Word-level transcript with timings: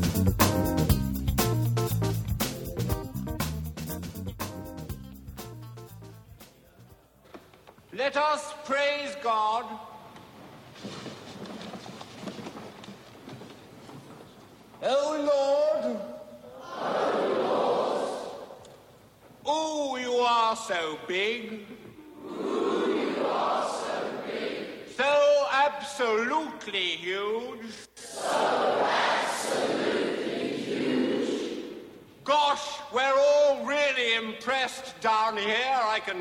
Thank 0.00 0.28
you. 0.28 0.37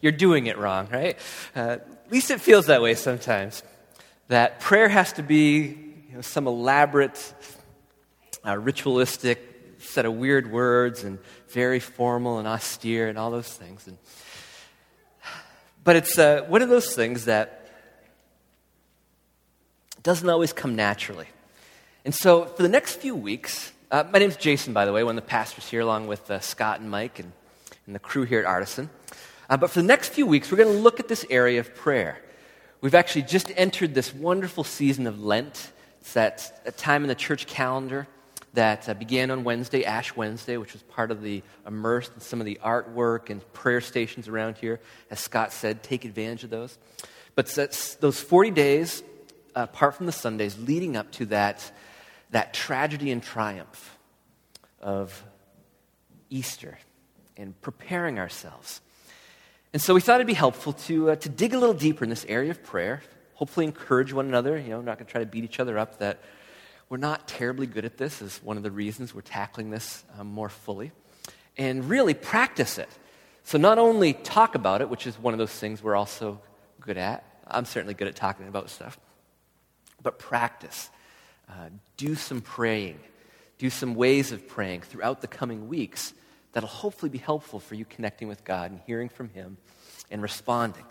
You're 0.00 0.12
doing 0.12 0.46
it 0.46 0.58
wrong, 0.58 0.88
right? 0.90 1.18
Uh, 1.54 1.78
at 1.80 2.12
least 2.12 2.30
it 2.30 2.40
feels 2.40 2.66
that 2.66 2.82
way 2.82 2.94
sometimes. 2.94 3.62
That 4.28 4.60
prayer 4.60 4.88
has 4.88 5.12
to 5.14 5.22
be 5.22 5.60
you 6.08 6.14
know, 6.14 6.20
some 6.20 6.46
elaborate, 6.46 7.34
uh, 8.46 8.56
ritualistic 8.56 9.50
set 9.78 10.04
of 10.04 10.14
weird 10.14 10.50
words 10.50 11.04
and 11.04 11.18
very 11.48 11.80
formal 11.80 12.38
and 12.38 12.46
austere 12.46 13.08
and 13.08 13.18
all 13.18 13.30
those 13.30 13.48
things. 13.48 13.86
And, 13.86 13.98
but 15.84 15.96
it's 15.96 16.18
uh, 16.18 16.44
one 16.48 16.62
of 16.62 16.68
those 16.68 16.94
things 16.94 17.24
that 17.24 17.68
doesn't 20.02 20.28
always 20.28 20.52
come 20.52 20.76
naturally. 20.76 21.26
And 22.04 22.14
so 22.14 22.46
for 22.46 22.62
the 22.62 22.68
next 22.68 22.96
few 22.96 23.14
weeks, 23.14 23.72
uh, 23.90 24.04
my 24.12 24.18
name's 24.18 24.36
Jason, 24.36 24.72
by 24.72 24.84
the 24.84 24.92
way, 24.92 25.04
one 25.04 25.18
of 25.18 25.24
the 25.24 25.28
pastors 25.28 25.68
here, 25.68 25.80
along 25.80 26.06
with 26.06 26.30
uh, 26.30 26.40
Scott 26.40 26.80
and 26.80 26.90
Mike 26.90 27.18
and, 27.18 27.32
and 27.86 27.94
the 27.94 27.98
crew 27.98 28.22
here 28.22 28.38
at 28.40 28.46
Artisan. 28.46 28.88
Uh, 29.50 29.56
but 29.56 29.68
for 29.68 29.80
the 29.80 29.86
next 29.86 30.10
few 30.10 30.26
weeks, 30.26 30.52
we're 30.52 30.58
going 30.58 30.72
to 30.72 30.80
look 30.80 31.00
at 31.00 31.08
this 31.08 31.26
area 31.28 31.58
of 31.58 31.74
prayer. 31.74 32.20
We've 32.80 32.94
actually 32.94 33.22
just 33.22 33.50
entered 33.56 33.94
this 33.94 34.14
wonderful 34.14 34.62
season 34.62 35.08
of 35.08 35.20
Lent. 35.20 35.72
It's 36.00 36.12
that, 36.12 36.62
that 36.64 36.78
time 36.78 37.02
in 37.02 37.08
the 37.08 37.16
church 37.16 37.48
calendar 37.48 38.06
that 38.54 38.88
uh, 38.88 38.94
began 38.94 39.32
on 39.32 39.42
Wednesday, 39.42 39.84
Ash 39.84 40.14
Wednesday, 40.14 40.56
which 40.56 40.72
was 40.72 40.82
part 40.84 41.10
of 41.10 41.20
the 41.20 41.42
immersed 41.66 42.12
in 42.14 42.20
some 42.20 42.38
of 42.38 42.46
the 42.46 42.60
artwork 42.64 43.28
and 43.28 43.52
prayer 43.52 43.80
stations 43.80 44.28
around 44.28 44.56
here. 44.56 44.78
As 45.10 45.18
Scott 45.18 45.52
said, 45.52 45.82
take 45.82 46.04
advantage 46.04 46.44
of 46.44 46.50
those. 46.50 46.78
But 47.34 47.48
those 48.00 48.20
40 48.20 48.52
days, 48.52 49.02
uh, 49.56 49.62
apart 49.62 49.96
from 49.96 50.06
the 50.06 50.12
Sundays, 50.12 50.56
leading 50.58 50.96
up 50.96 51.10
to 51.12 51.26
that, 51.26 51.72
that 52.30 52.54
tragedy 52.54 53.10
and 53.10 53.20
triumph 53.20 53.98
of 54.80 55.24
Easter 56.28 56.78
and 57.36 57.60
preparing 57.60 58.20
ourselves. 58.20 58.80
And 59.72 59.80
so 59.80 59.94
we 59.94 60.00
thought 60.00 60.16
it'd 60.16 60.26
be 60.26 60.34
helpful 60.34 60.72
to, 60.72 61.10
uh, 61.10 61.16
to 61.16 61.28
dig 61.28 61.54
a 61.54 61.58
little 61.58 61.74
deeper 61.74 62.02
in 62.02 62.10
this 62.10 62.26
area 62.28 62.50
of 62.50 62.62
prayer, 62.64 63.02
hopefully 63.34 63.66
encourage 63.66 64.12
one 64.12 64.26
another. 64.26 64.58
You 64.58 64.70
know, 64.70 64.78
we're 64.78 64.84
not 64.84 64.98
going 64.98 65.06
to 65.06 65.12
try 65.12 65.20
to 65.20 65.26
beat 65.26 65.44
each 65.44 65.60
other 65.60 65.78
up 65.78 65.98
that 65.98 66.18
we're 66.88 66.96
not 66.96 67.28
terribly 67.28 67.66
good 67.66 67.84
at 67.84 67.96
this, 67.96 68.20
is 68.20 68.40
one 68.42 68.56
of 68.56 68.64
the 68.64 68.70
reasons 68.72 69.14
we're 69.14 69.20
tackling 69.20 69.70
this 69.70 70.02
um, 70.18 70.26
more 70.26 70.48
fully. 70.48 70.90
And 71.56 71.88
really 71.88 72.14
practice 72.14 72.78
it. 72.78 72.88
So 73.44 73.58
not 73.58 73.78
only 73.78 74.12
talk 74.12 74.56
about 74.56 74.80
it, 74.80 74.90
which 74.90 75.06
is 75.06 75.16
one 75.16 75.34
of 75.34 75.38
those 75.38 75.52
things 75.52 75.82
we're 75.82 75.94
also 75.94 76.40
good 76.80 76.98
at. 76.98 77.24
I'm 77.46 77.64
certainly 77.64 77.94
good 77.94 78.08
at 78.08 78.16
talking 78.16 78.48
about 78.48 78.70
stuff. 78.70 78.98
But 80.02 80.18
practice. 80.18 80.90
Uh, 81.48 81.68
do 81.96 82.16
some 82.16 82.40
praying. 82.40 82.98
Do 83.58 83.70
some 83.70 83.94
ways 83.94 84.32
of 84.32 84.48
praying 84.48 84.80
throughout 84.80 85.20
the 85.20 85.28
coming 85.28 85.68
weeks 85.68 86.12
that'll 86.52 86.68
hopefully 86.68 87.10
be 87.10 87.18
helpful 87.18 87.60
for 87.60 87.74
you 87.74 87.84
connecting 87.84 88.28
with 88.28 88.44
God 88.44 88.70
and 88.70 88.80
hearing 88.86 89.08
from 89.08 89.28
Him 89.30 89.56
and 90.10 90.22
responding. 90.22 90.84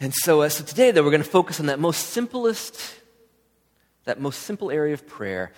And 0.00 0.12
so, 0.12 0.42
uh, 0.42 0.48
so 0.48 0.64
today, 0.64 0.90
though, 0.90 1.02
we're 1.02 1.10
going 1.10 1.22
to 1.22 1.28
focus 1.28 1.60
on 1.60 1.66
that 1.66 1.78
most 1.78 2.08
simplest, 2.08 2.80
that 4.04 4.20
most 4.20 4.42
simple 4.42 4.70
area 4.70 4.94
of 4.94 5.06
prayer 5.06 5.52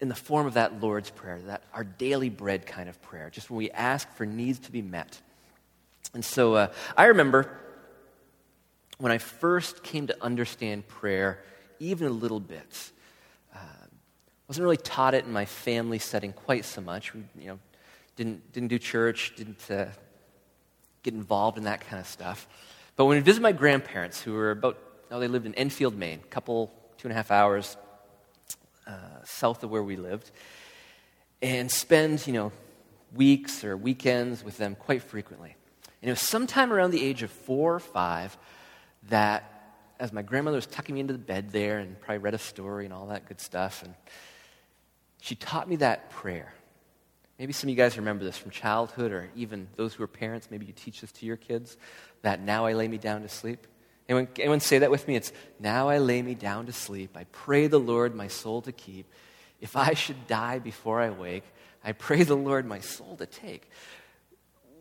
in 0.00 0.08
the 0.08 0.14
form 0.14 0.46
of 0.46 0.54
that 0.54 0.80
Lord's 0.80 1.10
Prayer, 1.10 1.40
that 1.46 1.62
our 1.74 1.84
daily 1.84 2.30
bread 2.30 2.66
kind 2.66 2.88
of 2.88 3.00
prayer, 3.02 3.28
just 3.28 3.50
when 3.50 3.58
we 3.58 3.70
ask 3.70 4.10
for 4.14 4.24
needs 4.24 4.58
to 4.60 4.72
be 4.72 4.82
met. 4.82 5.20
And 6.14 6.24
so 6.24 6.54
uh, 6.54 6.72
I 6.96 7.06
remember 7.06 7.58
when 8.98 9.12
I 9.12 9.18
first 9.18 9.82
came 9.82 10.06
to 10.08 10.16
understand 10.22 10.88
prayer, 10.88 11.42
even 11.78 12.06
a 12.06 12.10
little 12.10 12.40
bit, 12.40 12.92
wasn't 14.50 14.64
really 14.64 14.78
taught 14.78 15.14
it 15.14 15.24
in 15.24 15.32
my 15.32 15.44
family 15.44 16.00
setting 16.00 16.32
quite 16.32 16.64
so 16.64 16.80
much. 16.80 17.14
We, 17.14 17.22
you 17.38 17.46
know, 17.50 17.58
didn't, 18.16 18.52
didn't 18.52 18.70
do 18.70 18.80
church, 18.80 19.32
didn't 19.36 19.70
uh, 19.70 19.86
get 21.04 21.14
involved 21.14 21.56
in 21.56 21.62
that 21.64 21.82
kind 21.82 22.00
of 22.00 22.08
stuff. 22.08 22.48
But 22.96 23.04
when 23.04 23.16
we 23.18 23.20
visited 23.20 23.44
my 23.44 23.52
grandparents, 23.52 24.20
who 24.20 24.32
were 24.32 24.50
about, 24.50 24.76
oh, 25.12 25.20
they 25.20 25.28
lived 25.28 25.46
in 25.46 25.54
Enfield, 25.54 25.96
Maine, 25.96 26.18
a 26.24 26.26
couple, 26.26 26.72
two 26.98 27.06
and 27.06 27.12
a 27.12 27.14
half 27.14 27.30
hours 27.30 27.76
uh, 28.88 28.94
south 29.22 29.62
of 29.62 29.70
where 29.70 29.84
we 29.84 29.94
lived, 29.94 30.32
and 31.40 31.70
spend, 31.70 32.26
you 32.26 32.32
know, 32.32 32.50
weeks 33.14 33.62
or 33.62 33.76
weekends 33.76 34.42
with 34.42 34.56
them 34.56 34.74
quite 34.74 35.04
frequently. 35.04 35.54
And 36.02 36.08
it 36.08 36.12
was 36.12 36.22
sometime 36.22 36.72
around 36.72 36.90
the 36.90 37.04
age 37.04 37.22
of 37.22 37.30
four 37.30 37.76
or 37.76 37.78
five 37.78 38.36
that, 39.10 39.78
as 40.00 40.12
my 40.12 40.22
grandmother 40.22 40.56
was 40.56 40.66
tucking 40.66 40.96
me 40.96 41.00
into 41.00 41.12
the 41.12 41.20
bed 41.20 41.52
there 41.52 41.78
and 41.78 42.00
probably 42.00 42.18
read 42.18 42.34
a 42.34 42.38
story 42.38 42.84
and 42.84 42.92
all 42.92 43.06
that 43.06 43.28
good 43.28 43.40
stuff, 43.40 43.84
and 43.84 43.94
she 45.20 45.34
taught 45.34 45.68
me 45.68 45.76
that 45.76 46.10
prayer. 46.10 46.52
Maybe 47.38 47.52
some 47.52 47.68
of 47.68 47.70
you 47.70 47.76
guys 47.76 47.96
remember 47.96 48.24
this 48.24 48.36
from 48.36 48.50
childhood, 48.50 49.12
or 49.12 49.30
even 49.34 49.68
those 49.76 49.94
who 49.94 50.02
are 50.02 50.08
parents, 50.08 50.48
maybe 50.50 50.66
you 50.66 50.72
teach 50.72 51.00
this 51.00 51.12
to 51.12 51.26
your 51.26 51.36
kids 51.36 51.76
that 52.22 52.40
now 52.40 52.66
I 52.66 52.74
lay 52.74 52.86
me 52.88 52.98
down 52.98 53.22
to 53.22 53.28
sleep. 53.28 53.66
Anyone, 54.08 54.28
anyone 54.38 54.60
say 54.60 54.78
that 54.78 54.90
with 54.90 55.06
me? 55.06 55.16
It's 55.16 55.32
now 55.58 55.88
I 55.88 55.98
lay 55.98 56.20
me 56.20 56.34
down 56.34 56.66
to 56.66 56.72
sleep. 56.72 57.16
I 57.16 57.24
pray 57.32 57.66
the 57.66 57.78
Lord 57.78 58.14
my 58.14 58.28
soul 58.28 58.60
to 58.62 58.72
keep. 58.72 59.06
If 59.60 59.76
I 59.76 59.94
should 59.94 60.26
die 60.26 60.58
before 60.58 61.00
I 61.00 61.10
wake, 61.10 61.44
I 61.84 61.92
pray 61.92 62.24
the 62.24 62.36
Lord 62.36 62.66
my 62.66 62.80
soul 62.80 63.16
to 63.16 63.26
take. 63.26 63.70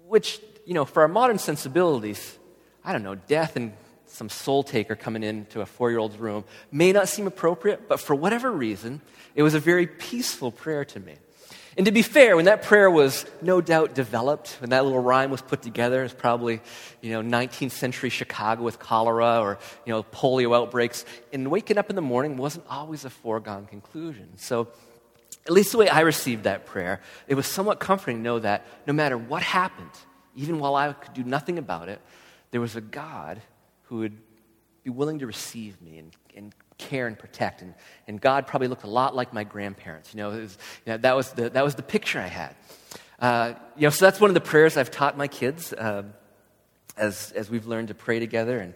Which, 0.08 0.42
you 0.66 0.74
know, 0.74 0.84
for 0.84 1.02
our 1.04 1.08
modern 1.08 1.38
sensibilities, 1.38 2.38
I 2.84 2.92
don't 2.92 3.04
know, 3.04 3.16
death 3.16 3.56
and 3.56 3.74
some 4.10 4.30
soul 4.30 4.64
taker 4.64 4.96
coming 4.96 5.24
into 5.24 5.62
a 5.62 5.66
four 5.66 5.90
year 5.90 6.00
old's 6.00 6.18
room 6.18 6.44
may 6.72 6.92
not 6.92 7.08
seem 7.08 7.28
appropriate, 7.28 7.88
but 7.88 8.00
for 8.00 8.16
whatever 8.16 8.52
reason, 8.52 9.02
it 9.36 9.44
was 9.44 9.54
a 9.54 9.60
very 9.60 9.88
peaceful 9.88 10.52
prayer 10.52 10.86
to 10.86 11.00
me. 11.00 11.16
And 11.78 11.86
to 11.86 11.92
be 11.92 12.02
fair, 12.02 12.36
when 12.36 12.46
that 12.46 12.64
prayer 12.64 12.90
was 12.90 13.26
no 13.42 13.62
doubt 13.62 13.96
developed, 13.96 14.58
when 14.60 14.72
that 14.72 14.84
little 14.84 15.00
rhyme 15.00 15.32
was 15.32 15.42
put 15.42 15.62
together, 15.62 16.02
it 16.02 16.04
was 16.04 16.14
probably, 16.14 16.62
you 17.00 17.12
know, 17.12 17.22
19th 17.22 17.72
century 17.72 18.10
Chicago 18.10 18.64
with 18.64 18.80
cholera 18.80 19.40
or, 19.40 19.60
you 19.86 19.94
know, 19.94 20.04
polio 20.04 20.54
outbreaks. 20.58 21.06
And 21.32 21.50
waking 21.50 21.78
up 21.78 21.90
in 21.90 21.96
the 21.96 22.02
morning 22.02 22.36
wasn't 22.36 22.66
always 22.70 23.06
a 23.06 23.10
foregone 23.10 23.66
conclusion. 23.66 24.30
So, 24.36 24.68
at 25.46 25.54
least 25.54 25.72
the 25.72 25.78
way 25.78 25.88
I 25.88 26.02
received 26.02 26.44
that 26.44 26.66
prayer, 26.66 27.02
it 27.28 27.36
was 27.36 27.48
somewhat 27.48 27.80
comforting 27.80 28.18
to 28.18 28.22
know 28.24 28.40
that 28.40 28.66
no 28.86 28.94
matter 28.94 29.18
what 29.18 29.42
happened, 29.42 29.90
even 30.36 30.60
while 30.60 30.76
I 30.76 30.92
could 30.92 31.14
do 31.14 31.24
nothing 31.24 31.58
about 31.58 31.88
it, 31.88 32.02
there 32.52 32.62
was 32.62 32.76
a 32.76 32.82
God 32.82 33.42
who 33.90 33.98
would 33.98 34.16
be 34.84 34.92
willing 34.92 35.18
to 35.20 35.26
receive 35.26 35.82
me 35.82 35.98
and, 35.98 36.12
and 36.36 36.54
care 36.78 37.08
and 37.08 37.18
protect. 37.18 37.64
And, 37.64 37.74
and 38.08 38.22
God 38.22 38.46
probably 38.46 38.68
looked 38.68 38.84
a 38.84 38.90
lot 38.90 39.16
like 39.16 39.34
my 39.34 39.44
grandparents. 39.44 40.14
You 40.14 40.20
know, 40.20 40.30
was, 40.30 40.58
you 40.86 40.92
know 40.92 40.98
that, 40.98 41.16
was 41.16 41.32
the, 41.34 41.50
that 41.50 41.64
was 41.64 41.74
the 41.74 41.82
picture 41.82 42.20
I 42.20 42.28
had. 42.28 42.56
Uh, 43.20 43.54
you 43.76 43.84
know, 43.84 43.90
so 43.90 44.06
that's 44.06 44.22
one 44.22 44.30
of 44.30 44.36
the 44.36 44.42
prayers 44.42 44.78
I've 44.78 44.92
taught 44.92 45.18
my 45.18 45.28
kids 45.28 45.74
uh, 45.74 46.04
as, 46.96 47.32
as 47.32 47.50
we've 47.50 47.66
learned 47.66 47.88
to 47.88 47.96
pray 47.96 48.20
together. 48.20 48.60
And 48.60 48.76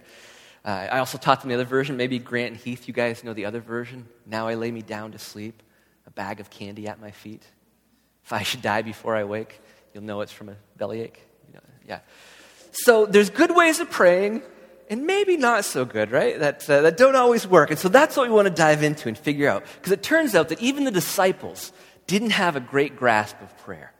uh, 0.65 0.87
I 0.91 0.97
also 0.97 1.19
taught 1.19 1.41
them 1.41 1.49
the 1.49 1.55
other 1.55 1.63
version. 1.63 1.95
Maybe 1.95 2.17
Grant 2.17 2.53
and 2.53 2.57
Heath, 2.59 2.87
you 2.87 2.93
guys 2.93 3.23
know 3.23 3.33
the 3.33 3.45
other 3.45 3.61
version. 3.61 4.07
Now 4.25 4.47
I 4.47 4.55
lay 4.55 4.71
me 4.71 4.81
down 4.81 5.11
to 5.11 5.19
sleep, 5.19 5.61
a 6.07 6.11
bag 6.11 6.39
of 6.39 6.49
candy 6.49 6.87
at 6.87 6.99
my 6.99 7.11
feet. 7.11 7.43
If 8.25 8.33
I 8.33 8.41
should 8.41 8.63
die 8.63 8.81
before 8.81 9.15
I 9.15 9.25
wake, 9.25 9.61
you'll 9.93 10.03
know 10.03 10.21
it's 10.21 10.31
from 10.31 10.49
a 10.49 10.55
bellyache. 10.75 11.21
You 11.47 11.53
know, 11.53 11.63
yeah. 11.87 11.99
So 12.71 13.05
there's 13.05 13.29
good 13.29 13.55
ways 13.55 13.79
of 13.79 13.91
praying, 13.91 14.41
and 14.93 15.07
maybe 15.07 15.37
not 15.37 15.65
so 15.65 15.85
good, 15.85 16.11
right? 16.11 16.37
That, 16.37 16.69
uh, 16.69 16.81
that 16.81 16.97
don't 16.97 17.15
always 17.15 17.47
work. 17.47 17.71
And 17.71 17.79
so 17.79 17.89
that's 17.89 18.15
what 18.15 18.27
we 18.27 18.33
want 18.35 18.47
to 18.47 18.53
dive 18.53 18.83
into 18.83 19.07
and 19.07 19.17
figure 19.17 19.49
out. 19.49 19.65
Because 19.77 19.91
it 19.91 20.03
turns 20.03 20.35
out 20.35 20.49
that 20.49 20.61
even 20.61 20.83
the 20.83 20.91
disciples 20.91 21.73
didn't 22.05 22.29
have 22.29 22.55
a 22.55 22.59
great 22.59 22.95
grasp 22.95 23.41
of 23.41 23.57
prayer. 23.57 23.91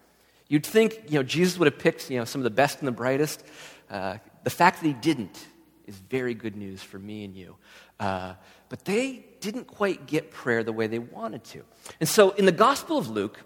You'd 0.49 0.63
think, 0.63 1.01
you 1.07 1.15
know, 1.15 1.23
Jesus 1.23 1.57
would 1.57 1.65
have 1.65 1.79
picked, 1.79 2.11
you 2.11 2.19
know, 2.19 2.25
some 2.25 2.41
of 2.41 2.43
the 2.43 2.51
best 2.51 2.77
and 2.77 2.87
the 2.87 2.91
brightest. 2.91 3.43
Uh, 3.89 4.17
the 4.43 4.51
fact 4.51 4.81
that 4.81 4.87
he 4.87 4.93
didn't 4.93 5.43
is 5.87 5.95
very 5.97 6.35
good 6.35 6.55
news 6.55 6.83
for 6.83 6.99
me 6.99 7.25
and 7.25 7.35
you. 7.35 7.55
Uh, 7.99 8.35
but 8.69 8.85
they 8.85 9.25
didn't 9.39 9.65
quite 9.65 10.05
get 10.05 10.29
prayer 10.29 10.63
the 10.63 10.73
way 10.73 10.85
they 10.85 10.99
wanted 10.99 11.43
to. 11.45 11.63
And 12.01 12.07
so 12.07 12.29
in 12.31 12.45
the 12.45 12.51
Gospel 12.51 12.99
of 12.99 13.09
Luke, 13.09 13.39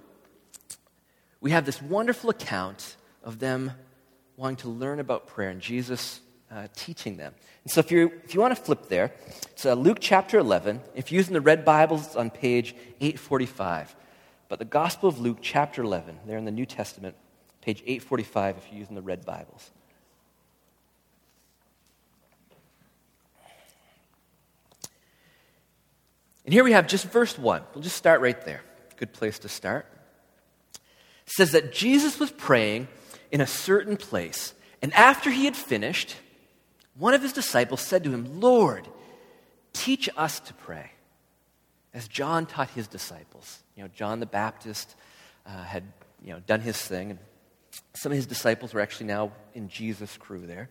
we 1.39 1.51
have 1.51 1.65
this 1.65 1.81
wonderful 1.81 2.29
account 2.29 2.97
of 3.23 3.39
them 3.39 3.71
wanting 4.35 4.57
to 4.57 4.69
learn 4.69 4.99
about 4.99 5.27
prayer 5.27 5.49
and 5.49 5.61
Jesus 5.61 6.19
uh, 6.51 6.67
teaching 6.75 7.17
them. 7.17 7.33
And 7.63 7.71
so 7.71 7.79
if, 7.79 7.91
you 7.91 8.11
if 8.23 8.33
you 8.33 8.39
want 8.39 8.55
to 8.55 8.61
flip 8.61 8.87
there, 8.87 9.13
it's 9.51 9.65
uh, 9.65 9.73
Luke 9.73 9.97
chapter 9.99 10.39
11. 10.39 10.81
If 10.95 11.11
you're 11.11 11.17
using 11.17 11.33
the 11.33 11.41
red 11.41 11.65
Bibles, 11.65 12.07
it's 12.07 12.15
on 12.15 12.29
page 12.29 12.75
845. 13.01 13.95
But 14.49 14.59
the 14.59 14.65
Gospel 14.65 15.09
of 15.09 15.19
Luke 15.19 15.39
chapter 15.41 15.81
11, 15.83 16.19
there 16.25 16.37
in 16.37 16.45
the 16.45 16.51
New 16.51 16.65
Testament, 16.65 17.15
page 17.61 17.81
845 17.85 18.57
if 18.57 18.67
you're 18.69 18.79
using 18.79 18.95
the 18.95 19.01
red 19.01 19.25
Bibles. 19.25 19.71
And 26.45 26.53
here 26.53 26.63
we 26.63 26.71
have 26.71 26.87
just 26.87 27.05
verse 27.11 27.37
1. 27.37 27.61
We'll 27.73 27.83
just 27.83 27.97
start 27.97 28.21
right 28.21 28.41
there. 28.45 28.61
Good 28.95 29.11
place 29.11 29.37
to 29.39 29.49
start. 29.49 29.85
It 31.25 31.33
says 31.33 31.51
that 31.51 31.73
Jesus 31.73 32.21
was 32.21 32.31
praying 32.31 32.87
in 33.33 33.41
a 33.41 33.47
certain 33.47 33.97
place, 33.97 34.53
and 34.81 34.93
after 34.93 35.29
he 35.29 35.43
had 35.43 35.57
finished, 35.57 36.15
one 36.97 37.13
of 37.13 37.21
his 37.21 37.33
disciples 37.33 37.81
said 37.81 38.03
to 38.03 38.11
him, 38.11 38.39
Lord, 38.39 38.87
teach 39.73 40.09
us 40.17 40.39
to 40.41 40.53
pray, 40.53 40.91
as 41.93 42.07
John 42.07 42.45
taught 42.45 42.69
his 42.71 42.87
disciples. 42.87 43.63
You 43.75 43.83
know, 43.83 43.89
John 43.93 44.19
the 44.19 44.25
Baptist 44.25 44.95
uh, 45.45 45.63
had 45.63 45.83
you 46.23 46.33
know, 46.33 46.39
done 46.39 46.61
his 46.61 46.77
thing, 46.77 47.11
and 47.11 47.19
some 47.93 48.11
of 48.11 48.15
his 48.15 48.25
disciples 48.25 48.73
were 48.73 48.81
actually 48.81 49.07
now 49.07 49.31
in 49.53 49.69
Jesus' 49.69 50.17
crew 50.17 50.45
there. 50.45 50.69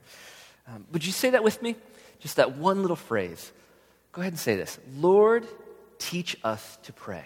Um, 0.69 0.84
would 0.93 1.05
you 1.05 1.12
say 1.12 1.31
that 1.31 1.44
with 1.44 1.62
me? 1.62 1.76
Just 2.19 2.37
that 2.37 2.56
one 2.56 2.82
little 2.82 2.96
phrase. 2.96 3.52
Go 4.12 4.23
ahead 4.23 4.32
and 4.32 4.40
say 4.40 4.56
this 4.56 4.78
Lord, 4.96 5.46
teach 5.99 6.37
us 6.43 6.78
to 6.84 6.93
pray. 6.93 7.25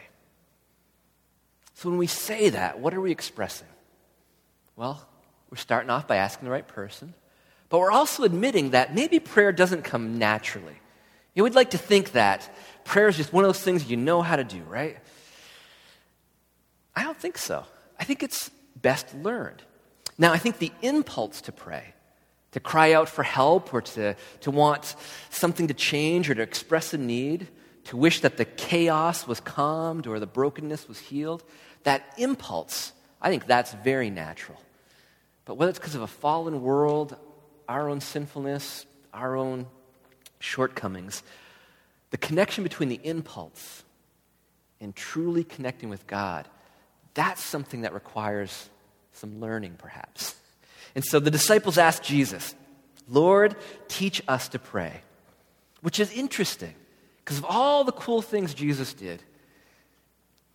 So 1.75 1.89
when 1.89 1.99
we 1.99 2.07
say 2.09 2.51
that, 2.51 2.79
what 2.79 2.93
are 2.93 3.01
we 3.01 3.11
expressing? 3.11 3.69
Well, 4.77 5.07
we're 5.51 5.57
starting 5.57 5.89
off 5.89 6.07
by 6.07 6.17
asking 6.17 6.45
the 6.45 6.53
right 6.53 6.67
person, 6.67 7.15
but 7.71 7.79
we're 7.79 7.93
also 7.93 8.25
admitting 8.25 8.71
that 8.71 8.95
maybe 8.95 9.19
prayer 9.21 9.53
doesn't 9.53 9.83
come 9.83 10.19
naturally. 10.19 10.75
You 11.35 11.41
know, 11.41 11.45
we'd 11.45 11.55
like 11.55 11.71
to 11.71 11.79
think 11.79 12.13
that 12.13 12.51
prayer 12.85 13.09
is 13.09 13.17
just 13.17 13.33
one 13.33 13.45
of 13.45 13.49
those 13.49 13.63
things 13.63 13.89
you 13.89 13.97
know 13.97 14.21
how 14.21 14.37
to 14.37 14.45
do, 14.45 14.61
right? 14.65 14.99
I 16.95 17.05
don't 17.05 17.17
think 17.17 17.39
so. 17.39 17.65
I 17.99 18.05
think 18.05 18.23
it's 18.23 18.51
best 18.77 19.15
learned. 19.15 19.63
Now, 20.19 20.33
I 20.33 20.39
think 20.39 20.59
the 20.59 20.73
impulse 20.83 21.41
to 21.43 21.53
pray, 21.53 21.95
to 22.53 22.61
cry 22.61 22.93
out 22.93 23.09
for 23.09 23.23
help 23.23 23.73
or 23.73 23.81
to, 23.81 24.17
to 24.41 24.51
want 24.51 24.97
something 25.31 25.69
to 25.69 25.75
change 25.75 26.29
or 26.29 26.35
to 26.35 26.43
express 26.43 26.93
a 26.93 26.99
need, 26.99 27.47
to 27.85 27.97
wish 27.97 28.21
that 28.21 28.37
the 28.37 28.45
chaos 28.45 29.27
was 29.27 29.41
calmed 29.41 30.07
or 30.07 30.19
the 30.19 30.27
brokenness 30.27 30.89
was 30.89 30.99
healed, 30.99 31.45
that 31.85 32.03
impulse, 32.19 32.93
I 33.23 33.31
think 33.31 33.47
that's 33.47 33.73
very 33.73 34.11
natural. 34.11 34.61
But 35.45 35.55
whether 35.55 35.71
it's 35.71 35.79
because 35.79 35.95
of 35.95 36.03
a 36.03 36.07
fallen 36.07 36.63
world, 36.63 37.17
our 37.71 37.89
own 37.89 38.01
sinfulness, 38.01 38.85
our 39.15 39.37
own 39.37 39.65
shortcomings, 40.41 41.23
the 42.11 42.17
connection 42.17 42.65
between 42.65 42.89
the 42.89 43.01
impulse 43.05 43.85
and 44.81 44.95
truly 44.97 45.45
connecting 45.45 45.89
with 45.89 46.05
God, 46.09 46.49
that's 47.15 47.45
something 47.45 47.83
that 47.83 47.95
requires 47.95 48.69
some 49.13 49.41
learning, 49.41 49.77
perhaps. 49.79 50.35
And 50.97 51.05
so 51.05 51.21
the 51.21 51.31
disciples 51.31 51.79
asked 51.79 52.03
Jesus, 52.03 52.57
Lord, 53.09 53.55
teach 53.87 54.21
us 54.27 54.49
to 54.49 54.59
pray, 54.59 55.03
which 55.81 56.01
is 56.01 56.11
interesting 56.13 56.75
because 57.25 57.39
of 57.39 57.45
all 57.45 57.85
the 57.85 57.93
cool 57.93 58.21
things 58.21 58.53
Jesus 58.53 58.95
did. 58.95 59.23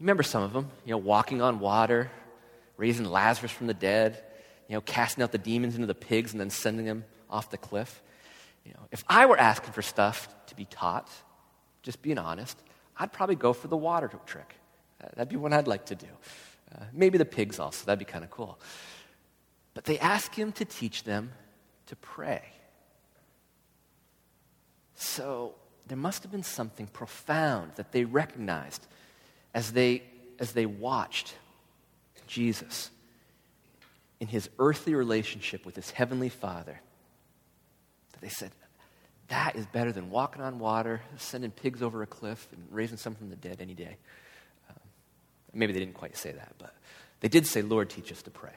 Remember 0.01 0.23
some 0.23 0.43
of 0.43 0.51
them, 0.51 0.69
you 0.83 0.91
know, 0.91 0.97
walking 0.97 1.41
on 1.41 1.61
water, 1.61 2.11
raising 2.75 3.05
Lazarus 3.05 3.53
from 3.53 3.67
the 3.67 3.73
dead, 3.73 4.21
you 4.67 4.75
know, 4.75 4.81
casting 4.81 5.23
out 5.23 5.31
the 5.31 5.37
demons 5.37 5.75
into 5.75 5.87
the 5.87 5.95
pigs 5.95 6.31
and 6.31 6.39
then 6.39 6.49
sending 6.49 6.85
them 6.85 7.05
off 7.29 7.49
the 7.49 7.57
cliff. 7.57 8.01
You 8.65 8.73
know, 8.73 8.87
if 8.91 9.03
I 9.07 9.25
were 9.25 9.37
asking 9.37 9.73
for 9.73 9.81
stuff 9.81 10.27
to 10.47 10.55
be 10.55 10.65
taught, 10.65 11.09
just 11.83 12.01
being 12.01 12.17
honest, 12.17 12.57
I'd 12.97 13.13
probably 13.13 13.35
go 13.35 13.53
for 13.53 13.67
the 13.67 13.77
water 13.77 14.09
trick. 14.25 14.55
That'd 15.15 15.29
be 15.29 15.35
one 15.35 15.53
I'd 15.53 15.67
like 15.67 15.85
to 15.87 15.95
do. 15.95 16.07
Uh, 16.73 16.83
maybe 16.91 17.17
the 17.17 17.25
pigs 17.25 17.59
also, 17.59 17.85
that'd 17.85 17.99
be 17.99 18.05
kind 18.05 18.23
of 18.23 18.31
cool. 18.31 18.59
But 19.73 19.83
they 19.83 19.99
ask 19.99 20.33
him 20.33 20.51
to 20.53 20.65
teach 20.65 21.03
them 21.03 21.31
to 21.87 21.95
pray. 21.97 22.41
So 24.95 25.55
there 25.87 25.97
must 25.97 26.23
have 26.23 26.31
been 26.31 26.43
something 26.43 26.87
profound 26.87 27.73
that 27.75 27.91
they 27.91 28.05
recognized 28.05 28.87
as 29.53 29.73
they, 29.73 30.03
as 30.39 30.53
they 30.53 30.65
watched 30.65 31.35
Jesus 32.25 32.89
in 34.19 34.27
his 34.27 34.49
earthly 34.59 34.95
relationship 34.95 35.65
with 35.65 35.75
his 35.75 35.91
heavenly 35.91 36.29
Father. 36.29 36.79
That 38.13 38.21
they 38.21 38.29
said, 38.29 38.51
that 39.27 39.55
is 39.55 39.65
better 39.65 39.91
than 39.91 40.09
walking 40.09 40.41
on 40.41 40.59
water, 40.59 41.01
sending 41.17 41.51
pigs 41.51 41.81
over 41.81 42.03
a 42.03 42.07
cliff, 42.07 42.47
and 42.51 42.63
raising 42.71 42.97
some 42.97 43.15
from 43.15 43.29
the 43.29 43.35
dead 43.35 43.57
any 43.59 43.73
day. 43.73 43.97
Um, 44.69 44.75
maybe 45.53 45.73
they 45.73 45.79
didn't 45.79 45.95
quite 45.95 46.15
say 46.15 46.31
that, 46.31 46.53
but 46.59 46.73
they 47.21 47.27
did 47.27 47.47
say, 47.47 47.61
Lord, 47.61 47.89
teach 47.89 48.11
us 48.11 48.21
to 48.23 48.31
pray. 48.31 48.53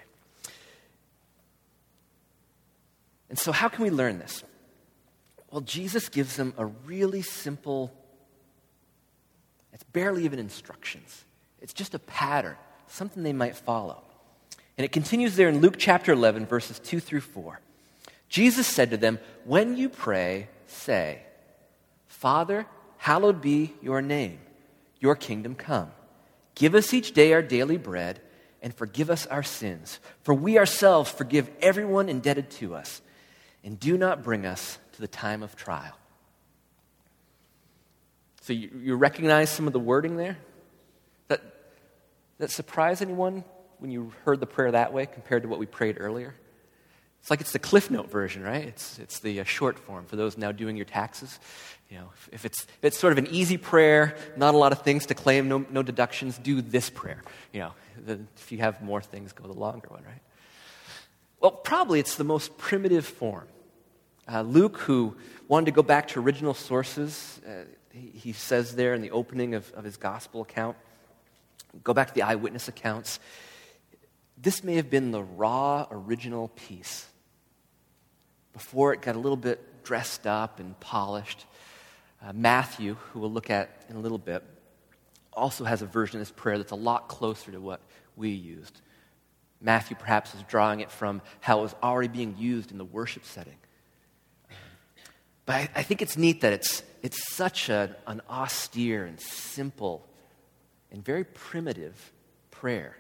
And 3.31 3.39
so, 3.39 3.53
how 3.53 3.69
can 3.69 3.85
we 3.85 3.91
learn 3.91 4.19
this? 4.19 4.43
Well, 5.51 5.63
Jesus 5.63 6.09
gives 6.09 6.37
them 6.37 6.53
a 6.59 6.67
really 6.67 7.23
simple, 7.23 7.93
it's 9.73 9.85
barely 9.85 10.25
even 10.25 10.39
instructions. 10.39 11.25
It's 11.61 11.73
just 11.73 11.95
a 11.95 11.99
pattern, 11.99 12.57
something 12.87 13.23
they 13.23 13.33
might 13.33 13.57
follow. 13.57 14.03
And 14.79 14.85
it 14.85 14.93
continues 14.93 15.35
there 15.35 15.49
in 15.49 15.61
Luke 15.61 15.75
chapter 15.77 16.13
11, 16.13 16.47
verses 16.47 16.79
2 16.79 17.01
through 17.01 17.23
4. 17.23 17.61
Jesus 18.29 18.65
said 18.65 18.93
to 18.93 18.97
them, 18.97 19.19
When 19.45 19.77
you 19.77 19.89
pray, 19.89 20.49
say, 20.69 21.19
Father, 22.07 22.65
hallowed 22.97 23.41
be 23.41 23.75
your 23.83 24.01
name, 24.01 24.39
your 25.01 25.17
kingdom 25.17 25.57
come. 25.57 25.91
Give 26.55 26.77
us 26.77 26.95
each 26.95 27.13
day 27.13 27.33
our 27.33 27.43
daily 27.43 27.77
bread, 27.77 28.21
and 28.63 28.73
forgive 28.73 29.11
us 29.11 29.27
our 29.27 29.43
sins, 29.43 29.99
for 30.23 30.33
we 30.33 30.59
ourselves 30.59 31.11
forgive 31.11 31.51
everyone 31.61 32.09
indebted 32.09 32.49
to 32.51 32.77
us. 32.77 33.03
And 33.65 33.81
do 33.81 33.99
not 33.99 34.23
bring 34.23 34.47
us 34.47 34.79
to 34.93 35.01
the 35.01 35.09
time 35.09 35.43
of 35.43 35.57
trial. 35.57 35.99
So 38.43 38.53
you, 38.53 38.71
you 38.81 38.95
recognize 38.95 39.51
some 39.51 39.67
of 39.67 39.73
the 39.73 39.81
wording 39.81 40.17
there? 40.17 40.39
That, 41.27 41.43
that 42.39 42.53
surprise 42.53 43.03
anyone 43.03 43.43
when 43.79 43.91
you 43.91 44.13
heard 44.25 44.41
the 44.41 44.47
prayer 44.47 44.71
that 44.73 44.93
way 44.93 45.07
compared 45.07 45.43
to 45.43 45.49
what 45.49 45.59
we 45.59 45.67
prayed 45.67 45.97
earlier? 46.01 46.35
It's 47.21 47.31
like 47.31 47.41
it's 47.41 47.53
the 47.53 47.59
Cliff 47.59 47.91
Note 47.91 48.11
version, 48.11 48.43
right? 48.43 48.65
It's, 48.65 48.99
it's 48.99 49.21
the 49.21 49.41
uh, 49.41 49.45
short 49.45 49.79
form 49.79 50.07
for 50.07 50.17
those 50.17 50.39
now 50.39 50.53
doing 50.53 50.77
your 50.77 50.85
taxes. 50.85 51.39
You 51.91 51.99
know, 51.99 52.11
if, 52.15 52.29
if, 52.33 52.45
it's, 52.45 52.63
if 52.63 52.85
it's 52.85 52.99
sort 52.99 53.13
of 53.13 53.19
an 53.19 53.27
easy 53.29 53.57
prayer, 53.57 54.17
not 54.37 54.55
a 54.55 54.59
lot 54.59 54.73
of 54.73 54.83
things 54.83 55.07
to 55.07 55.15
claim, 55.15 55.49
no, 55.49 55.65
no 55.71 55.83
deductions, 55.83 56.39
do 56.39 56.63
this 56.63 56.91
prayer. 56.91 57.23
You 57.53 57.61
know, 57.61 57.73
the, 58.05 58.21
if 58.37 58.53
you 58.53 58.59
have 58.59 58.83
more 58.83 59.01
things, 59.01 59.33
go 59.33 59.47
the 59.47 59.59
longer 59.59 59.89
one, 59.89 60.05
right? 60.05 60.23
Well, 61.41 61.51
probably 61.51 62.01
it's 62.01 62.17
the 62.17 62.25
most 62.25 62.59
primitive 62.59 63.07
form. 63.07 63.47
Uh, 64.31 64.43
Luke, 64.43 64.79
who 64.79 65.17
wanted 65.49 65.67
to 65.67 65.73
go 65.73 65.83
back 65.83 66.09
to 66.09 66.21
original 66.21 66.53
sources, 66.53 67.41
uh, 67.47 67.65
he, 67.93 68.09
he, 68.19 68.33
says 68.33 68.75
there 68.75 68.93
in 68.93 69.01
the 69.01 69.11
opening 69.11 69.55
of, 69.55 69.73
of 69.73 69.85
his 69.85 69.97
gospel 69.97 70.43
account, 70.43 70.77
go 71.83 71.95
back 71.95 72.09
to 72.09 72.15
the 72.15 72.23
eyewitness 72.23 72.69
accounts. 72.69 73.21
This 74.41 74.63
may 74.63 74.77
have 74.77 74.89
been 74.89 75.11
the 75.11 75.23
raw 75.23 75.87
original 75.91 76.49
piece 76.49 77.07
before 78.53 78.93
it 78.93 79.03
got 79.03 79.17
a 79.17 79.19
little 79.19 79.37
bit 79.37 79.83
dressed 79.83 80.27
up 80.27 80.61
and 80.61 80.79
polished. 80.79 81.45
Uh, 82.23 82.33
Matthew, 82.33 82.95
who 82.95 83.21
we'll 83.21 83.33
look 83.33 83.51
at 83.51 83.85
in 83.89 83.97
a 83.97 84.01
little 84.01 84.19
bit, 84.19 84.45
also 85.33 85.65
has 85.65 85.83
a 85.83 85.87
version 85.87 86.21
of 86.21 86.27
this 86.27 86.33
prayer 86.35 86.57
that's 86.57 86.73
a 86.73 86.77
lot 86.77 87.09
closer 87.09 87.51
to 87.51 87.61
what 87.61 87.81
we 88.17 88.31
used. 88.31 88.81
Matthew 89.61 89.97
perhaps 89.97 90.35
is 90.35 90.43
drawing 90.43 90.81
it 90.81 90.91
from 90.91 91.21
how 91.41 91.61
it 91.61 91.63
was 91.63 91.75
already 91.83 92.09
being 92.09 92.37
used 92.39 92.71
in 92.71 92.79
the 92.79 92.85
worship 92.85 93.25
setting. 93.25 93.57
But 95.47 95.57
I, 95.57 95.69
I 95.77 95.83
think 95.83 96.01
it's 96.01 96.17
neat 96.17 96.43
that 96.43 96.53
it's, 96.53 96.85
it's 97.03 97.35
such 97.35 97.69
a, 97.71 97.97
an 98.07 98.21
austere 98.31 99.05
and 99.05 99.21
simple 99.21 100.07
and 100.93 101.05
very 101.05 101.25
primitive 101.25 102.13
prayer. 102.51 102.97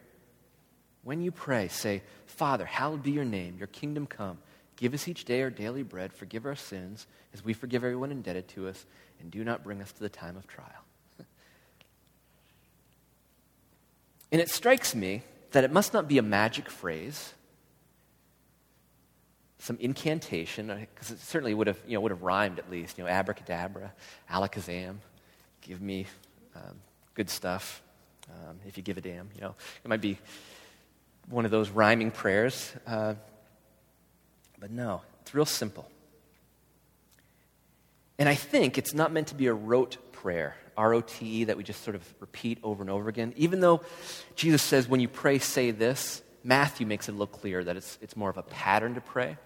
When 1.02 1.23
you 1.23 1.31
pray, 1.31 1.69
say, 1.69 2.02
Father, 2.26 2.64
hallowed 2.64 3.02
be 3.02 3.12
your 3.12 3.25
name, 3.25 3.57
your 3.59 3.69
kingdom 3.69 4.07
come. 4.07 4.38
Give 4.76 4.95
us 4.95 5.09
each 5.09 5.25
day 5.25 5.43
our 5.43 5.50
daily 5.50 5.83
bread, 5.83 6.12
forgive 6.12 6.47
our 6.47 6.55
sins, 6.55 7.07
as 7.35 7.45
we 7.45 7.52
forgive 7.52 7.83
everyone 7.83 8.12
indebted 8.12 8.47
to 8.49 8.69
us, 8.69 8.87
and 9.21 9.31
do 9.31 9.43
not 9.43 9.64
bring 9.64 9.83
us 9.83 9.90
to 9.93 10.00
the 10.00 10.09
time 10.09 10.37
of 10.37 10.47
trial. 10.47 10.69
and 14.31 14.40
it 14.40 14.50
strikes 14.50 14.95
me 14.95 15.23
that 15.52 15.64
it 15.64 15.73
must 15.73 15.93
not 15.93 16.07
be 16.07 16.19
a 16.19 16.23
magic 16.23 16.71
phrase, 16.71 17.35
some 19.59 19.76
incantation, 19.81 20.69
because 20.95 21.11
it 21.11 21.19
certainly 21.19 21.55
would 21.55 21.67
have, 21.67 21.78
you 21.87 21.95
know, 21.95 22.00
would 22.00 22.12
have 22.12 22.23
rhymed 22.23 22.61
at 22.61 22.71
least, 22.71 22.99
you 22.99 23.05
know, 23.05 23.11
abracadabra, 23.11 23.93
alakazam, 24.31 24.97
give 25.61 25.81
me 25.81 26.07
um, 26.55 26.76
good 27.14 27.28
stuff 27.28 27.83
um, 28.31 28.59
if 28.67 28.76
you 28.76 28.83
give 28.83 28.97
a 28.97 29.00
damn, 29.00 29.28
you 29.35 29.40
know. 29.40 29.55
It 29.85 29.88
might 29.88 30.00
be 30.00 30.19
one 31.28 31.44
of 31.44 31.50
those 31.50 31.70
rhyming 31.70 32.11
prayers, 32.11 32.73
uh, 32.87 33.14
but 34.58 34.70
no, 34.70 35.02
it's 35.20 35.35
real 35.35 35.47
simple. 35.47 35.88
And 38.18 38.28
I 38.28 38.35
think 38.35 38.78
it's 38.78 38.94
not 38.94 39.12
meant 39.12 39.28
to 39.28 39.35
be 39.35 39.47
a 39.47 39.54
rote 39.54 39.97
prayer. 40.12 40.56
R 40.76 40.94
O 40.94 41.00
T 41.00 41.26
E, 41.26 41.44
that 41.44 41.56
we 41.56 41.64
just 41.64 41.82
sort 41.82 41.97
of 41.97 42.14
repeat 42.20 42.58
over 42.62 42.82
and 42.82 42.90
over 42.90 43.08
again. 43.08 43.35
Even 43.37 43.61
though 43.61 43.82
Jesus 44.37 44.62
says, 44.62 44.88
when 44.88 45.00
you 45.00 45.08
pray, 45.08 45.40
say 45.40 45.73
this, 45.73 46.23
Matthew 46.44 46.87
makes 46.87 47.08
it 47.08 47.16
look 47.16 47.32
clear 47.32 47.64
that 47.64 47.76
it's, 47.76 47.99
it's 48.00 48.16
more 48.16 48.30
of 48.30 48.37
a 48.37 48.42
pattern 48.42 48.94
to 48.94 49.00
pray. 49.00 49.37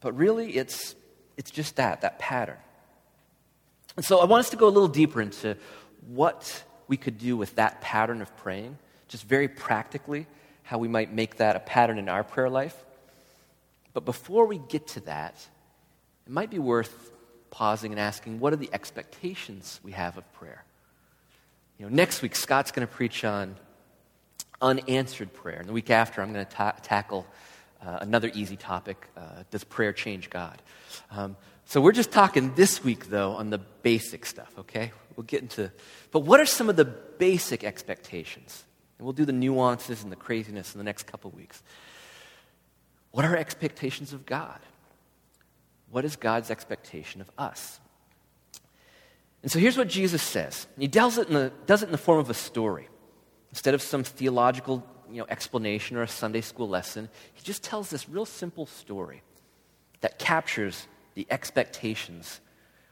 But 0.00 0.16
really, 0.16 0.56
it's, 0.56 0.94
it's 1.36 1.50
just 1.50 1.76
that, 1.76 2.02
that 2.02 2.20
pattern. 2.20 2.58
And 3.96 4.04
so 4.04 4.20
I 4.20 4.24
want 4.24 4.40
us 4.40 4.50
to 4.50 4.56
go 4.56 4.68
a 4.68 4.70
little 4.70 4.88
deeper 4.88 5.20
into 5.20 5.56
what 6.06 6.62
we 6.86 6.96
could 6.96 7.18
do 7.18 7.36
with 7.36 7.56
that 7.56 7.80
pattern 7.80 8.22
of 8.22 8.34
praying, 8.36 8.78
just 9.08 9.24
very 9.24 9.48
practically, 9.48 10.28
how 10.66 10.78
we 10.78 10.88
might 10.88 11.12
make 11.12 11.36
that 11.36 11.54
a 11.54 11.60
pattern 11.60 11.96
in 11.96 12.08
our 12.08 12.24
prayer 12.24 12.50
life. 12.50 12.76
But 13.94 14.04
before 14.04 14.46
we 14.46 14.58
get 14.58 14.88
to 14.88 15.00
that, 15.00 15.34
it 16.26 16.32
might 16.32 16.50
be 16.50 16.58
worth 16.58 17.12
pausing 17.50 17.92
and 17.92 18.00
asking, 18.00 18.40
what 18.40 18.52
are 18.52 18.56
the 18.56 18.68
expectations 18.72 19.80
we 19.84 19.92
have 19.92 20.18
of 20.18 20.30
prayer? 20.34 20.64
You 21.78 21.86
know, 21.86 21.94
next 21.94 22.20
week, 22.20 22.34
Scott's 22.34 22.72
going 22.72 22.86
to 22.86 22.92
preach 22.92 23.24
on 23.24 23.54
unanswered 24.60 25.32
prayer. 25.32 25.60
And 25.60 25.68
the 25.68 25.72
week 25.72 25.88
after, 25.88 26.20
I'm 26.20 26.32
going 26.32 26.44
to 26.44 26.50
ta- 26.50 26.74
tackle 26.82 27.26
uh, 27.80 27.98
another 28.00 28.30
easy 28.34 28.56
topic 28.56 29.06
uh, 29.16 29.44
Does 29.52 29.62
prayer 29.62 29.92
change 29.92 30.30
God? 30.30 30.60
Um, 31.12 31.36
so 31.64 31.80
we're 31.80 31.92
just 31.92 32.10
talking 32.10 32.54
this 32.56 32.82
week, 32.82 33.08
though, 33.08 33.32
on 33.32 33.50
the 33.50 33.58
basic 33.58 34.26
stuff, 34.26 34.52
okay? 34.58 34.90
We'll 35.16 35.24
get 35.24 35.42
into. 35.42 35.70
But 36.10 36.20
what 36.20 36.40
are 36.40 36.46
some 36.46 36.68
of 36.68 36.74
the 36.74 36.84
basic 36.84 37.62
expectations? 37.62 38.64
And 38.98 39.06
we'll 39.06 39.12
do 39.12 39.24
the 39.24 39.32
nuances 39.32 40.02
and 40.02 40.10
the 40.10 40.16
craziness 40.16 40.74
in 40.74 40.78
the 40.78 40.84
next 40.84 41.06
couple 41.06 41.30
weeks. 41.30 41.62
What 43.10 43.24
are 43.24 43.36
expectations 43.36 44.12
of 44.12 44.26
God? 44.26 44.58
What 45.90 46.04
is 46.04 46.16
God's 46.16 46.50
expectation 46.50 47.20
of 47.20 47.30
us? 47.38 47.80
And 49.42 49.50
so 49.50 49.58
here's 49.58 49.78
what 49.78 49.88
Jesus 49.88 50.22
says. 50.22 50.66
He 50.78 50.88
does 50.88 51.18
it 51.18 51.28
in 51.28 51.34
the, 51.34 51.52
does 51.66 51.82
it 51.82 51.86
in 51.86 51.92
the 51.92 51.98
form 51.98 52.18
of 52.18 52.30
a 52.30 52.34
story. 52.34 52.88
Instead 53.50 53.74
of 53.74 53.82
some 53.82 54.02
theological 54.02 54.84
you 55.10 55.18
know, 55.18 55.26
explanation 55.28 55.96
or 55.96 56.02
a 56.02 56.08
Sunday 56.08 56.40
school 56.40 56.68
lesson, 56.68 57.08
he 57.34 57.42
just 57.42 57.62
tells 57.62 57.88
this 57.88 58.08
real 58.08 58.26
simple 58.26 58.66
story 58.66 59.22
that 60.00 60.18
captures 60.18 60.88
the 61.14 61.26
expectations, 61.30 62.40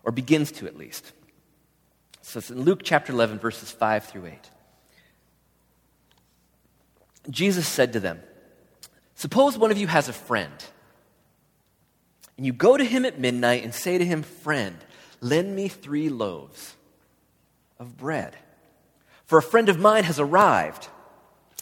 or 0.02 0.12
begins 0.12 0.50
to 0.52 0.66
at 0.66 0.76
least. 0.76 1.12
So 2.22 2.38
it's 2.38 2.50
in 2.50 2.62
Luke 2.62 2.80
chapter 2.82 3.12
11, 3.12 3.38
verses 3.38 3.70
5 3.70 4.04
through 4.04 4.26
8. 4.26 4.50
Jesus 7.30 7.66
said 7.66 7.94
to 7.94 8.00
them, 8.00 8.20
Suppose 9.14 9.56
one 9.56 9.70
of 9.70 9.78
you 9.78 9.86
has 9.86 10.08
a 10.08 10.12
friend 10.12 10.52
and 12.36 12.44
you 12.44 12.52
go 12.52 12.76
to 12.76 12.84
him 12.84 13.04
at 13.04 13.18
midnight 13.18 13.64
and 13.64 13.74
say 13.74 13.98
to 13.98 14.04
him, 14.04 14.22
Friend, 14.22 14.76
lend 15.20 15.54
me 15.54 15.68
three 15.68 16.08
loaves 16.08 16.74
of 17.78 17.96
bread. 17.96 18.36
For 19.26 19.38
a 19.38 19.42
friend 19.42 19.68
of 19.68 19.78
mine 19.78 20.04
has 20.04 20.18
arrived, 20.20 20.88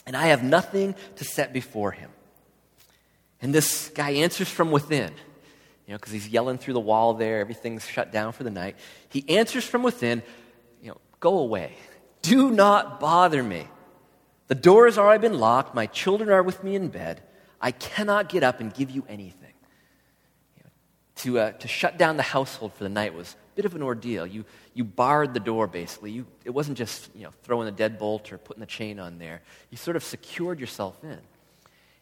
and 0.07 0.17
I 0.17 0.29
have 0.29 0.43
nothing 0.43 0.95
to 1.17 1.25
set 1.25 1.53
before 1.53 1.93
him. 1.93 2.11
And 3.41 3.55
this 3.55 3.91
guy 3.95 4.11
answers 4.11 4.49
from 4.49 4.71
within, 4.71 5.11
you 5.87 5.93
know, 5.93 5.97
because 5.97 6.13
he's 6.13 6.29
yelling 6.29 6.59
through 6.59 6.75
the 6.75 6.81
wall 6.81 7.15
there, 7.15 7.41
everything's 7.41 7.87
shut 7.87 8.13
down 8.13 8.33
for 8.33 8.45
the 8.45 8.51
night. 8.51 8.77
He 9.11 9.25
answers 9.29 9.65
from 9.65 9.83
within, 9.83 10.23
you 10.81 10.89
know, 10.89 10.99
go 11.21 11.39
away. 11.39 11.75
Do 12.23 12.51
not 12.51 13.01
bother 13.01 13.43
me. 13.43 13.67
The 14.53 14.61
door 14.61 14.85
has 14.85 14.99
already 14.99 15.23
been 15.23 15.41
locked. 15.41 15.75
My 15.75 15.87
children 15.87 16.29
are 16.29 16.43
with 16.43 16.63
me 16.63 16.75
in 16.75 16.89
bed. 16.89 17.23
I 17.59 17.71
cannot 17.71 18.29
get 18.29 18.43
up 18.43 18.61
and 18.61 18.75
give 18.75 18.91
you 18.91 19.03
anything 19.09 19.55
to, 21.23 21.39
uh, 21.39 21.53
to 21.53 21.69
shut 21.69 21.97
down 21.97 22.19
the 22.19 22.23
household 22.23 22.75
for 22.75 22.85
the 22.85 22.91
night 22.91 23.15
was 23.15 23.33
a 23.33 23.57
bit 23.57 23.65
of 23.65 23.75
an 23.75 23.83
ordeal. 23.83 24.27
You, 24.27 24.45
you 24.75 24.85
barred 24.85 25.33
the 25.33 25.41
door, 25.41 25.67
basically. 25.67 26.11
You, 26.11 26.27
it 26.45 26.51
wasn't 26.51 26.77
just 26.77 27.09
you 27.15 27.23
know, 27.23 27.31
throwing 27.45 27.65
the 27.65 27.73
deadbolt 27.73 28.31
or 28.31 28.37
putting 28.37 28.61
the 28.61 28.67
chain 28.67 28.99
on 28.99 29.19
there. 29.19 29.41
You 29.71 29.79
sort 29.79 29.97
of 29.97 30.05
secured 30.05 30.61
yourself 30.61 31.03
in. 31.03 31.19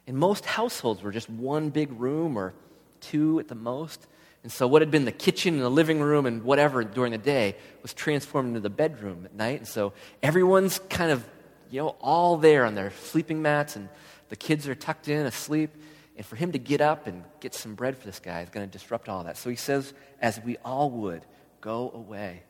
And 0.09 0.16
most 0.16 0.45
households 0.45 1.02
were 1.04 1.12
just 1.12 1.30
one 1.30 1.71
big 1.71 1.92
room 2.00 2.37
or 2.37 2.52
two 3.00 3.38
at 3.38 3.47
the 3.47 3.54
most. 3.54 4.09
And 4.42 4.50
so, 4.50 4.66
what 4.66 4.83
had 4.83 4.90
been 4.90 5.04
the 5.04 5.12
kitchen 5.12 5.54
and 5.54 5.62
the 5.62 5.71
living 5.71 6.00
room 6.00 6.26
and 6.26 6.42
whatever 6.42 6.83
during 6.83 7.12
the 7.12 7.19
day 7.19 7.54
was 7.83 7.95
transformed 7.95 8.49
into 8.49 8.61
the 8.61 8.71
bedroom 8.71 9.25
at 9.25 9.37
night. 9.37 9.59
And 9.59 9.69
so, 9.69 9.92
everyone's 10.21 10.80
kind 10.88 11.12
of, 11.12 11.25
you 11.71 11.81
know, 11.81 11.97
all 12.00 12.37
there 12.37 12.65
on 12.65 12.75
their 12.75 12.91
sleeping 12.91 13.43
mats, 13.43 13.77
and 13.77 13.89
the 14.29 14.37
kids 14.37 14.69
are 14.69 14.75
tucked 14.75 15.09
in 15.09 15.27
asleep. 15.27 15.71
And 16.17 16.27
for 16.27 16.37
him 16.37 16.53
to 16.53 16.59
get 16.59 16.81
up 16.81 17.07
and 17.07 17.25
get 17.41 17.55
some 17.55 17.75
bread 17.75 17.97
for 17.97 18.05
this 18.05 18.19
guy 18.19 18.43
is 18.43 18.50
going 18.50 18.69
to 18.69 18.71
disrupt 18.71 19.09
all 19.09 19.25
that. 19.25 19.39
So 19.39 19.49
he 19.49 19.57
says, 19.57 19.95
as 20.21 20.39
we 20.41 20.59
all 20.59 20.91
would, 20.91 21.23
go 21.61 21.91
away. 21.95 22.43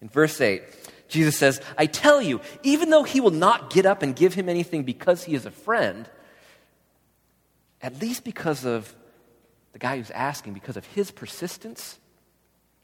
In 0.00 0.08
verse 0.08 0.40
8, 0.40 0.62
Jesus 1.08 1.36
says, 1.36 1.60
I 1.78 1.86
tell 1.86 2.20
you, 2.20 2.40
even 2.64 2.90
though 2.90 3.04
he 3.04 3.20
will 3.20 3.30
not 3.30 3.70
get 3.70 3.86
up 3.86 4.02
and 4.02 4.16
give 4.16 4.34
him 4.34 4.48
anything 4.48 4.82
because 4.82 5.22
he 5.22 5.34
is 5.34 5.46
a 5.46 5.50
friend, 5.50 6.08
at 7.80 8.00
least 8.00 8.24
because 8.24 8.64
of 8.64 8.92
the 9.72 9.78
guy 9.78 9.98
who's 9.98 10.10
asking, 10.10 10.54
because 10.54 10.76
of 10.76 10.84
his 10.86 11.10
persistence, 11.10 12.00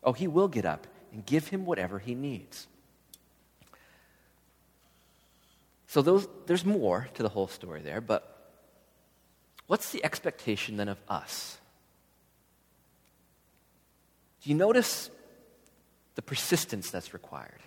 oh, 0.05 0.13
he 0.13 0.29
will 0.29 0.49
get 0.49 0.65
up 0.65 0.87
and 1.13 1.27
give 1.27 1.49
him 1.49 1.65
whatever 1.65 1.99
he 1.99 2.15
needs. 2.15 2.69
So 5.89 6.03
those, 6.03 6.29
there's 6.47 6.65
more 6.65 7.09
to 7.15 7.23
the 7.23 7.29
whole 7.29 7.49
story 7.49 7.83
there, 7.83 8.01
but 8.01 8.39
What's 9.69 9.91
the 9.93 10.03
expectation 10.03 10.79
then 10.79 10.89
of 10.89 10.99
us? 11.09 11.59
Do 14.43 14.51
you 14.51 14.57
notice 14.57 15.11
the 16.15 16.23
persistence 16.23 16.91
that's 16.91 17.13
required? 17.13 17.61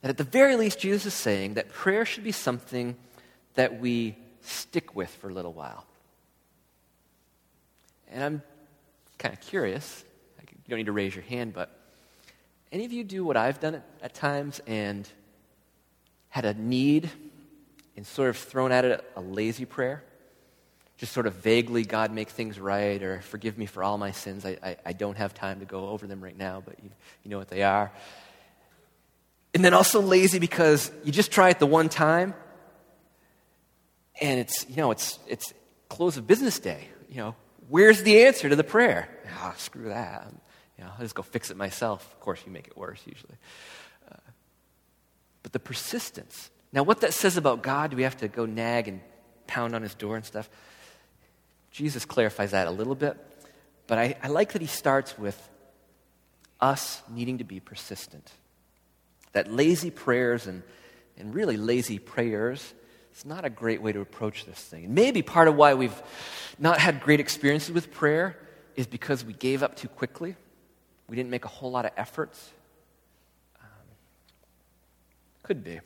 That 0.00 0.10
at 0.10 0.16
the 0.16 0.24
very 0.24 0.54
least, 0.54 0.78
Jesus 0.78 1.06
is 1.06 1.14
saying 1.14 1.54
that 1.54 1.70
prayer 1.70 2.04
should 2.04 2.22
be 2.22 2.32
something 2.32 2.96
that 3.54 3.80
we 3.80 4.16
stick 4.42 4.94
with 4.94 5.10
for 5.10 5.28
a 5.28 5.32
little 5.32 5.52
while. 5.52 5.84
And 8.12 8.22
I'm 8.22 8.42
kind 9.18 9.34
of 9.34 9.40
curious. 9.40 10.04
You 10.38 10.70
don't 10.70 10.78
need 10.78 10.86
to 10.86 10.92
raise 10.92 11.16
your 11.16 11.24
hand, 11.24 11.52
but 11.52 11.76
any 12.70 12.84
of 12.84 12.92
you 12.92 13.02
do 13.02 13.24
what 13.24 13.36
I've 13.36 13.58
done 13.58 13.74
at, 13.74 13.84
at 14.02 14.14
times 14.14 14.60
and 14.68 15.08
had 16.34 16.44
a 16.44 16.54
need 16.54 17.08
and 17.96 18.04
sort 18.04 18.28
of 18.28 18.36
thrown 18.36 18.72
at 18.72 18.84
it 18.84 19.04
a 19.14 19.20
lazy 19.20 19.64
prayer? 19.64 20.02
just 20.96 21.12
sort 21.12 21.26
of 21.26 21.34
vaguely, 21.34 21.84
God, 21.84 22.12
make 22.12 22.30
things 22.30 22.58
right, 22.58 23.02
or 23.02 23.20
forgive 23.22 23.58
me 23.58 23.66
for 23.66 23.82
all 23.82 23.98
my 23.98 24.12
sins. 24.12 24.46
I, 24.46 24.56
I, 24.62 24.76
I 24.86 24.92
don't 24.92 25.16
have 25.16 25.34
time 25.34 25.60
to 25.60 25.66
go 25.66 25.88
over 25.88 26.06
them 26.06 26.22
right 26.22 26.36
now, 26.36 26.62
but 26.64 26.76
you, 26.82 26.90
you 27.24 27.30
know 27.30 27.38
what 27.38 27.48
they 27.48 27.62
are. 27.62 27.90
And 29.52 29.64
then 29.64 29.74
also 29.74 30.00
lazy 30.00 30.38
because 30.38 30.90
you 31.02 31.12
just 31.12 31.32
try 31.32 31.50
it 31.50 31.58
the 31.58 31.66
one 31.66 31.88
time, 31.88 32.34
and 34.20 34.38
it's, 34.38 34.68
you 34.68 34.76
know, 34.76 34.92
it's, 34.92 35.18
it's 35.26 35.52
close 35.88 36.16
of 36.16 36.26
business 36.26 36.58
day. 36.58 36.88
You 37.08 37.16
know, 37.16 37.34
where's 37.68 38.02
the 38.02 38.24
answer 38.24 38.48
to 38.48 38.56
the 38.56 38.64
prayer? 38.64 39.08
Oh, 39.42 39.54
screw 39.56 39.88
that. 39.88 40.32
You 40.78 40.84
know, 40.84 40.90
I'll 40.92 41.00
just 41.00 41.14
go 41.14 41.22
fix 41.22 41.50
it 41.50 41.56
myself. 41.56 42.12
Of 42.12 42.20
course, 42.20 42.40
you 42.46 42.52
make 42.52 42.68
it 42.68 42.76
worse 42.76 43.00
usually. 43.04 43.34
The 45.54 45.60
persistence. 45.60 46.50
Now, 46.72 46.82
what 46.82 47.02
that 47.02 47.14
says 47.14 47.36
about 47.36 47.62
God, 47.62 47.92
do 47.92 47.96
we 47.96 48.02
have 48.02 48.16
to 48.16 48.26
go 48.26 48.44
nag 48.44 48.88
and 48.88 49.00
pound 49.46 49.72
on 49.72 49.82
his 49.82 49.94
door 49.94 50.16
and 50.16 50.24
stuff? 50.24 50.50
Jesus 51.70 52.04
clarifies 52.04 52.50
that 52.50 52.66
a 52.66 52.72
little 52.72 52.96
bit, 52.96 53.16
but 53.86 53.96
I, 53.96 54.16
I 54.20 54.28
like 54.28 54.54
that 54.54 54.62
he 54.62 54.66
starts 54.66 55.16
with 55.16 55.40
us 56.60 57.02
needing 57.08 57.38
to 57.38 57.44
be 57.44 57.60
persistent. 57.60 58.32
That 59.30 59.48
lazy 59.48 59.92
prayers 59.92 60.48
and, 60.48 60.64
and 61.16 61.32
really 61.32 61.56
lazy 61.56 62.00
prayers 62.00 62.74
is 63.14 63.24
not 63.24 63.44
a 63.44 63.50
great 63.50 63.80
way 63.80 63.92
to 63.92 64.00
approach 64.00 64.46
this 64.46 64.58
thing. 64.58 64.86
And 64.86 64.94
maybe 64.96 65.22
part 65.22 65.46
of 65.46 65.54
why 65.54 65.74
we've 65.74 66.02
not 66.58 66.80
had 66.80 67.00
great 67.00 67.20
experiences 67.20 67.70
with 67.70 67.92
prayer 67.92 68.36
is 68.74 68.88
because 68.88 69.24
we 69.24 69.34
gave 69.34 69.62
up 69.62 69.76
too 69.76 69.86
quickly. 69.86 70.34
We 71.08 71.14
didn't 71.14 71.30
make 71.30 71.44
a 71.44 71.48
whole 71.48 71.70
lot 71.70 71.84
of 71.84 71.92
efforts. 71.96 72.50
Could 75.44 75.62
be. 75.62 75.80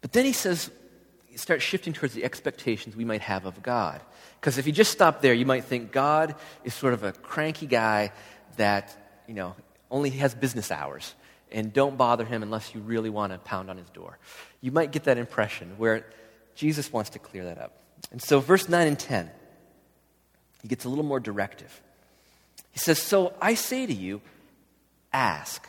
But 0.00 0.12
then 0.12 0.24
he 0.24 0.32
says, 0.32 0.70
he 1.26 1.36
starts 1.36 1.64
shifting 1.64 1.92
towards 1.92 2.14
the 2.14 2.24
expectations 2.24 2.94
we 2.94 3.04
might 3.04 3.20
have 3.20 3.44
of 3.44 3.62
God. 3.62 4.00
Because 4.40 4.56
if 4.56 4.66
you 4.66 4.72
just 4.72 4.92
stop 4.92 5.20
there, 5.20 5.34
you 5.34 5.44
might 5.44 5.64
think 5.64 5.90
God 5.92 6.36
is 6.62 6.72
sort 6.72 6.94
of 6.94 7.02
a 7.02 7.12
cranky 7.12 7.66
guy 7.66 8.12
that, 8.56 8.96
you 9.26 9.34
know, 9.34 9.56
only 9.90 10.10
has 10.10 10.34
business 10.34 10.70
hours. 10.70 11.14
And 11.50 11.72
don't 11.72 11.96
bother 11.96 12.24
him 12.24 12.42
unless 12.42 12.74
you 12.74 12.80
really 12.80 13.10
want 13.10 13.32
to 13.32 13.38
pound 13.38 13.70
on 13.70 13.76
his 13.76 13.88
door. 13.90 14.18
You 14.60 14.70
might 14.70 14.92
get 14.92 15.04
that 15.04 15.18
impression 15.18 15.74
where 15.76 16.06
Jesus 16.54 16.92
wants 16.92 17.10
to 17.10 17.18
clear 17.18 17.44
that 17.44 17.58
up. 17.58 17.72
And 18.12 18.22
so, 18.22 18.38
verse 18.40 18.68
9 18.68 18.86
and 18.86 18.98
10, 18.98 19.30
he 20.62 20.68
gets 20.68 20.84
a 20.84 20.88
little 20.88 21.04
more 21.04 21.20
directive. 21.20 21.82
He 22.70 22.78
says, 22.78 23.00
So 23.00 23.34
I 23.40 23.54
say 23.54 23.86
to 23.86 23.92
you, 23.92 24.20
ask, 25.12 25.66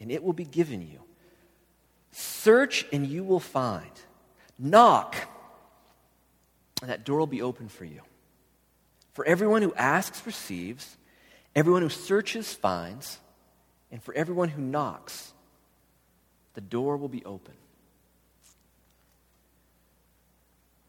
and 0.00 0.10
it 0.10 0.22
will 0.22 0.32
be 0.32 0.44
given 0.44 0.80
you. 0.80 1.00
Search, 2.12 2.86
and 2.92 3.06
you 3.06 3.22
will 3.22 3.40
find. 3.40 3.90
Knock, 4.58 5.16
and 6.80 6.90
that 6.90 7.04
door 7.04 7.18
will 7.18 7.26
be 7.26 7.42
open 7.42 7.68
for 7.68 7.84
you. 7.84 8.00
For 9.12 9.24
everyone 9.24 9.62
who 9.62 9.74
asks 9.74 10.24
receives, 10.26 10.96
everyone 11.54 11.82
who 11.82 11.88
searches 11.88 12.52
finds, 12.52 13.18
and 13.92 14.02
for 14.02 14.14
everyone 14.14 14.48
who 14.48 14.62
knocks, 14.62 15.32
the 16.54 16.60
door 16.60 16.96
will 16.96 17.08
be 17.08 17.24
open. 17.24 17.54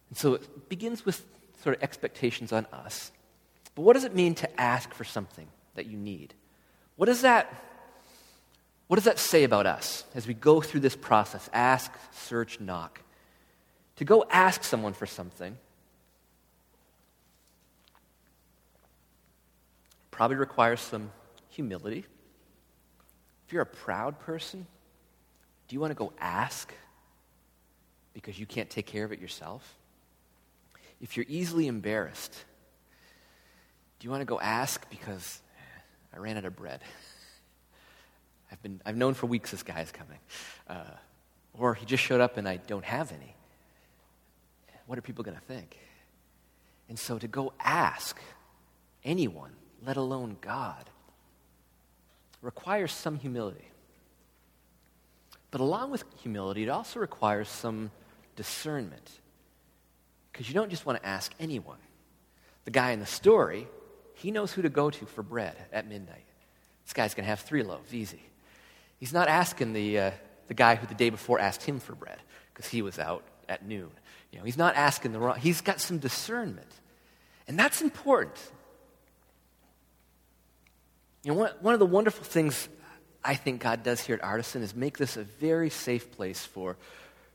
And 0.09 0.17
so 0.17 0.33
it 0.33 0.69
begins 0.69 1.05
with 1.05 1.23
sort 1.63 1.77
of 1.77 1.83
expectations 1.83 2.51
on 2.51 2.65
us. 2.73 3.11
But 3.75 3.83
what 3.83 3.93
does 3.93 4.03
it 4.03 4.13
mean 4.13 4.35
to 4.35 4.59
ask 4.59 4.93
for 4.93 5.03
something 5.03 5.47
that 5.75 5.85
you 5.85 5.97
need? 5.97 6.33
What 6.97 7.05
does 7.05 7.21
that 7.21 7.53
what 8.91 8.97
does 8.97 9.05
that 9.05 9.19
say 9.19 9.45
about 9.45 9.65
us 9.65 10.03
as 10.13 10.27
we 10.27 10.33
go 10.33 10.59
through 10.59 10.81
this 10.81 10.97
process? 10.97 11.49
Ask, 11.53 11.93
search, 12.11 12.59
knock. 12.59 12.99
To 13.95 14.03
go 14.03 14.25
ask 14.29 14.65
someone 14.65 14.91
for 14.91 15.05
something 15.05 15.57
probably 20.11 20.35
requires 20.35 20.81
some 20.81 21.09
humility. 21.47 22.03
If 23.47 23.53
you're 23.53 23.61
a 23.61 23.65
proud 23.65 24.19
person, 24.19 24.67
do 25.69 25.73
you 25.73 25.79
want 25.79 25.91
to 25.91 25.95
go 25.95 26.11
ask 26.19 26.73
because 28.13 28.37
you 28.37 28.45
can't 28.45 28.69
take 28.69 28.87
care 28.87 29.05
of 29.05 29.13
it 29.13 29.21
yourself? 29.21 29.77
If 30.99 31.15
you're 31.15 31.27
easily 31.29 31.67
embarrassed, 31.67 32.43
do 33.99 34.05
you 34.05 34.11
want 34.11 34.19
to 34.19 34.25
go 34.25 34.37
ask 34.37 34.89
because 34.89 35.39
eh, 35.57 36.17
I 36.17 36.19
ran 36.19 36.35
out 36.35 36.43
of 36.43 36.57
bread? 36.57 36.81
I've, 38.51 38.61
been, 38.61 38.81
I've 38.85 38.97
known 38.97 39.13
for 39.13 39.27
weeks 39.27 39.51
this 39.51 39.63
guy 39.63 39.81
is 39.81 39.91
coming. 39.91 40.19
Uh, 40.67 40.83
or 41.57 41.73
he 41.73 41.85
just 41.85 42.03
showed 42.03 42.21
up 42.21 42.37
and 42.37 42.47
I 42.47 42.57
don't 42.57 42.85
have 42.85 43.11
any. 43.11 43.35
What 44.85 44.97
are 44.97 45.01
people 45.01 45.23
going 45.23 45.37
to 45.37 45.43
think? 45.43 45.77
And 46.89 46.99
so 46.99 47.17
to 47.17 47.27
go 47.27 47.53
ask 47.59 48.19
anyone, 49.03 49.51
let 49.85 49.97
alone 49.97 50.37
God, 50.41 50.89
requires 52.41 52.91
some 52.91 53.17
humility. 53.17 53.69
But 55.51 55.61
along 55.61 55.91
with 55.91 56.03
humility, 56.21 56.63
it 56.63 56.69
also 56.69 56.99
requires 56.99 57.47
some 57.47 57.91
discernment. 58.35 59.09
Because 60.31 60.47
you 60.47 60.53
don't 60.53 60.69
just 60.69 60.85
want 60.85 61.01
to 61.01 61.07
ask 61.07 61.33
anyone. 61.39 61.77
The 62.65 62.71
guy 62.71 62.91
in 62.91 62.99
the 62.99 63.05
story, 63.05 63.67
he 64.15 64.31
knows 64.31 64.51
who 64.51 64.61
to 64.61 64.69
go 64.69 64.89
to 64.89 65.05
for 65.05 65.23
bread 65.23 65.55
at 65.71 65.87
midnight. 65.87 66.25
This 66.85 66.93
guy's 66.93 67.13
going 67.13 67.25
to 67.25 67.29
have 67.29 67.41
three 67.41 67.63
loaves, 67.63 67.93
easy. 67.93 68.21
He's 69.01 69.11
not 69.11 69.27
asking 69.27 69.73
the, 69.73 69.99
uh, 69.99 70.11
the 70.47 70.53
guy 70.53 70.75
who 70.75 70.85
the 70.85 70.93
day 70.93 71.09
before 71.09 71.39
asked 71.39 71.63
him 71.63 71.79
for 71.79 71.95
bread 71.95 72.19
because 72.53 72.69
he 72.69 72.83
was 72.83 72.99
out 72.99 73.23
at 73.49 73.65
noon. 73.65 73.89
You 74.31 74.37
know, 74.37 74.45
he's 74.45 74.59
not 74.59 74.75
asking 74.75 75.11
the 75.11 75.19
wrong, 75.19 75.39
he's 75.39 75.59
got 75.59 75.81
some 75.81 75.97
discernment. 75.97 76.71
And 77.47 77.57
that's 77.57 77.81
important. 77.81 78.37
You 81.23 81.31
know, 81.31 81.39
one, 81.39 81.51
one 81.61 81.73
of 81.73 81.79
the 81.79 81.85
wonderful 81.87 82.23
things 82.23 82.69
I 83.23 83.33
think 83.33 83.63
God 83.63 83.81
does 83.81 84.01
here 84.01 84.15
at 84.15 84.23
Artisan 84.23 84.61
is 84.61 84.75
make 84.75 84.99
this 84.99 85.17
a 85.17 85.23
very 85.23 85.71
safe 85.71 86.11
place 86.11 86.45
for, 86.45 86.77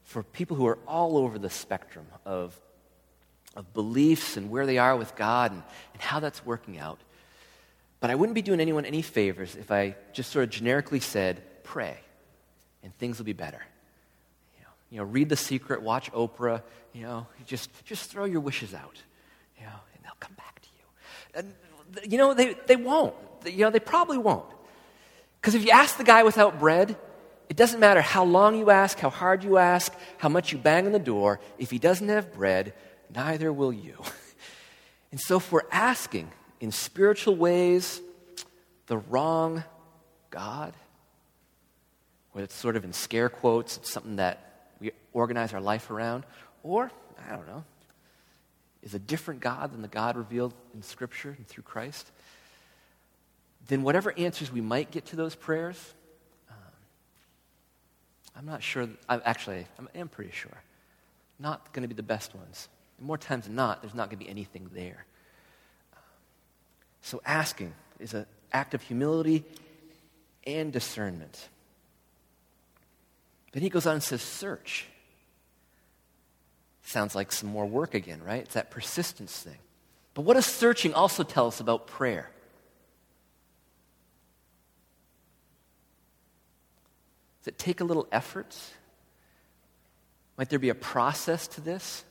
for 0.04 0.22
people 0.22 0.56
who 0.56 0.68
are 0.68 0.78
all 0.86 1.16
over 1.18 1.36
the 1.36 1.50
spectrum 1.50 2.06
of, 2.24 2.56
of 3.56 3.74
beliefs 3.74 4.36
and 4.36 4.50
where 4.50 4.66
they 4.66 4.78
are 4.78 4.96
with 4.96 5.16
God 5.16 5.50
and, 5.50 5.64
and 5.94 6.00
how 6.00 6.20
that's 6.20 6.46
working 6.46 6.78
out. 6.78 7.00
But 7.98 8.10
I 8.10 8.14
wouldn't 8.14 8.36
be 8.36 8.42
doing 8.42 8.60
anyone 8.60 8.84
any 8.84 9.02
favors 9.02 9.56
if 9.56 9.72
I 9.72 9.96
just 10.12 10.30
sort 10.30 10.44
of 10.44 10.50
generically 10.50 11.00
said, 11.00 11.42
pray, 11.66 11.98
and 12.82 12.96
things 12.96 13.18
will 13.18 13.26
be 13.26 13.32
better. 13.32 13.60
You 14.56 14.62
know, 14.62 14.70
you 14.90 14.98
know, 14.98 15.04
read 15.04 15.28
The 15.28 15.36
Secret, 15.36 15.82
watch 15.82 16.10
Oprah, 16.12 16.62
you 16.92 17.02
know, 17.02 17.26
just, 17.44 17.70
just 17.84 18.10
throw 18.10 18.24
your 18.24 18.40
wishes 18.40 18.72
out, 18.72 19.02
you 19.58 19.64
know, 19.64 19.72
and 19.94 20.04
they'll 20.04 20.12
come 20.20 20.34
back 20.36 20.60
to 20.60 20.68
you. 20.78 21.42
And, 22.00 22.10
you 22.10 22.16
know, 22.16 22.32
they, 22.32 22.54
they 22.66 22.76
won't. 22.76 23.14
You 23.44 23.64
know, 23.64 23.70
they 23.70 23.80
probably 23.80 24.18
won't. 24.18 24.46
Because 25.40 25.54
if 25.54 25.64
you 25.64 25.70
ask 25.70 25.98
the 25.98 26.04
guy 26.04 26.22
without 26.22 26.58
bread, 26.58 26.96
it 27.48 27.56
doesn't 27.56 27.80
matter 27.80 28.00
how 28.00 28.24
long 28.24 28.56
you 28.56 28.70
ask, 28.70 28.98
how 28.98 29.10
hard 29.10 29.44
you 29.44 29.58
ask, 29.58 29.94
how 30.18 30.28
much 30.28 30.52
you 30.52 30.58
bang 30.58 30.86
on 30.86 30.92
the 30.92 30.98
door. 30.98 31.40
If 31.58 31.70
he 31.70 31.78
doesn't 31.78 32.08
have 32.08 32.32
bread, 32.32 32.72
neither 33.14 33.52
will 33.52 33.72
you. 33.72 34.02
and 35.12 35.20
so, 35.20 35.36
if 35.36 35.52
we're 35.52 35.70
asking 35.70 36.32
in 36.60 36.72
spiritual 36.72 37.36
ways 37.36 38.00
the 38.86 38.98
wrong 38.98 39.62
God, 40.30 40.74
whether 42.36 42.44
it's 42.44 42.54
sort 42.54 42.76
of 42.76 42.84
in 42.84 42.92
scare 42.92 43.30
quotes, 43.30 43.78
it's 43.78 43.90
something 43.90 44.16
that 44.16 44.68
we 44.78 44.90
organize 45.14 45.54
our 45.54 45.60
life 45.60 45.90
around, 45.90 46.22
or, 46.62 46.92
I 47.26 47.34
don't 47.34 47.46
know, 47.46 47.64
is 48.82 48.92
a 48.92 48.98
different 48.98 49.40
God 49.40 49.72
than 49.72 49.80
the 49.80 49.88
God 49.88 50.18
revealed 50.18 50.52
in 50.74 50.82
Scripture 50.82 51.34
and 51.34 51.48
through 51.48 51.62
Christ, 51.62 52.10
then 53.68 53.82
whatever 53.82 54.12
answers 54.18 54.52
we 54.52 54.60
might 54.60 54.90
get 54.90 55.06
to 55.06 55.16
those 55.16 55.34
prayers, 55.34 55.94
um, 56.50 56.56
I'm 58.36 58.44
not 58.44 58.62
sure, 58.62 58.86
I'm, 59.08 59.22
actually, 59.24 59.66
I 59.78 59.98
am 59.98 60.08
pretty 60.08 60.32
sure, 60.32 60.60
not 61.38 61.72
going 61.72 61.84
to 61.84 61.88
be 61.88 61.94
the 61.94 62.02
best 62.02 62.34
ones. 62.34 62.68
And 62.98 63.06
more 63.06 63.16
times 63.16 63.46
than 63.46 63.54
not, 63.54 63.80
there's 63.80 63.94
not 63.94 64.10
going 64.10 64.18
to 64.18 64.24
be 64.26 64.30
anything 64.30 64.68
there. 64.74 65.06
So 67.00 67.22
asking 67.24 67.72
is 67.98 68.12
an 68.12 68.26
act 68.52 68.74
of 68.74 68.82
humility 68.82 69.42
and 70.46 70.70
discernment. 70.70 71.48
Then 73.56 73.62
he 73.62 73.70
goes 73.70 73.86
on 73.86 73.94
and 73.94 74.02
says, 74.02 74.20
Search. 74.20 74.84
Sounds 76.82 77.14
like 77.14 77.32
some 77.32 77.48
more 77.48 77.64
work 77.64 77.94
again, 77.94 78.22
right? 78.22 78.42
It's 78.42 78.52
that 78.52 78.70
persistence 78.70 79.34
thing. 79.34 79.56
But 80.12 80.26
what 80.26 80.34
does 80.34 80.44
searching 80.44 80.92
also 80.92 81.22
tell 81.22 81.46
us 81.46 81.58
about 81.58 81.86
prayer? 81.86 82.30
Does 87.40 87.48
it 87.48 87.58
take 87.58 87.80
a 87.80 87.84
little 87.84 88.06
effort? 88.12 88.54
Might 90.36 90.50
there 90.50 90.58
be 90.58 90.68
a 90.68 90.74
process 90.74 91.48
to 91.48 91.62
this? 91.62 92.04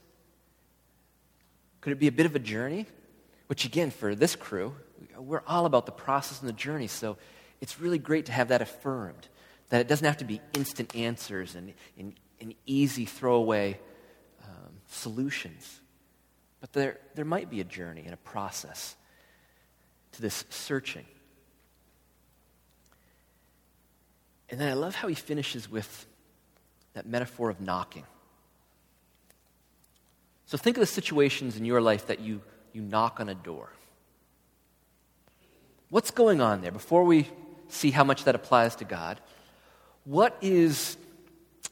Could 1.81 1.93
it 1.93 1.99
be 1.99 2.07
a 2.07 2.11
bit 2.11 2.25
of 2.25 2.35
a 2.35 2.39
journey? 2.39 2.87
Which, 3.45 3.65
again, 3.65 3.91
for 3.91 4.15
this 4.15 4.35
crew, 4.35 4.73
we're 5.15 5.43
all 5.45 5.67
about 5.67 5.85
the 5.85 5.91
process 5.91 6.39
and 6.39 6.49
the 6.49 6.53
journey, 6.53 6.87
so 6.87 7.17
it's 7.61 7.79
really 7.79 7.99
great 7.99 8.25
to 8.25 8.31
have 8.31 8.47
that 8.47 8.63
affirmed. 8.63 9.27
That 9.69 9.81
it 9.81 9.87
doesn't 9.87 10.05
have 10.05 10.17
to 10.17 10.25
be 10.25 10.41
instant 10.53 10.95
answers 10.95 11.55
and, 11.55 11.73
and, 11.97 12.13
and 12.39 12.53
easy 12.65 13.05
throwaway 13.05 13.79
um, 14.43 14.73
solutions. 14.87 15.81
But 16.61 16.73
there, 16.73 16.99
there 17.15 17.25
might 17.25 17.49
be 17.49 17.61
a 17.61 17.63
journey 17.63 18.03
and 18.05 18.13
a 18.13 18.17
process 18.17 18.95
to 20.13 20.21
this 20.21 20.45
searching. 20.49 21.05
And 24.49 24.59
then 24.59 24.69
I 24.69 24.73
love 24.73 24.95
how 24.95 25.07
he 25.07 25.15
finishes 25.15 25.69
with 25.69 26.05
that 26.93 27.05
metaphor 27.05 27.49
of 27.49 27.59
knocking. 27.59 28.03
So 30.45 30.57
think 30.57 30.77
of 30.77 30.81
the 30.81 30.87
situations 30.87 31.57
in 31.57 31.65
your 31.65 31.81
life 31.81 32.07
that 32.07 32.19
you, 32.19 32.41
you 32.71 32.81
knock 32.81 33.19
on 33.19 33.29
a 33.29 33.35
door. 33.35 33.69
What's 35.89 36.11
going 36.11 36.41
on 36.41 36.61
there? 36.61 36.71
Before 36.71 37.03
we 37.03 37.27
see 37.67 37.91
how 37.91 38.03
much 38.03 38.25
that 38.25 38.35
applies 38.35 38.75
to 38.77 38.85
God, 38.85 39.19
what 40.05 40.37
is 40.41 40.97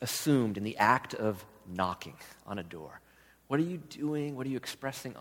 assumed 0.01 0.57
in 0.57 0.63
the 0.63 0.77
act 0.77 1.13
of 1.13 1.43
knocking 1.67 2.15
on 2.45 2.59
a 2.59 2.63
door? 2.63 2.99
What 3.47 3.59
are 3.59 3.63
you 3.63 3.77
doing? 3.77 4.35
What 4.35 4.45
are 4.45 4.49
you 4.49 4.57
expressing? 4.57 5.15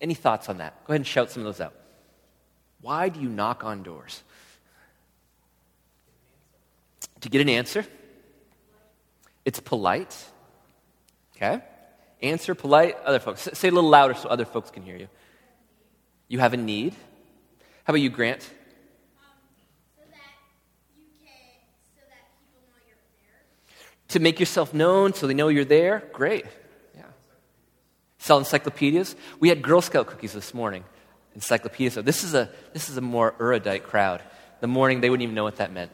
Any 0.00 0.14
thoughts 0.14 0.48
on 0.48 0.58
that? 0.58 0.84
Go 0.84 0.92
ahead 0.92 1.00
and 1.00 1.06
shout 1.06 1.30
some 1.30 1.40
of 1.40 1.46
those 1.46 1.60
out. 1.60 1.74
Why 2.80 3.08
do 3.08 3.20
you 3.20 3.28
knock 3.28 3.64
on 3.64 3.82
doors? 3.82 4.22
To 7.20 7.28
get 7.28 7.40
an 7.40 7.48
answer. 7.48 7.86
It's 9.44 9.60
polite. 9.60 10.16
Okay? 11.36 11.62
Answer 12.22 12.54
polite. 12.54 12.96
Other 13.04 13.20
folks. 13.20 13.48
Say 13.52 13.68
a 13.68 13.70
little 13.70 13.88
louder 13.88 14.14
so 14.14 14.28
other 14.28 14.44
folks 14.44 14.70
can 14.70 14.82
hear 14.82 14.96
you. 14.96 15.08
You 16.28 16.40
have 16.40 16.52
a 16.52 16.56
need. 16.56 16.94
How 17.84 17.92
about 17.92 18.00
you, 18.00 18.10
Grant? 18.10 18.48
To 24.08 24.20
make 24.20 24.38
yourself 24.40 24.72
known 24.72 25.14
so 25.14 25.26
they 25.26 25.34
know 25.34 25.48
you're 25.48 25.64
there? 25.64 26.02
Great. 26.12 26.46
Yeah. 26.94 27.02
Sell 28.18 28.38
encyclopedias. 28.38 29.16
We 29.40 29.48
had 29.48 29.62
Girl 29.62 29.80
Scout 29.80 30.06
cookies 30.06 30.32
this 30.32 30.54
morning. 30.54 30.84
Encyclopedias. 31.34 31.94
So 31.94 32.02
this 32.02 32.24
is 32.24 32.34
a 32.34 32.50
this 32.72 32.88
is 32.88 32.96
a 32.96 33.00
more 33.00 33.34
erudite 33.40 33.84
crowd. 33.84 34.22
The 34.60 34.66
morning 34.66 35.00
they 35.00 35.10
wouldn't 35.10 35.24
even 35.24 35.34
know 35.34 35.44
what 35.44 35.56
that 35.56 35.72
meant. 35.72 35.92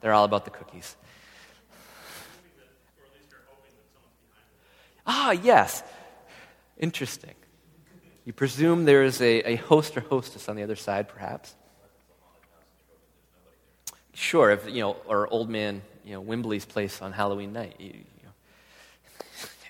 They're 0.00 0.12
all 0.12 0.24
about 0.24 0.44
the 0.44 0.50
cookies. 0.50 0.96
Ah, 5.06 5.32
yes. 5.32 5.82
Interesting. 6.78 7.34
You 8.24 8.32
presume 8.34 8.84
there 8.84 9.02
is 9.02 9.20
a, 9.22 9.52
a 9.52 9.56
host 9.56 9.96
or 9.96 10.00
hostess 10.00 10.48
on 10.48 10.56
the 10.56 10.62
other 10.62 10.76
side, 10.76 11.08
perhaps. 11.08 11.54
Sure, 14.12 14.50
if 14.50 14.68
you 14.68 14.82
know, 14.82 14.96
or 15.06 15.26
old 15.28 15.48
man 15.48 15.82
you 16.08 16.14
know, 16.14 16.22
Wimbley's 16.22 16.64
place 16.64 17.02
on 17.02 17.12
Halloween 17.12 17.52
night. 17.52 17.76
You, 17.78 17.92
you 17.92 18.24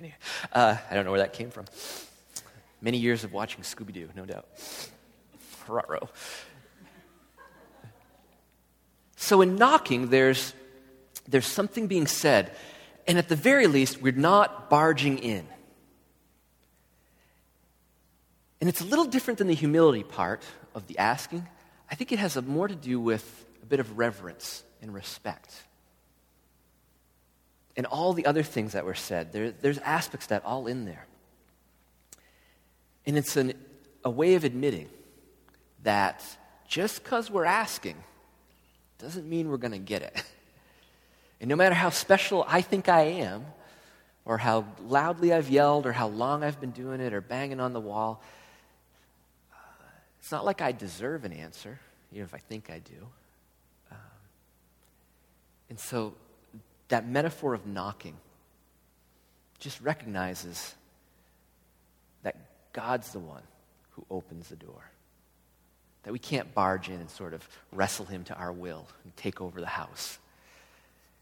know. 0.00 0.08
uh, 0.52 0.76
I 0.88 0.94
don't 0.94 1.04
know 1.04 1.10
where 1.10 1.20
that 1.20 1.32
came 1.32 1.50
from. 1.50 1.64
Many 2.80 2.98
years 2.98 3.24
of 3.24 3.32
watching 3.32 3.62
Scooby 3.62 3.92
Doo, 3.92 4.08
no 4.14 4.24
doubt. 4.24 4.46
Ruh-roh. 5.66 6.08
So 9.16 9.40
in 9.40 9.56
knocking, 9.56 10.10
there's, 10.10 10.54
there's 11.26 11.44
something 11.44 11.88
being 11.88 12.06
said, 12.06 12.52
and 13.08 13.18
at 13.18 13.28
the 13.28 13.34
very 13.34 13.66
least, 13.66 14.00
we're 14.00 14.12
not 14.12 14.70
barging 14.70 15.18
in. 15.18 15.44
And 18.60 18.70
it's 18.70 18.80
a 18.80 18.84
little 18.84 19.06
different 19.06 19.38
than 19.38 19.48
the 19.48 19.54
humility 19.54 20.04
part 20.04 20.44
of 20.72 20.86
the 20.86 20.98
asking. 20.98 21.48
I 21.90 21.96
think 21.96 22.12
it 22.12 22.20
has 22.20 22.40
more 22.40 22.68
to 22.68 22.76
do 22.76 23.00
with 23.00 23.44
a 23.60 23.66
bit 23.66 23.80
of 23.80 23.98
reverence 23.98 24.62
and 24.80 24.94
respect 24.94 25.52
and 27.78 27.86
all 27.86 28.12
the 28.12 28.26
other 28.26 28.42
things 28.42 28.72
that 28.72 28.84
were 28.84 28.94
said. 28.96 29.32
There, 29.32 29.52
there's 29.52 29.78
aspects 29.78 30.26
that 30.26 30.44
all 30.44 30.66
in 30.66 30.84
there. 30.84 31.06
And 33.06 33.16
it's 33.16 33.36
an, 33.36 33.54
a 34.04 34.10
way 34.10 34.34
of 34.34 34.42
admitting 34.42 34.88
that 35.84 36.22
just 36.66 37.04
because 37.04 37.30
we're 37.30 37.44
asking 37.44 37.94
doesn't 38.98 39.28
mean 39.28 39.48
we're 39.48 39.58
going 39.58 39.72
to 39.72 39.78
get 39.78 40.02
it. 40.02 40.22
And 41.40 41.48
no 41.48 41.54
matter 41.54 41.76
how 41.76 41.90
special 41.90 42.44
I 42.48 42.62
think 42.62 42.88
I 42.88 43.02
am, 43.02 43.46
or 44.24 44.38
how 44.38 44.64
loudly 44.82 45.32
I've 45.32 45.48
yelled, 45.48 45.86
or 45.86 45.92
how 45.92 46.08
long 46.08 46.42
I've 46.42 46.60
been 46.60 46.72
doing 46.72 47.00
it, 47.00 47.12
or 47.12 47.20
banging 47.20 47.60
on 47.60 47.72
the 47.72 47.80
wall, 47.80 48.20
uh, 49.52 49.56
it's 50.18 50.32
not 50.32 50.44
like 50.44 50.60
I 50.60 50.72
deserve 50.72 51.24
an 51.24 51.32
answer, 51.32 51.78
even 52.10 52.24
if 52.24 52.34
I 52.34 52.38
think 52.38 52.70
I 52.70 52.80
do. 52.80 53.06
Um, 53.92 53.98
and 55.70 55.78
so 55.78 56.14
that 56.88 57.06
metaphor 57.08 57.54
of 57.54 57.66
knocking 57.66 58.16
just 59.58 59.80
recognizes 59.80 60.74
that 62.22 62.36
God's 62.72 63.12
the 63.12 63.18
one 63.18 63.42
who 63.90 64.04
opens 64.10 64.48
the 64.48 64.56
door. 64.56 64.90
That 66.04 66.12
we 66.12 66.18
can't 66.18 66.54
barge 66.54 66.88
in 66.88 66.94
and 66.94 67.10
sort 67.10 67.34
of 67.34 67.46
wrestle 67.72 68.06
him 68.06 68.24
to 68.24 68.34
our 68.34 68.52
will 68.52 68.86
and 69.04 69.16
take 69.16 69.40
over 69.40 69.60
the 69.60 69.66
house. 69.66 70.18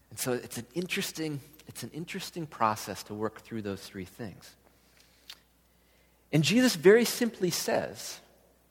And 0.09 0.19
so 0.19 0.33
it's 0.33 0.57
an 0.57 0.67
interesting, 0.75 1.41
it's 1.67 1.83
an 1.83 1.91
interesting 1.93 2.45
process 2.45 3.03
to 3.03 3.13
work 3.13 3.41
through 3.41 3.63
those 3.63 3.81
three 3.81 4.05
things. 4.05 4.55
And 6.31 6.43
Jesus 6.43 6.75
very 6.75 7.05
simply 7.05 7.49
says, 7.49 8.19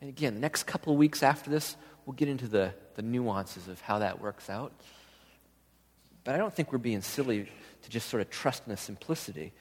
and 0.00 0.08
again, 0.08 0.34
the 0.34 0.40
next 0.40 0.64
couple 0.64 0.92
of 0.92 0.98
weeks 0.98 1.22
after 1.22 1.50
this, 1.50 1.76
we'll 2.04 2.14
get 2.14 2.28
into 2.28 2.46
the, 2.46 2.72
the 2.94 3.02
nuances 3.02 3.68
of 3.68 3.80
how 3.80 3.98
that 3.98 4.20
works 4.20 4.48
out. 4.48 4.72
But 6.26 6.34
I 6.34 6.38
don't 6.38 6.52
think 6.52 6.72
we're 6.72 6.78
being 6.78 7.02
silly 7.02 7.48
to 7.82 7.88
just 7.88 8.08
sort 8.08 8.20
of 8.20 8.28
trust 8.30 8.64
in 8.66 8.72
the 8.72 8.76
simplicity 8.76 9.52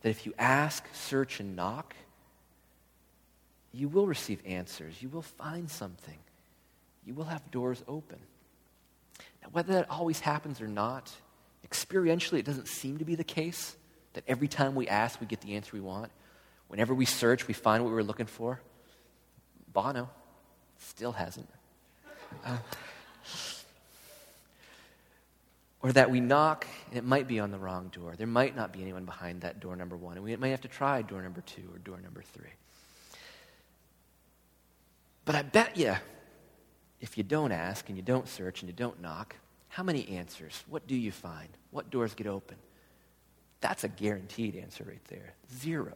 that 0.00 0.08
if 0.08 0.24
you 0.24 0.32
ask, 0.38 0.82
search, 0.94 1.40
and 1.40 1.54
knock, 1.54 1.94
you 3.70 3.86
will 3.86 4.06
receive 4.06 4.40
answers. 4.46 5.02
You 5.02 5.10
will 5.10 5.20
find 5.20 5.70
something. 5.70 6.16
You 7.04 7.12
will 7.12 7.24
have 7.24 7.50
doors 7.50 7.84
open. 7.86 8.16
Now, 9.42 9.48
whether 9.52 9.74
that 9.74 9.90
always 9.90 10.20
happens 10.20 10.62
or 10.62 10.68
not, 10.68 11.12
experientially, 11.68 12.38
it 12.38 12.46
doesn't 12.46 12.68
seem 12.68 12.96
to 12.96 13.04
be 13.04 13.14
the 13.14 13.22
case 13.22 13.76
that 14.14 14.24
every 14.26 14.48
time 14.48 14.74
we 14.74 14.88
ask, 14.88 15.20
we 15.20 15.26
get 15.26 15.42
the 15.42 15.54
answer 15.54 15.72
we 15.74 15.82
want. 15.82 16.10
Whenever 16.68 16.94
we 16.94 17.04
search, 17.04 17.46
we 17.46 17.52
find 17.52 17.84
what 17.84 17.90
we 17.90 17.94
were 17.94 18.02
looking 18.02 18.24
for. 18.24 18.62
Bono 19.70 20.08
still 20.78 21.12
hasn't. 21.12 21.50
Uh, 22.42 22.56
or 25.82 25.92
that 25.92 26.10
we 26.10 26.20
knock 26.20 26.66
and 26.88 26.98
it 26.98 27.04
might 27.04 27.28
be 27.28 27.38
on 27.38 27.50
the 27.50 27.58
wrong 27.58 27.88
door. 27.88 28.14
There 28.16 28.26
might 28.26 28.56
not 28.56 28.72
be 28.72 28.82
anyone 28.82 29.04
behind 29.04 29.42
that 29.42 29.60
door 29.60 29.76
number 29.76 29.96
one, 29.96 30.16
and 30.16 30.24
we 30.24 30.34
might 30.36 30.48
have 30.48 30.62
to 30.62 30.68
try 30.68 31.02
door 31.02 31.22
number 31.22 31.42
two 31.42 31.68
or 31.72 31.78
door 31.78 32.00
number 32.00 32.22
three. 32.22 32.50
But 35.24 35.34
I 35.34 35.42
bet 35.42 35.76
you, 35.76 35.94
if 37.00 37.18
you 37.18 37.24
don't 37.24 37.52
ask 37.52 37.88
and 37.88 37.96
you 37.96 38.02
don't 38.02 38.28
search 38.28 38.62
and 38.62 38.68
you 38.68 38.74
don't 38.74 39.00
knock, 39.00 39.36
how 39.68 39.82
many 39.82 40.08
answers? 40.08 40.64
What 40.68 40.86
do 40.86 40.96
you 40.96 41.12
find? 41.12 41.48
What 41.70 41.90
doors 41.90 42.14
get 42.14 42.26
open? 42.26 42.56
That's 43.60 43.84
a 43.84 43.88
guaranteed 43.88 44.56
answer 44.56 44.84
right 44.84 45.04
there. 45.08 45.34
Zero. 45.54 45.94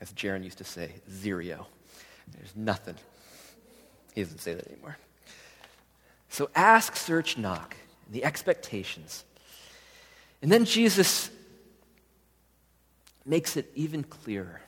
As 0.00 0.12
Jaron 0.12 0.44
used 0.44 0.58
to 0.58 0.64
say, 0.64 0.92
zero. 1.10 1.66
There's 2.36 2.54
nothing. 2.56 2.96
He 4.14 4.22
doesn't 4.22 4.40
say 4.40 4.54
that 4.54 4.66
anymore. 4.66 4.96
So 6.32 6.48
ask, 6.54 6.96
search, 6.96 7.36
knock, 7.36 7.76
the 8.10 8.24
expectations. 8.24 9.22
And 10.40 10.50
then 10.50 10.64
Jesus 10.64 11.30
makes 13.26 13.58
it 13.58 13.70
even 13.74 14.02
clearer 14.02 14.62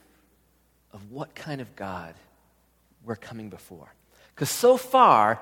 of 0.93 1.11
what 1.11 1.33
kind 1.33 1.61
of 1.61 1.75
God 1.75 2.13
we're 3.03 3.15
coming 3.15 3.49
before. 3.49 3.91
Because 4.35 4.51
so 4.51 4.77
far, 4.77 5.41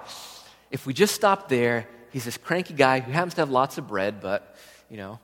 if 0.72 0.86
we 0.86 0.94
just 0.94 1.14
stop 1.14 1.50
there, 1.50 1.90
he's 2.14 2.24
this 2.24 2.38
cranky 2.38 2.74
guy 2.74 3.02
who 3.02 3.12
happens 3.12 3.34
to 3.34 3.42
have 3.42 3.50
lots 3.50 3.78
of 3.78 3.90
bread, 3.90 4.22
but, 4.22 4.56
you 4.90 4.96
know, 4.96 5.20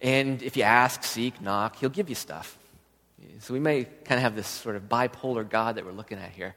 and 0.00 0.40
if 0.42 0.56
you 0.56 0.62
ask, 0.62 1.02
seek, 1.02 1.40
knock, 1.40 1.74
he'll 1.74 1.88
give 1.88 2.08
you 2.08 2.14
stuff. 2.14 2.56
So 3.40 3.52
we 3.52 3.58
may 3.58 3.82
kind 3.82 4.18
of 4.18 4.20
have 4.20 4.36
this 4.36 4.46
sort 4.46 4.76
of 4.76 4.84
bipolar 4.84 5.48
God 5.48 5.74
that 5.74 5.84
we're 5.84 5.90
looking 5.90 6.18
at 6.18 6.30
here, 6.30 6.54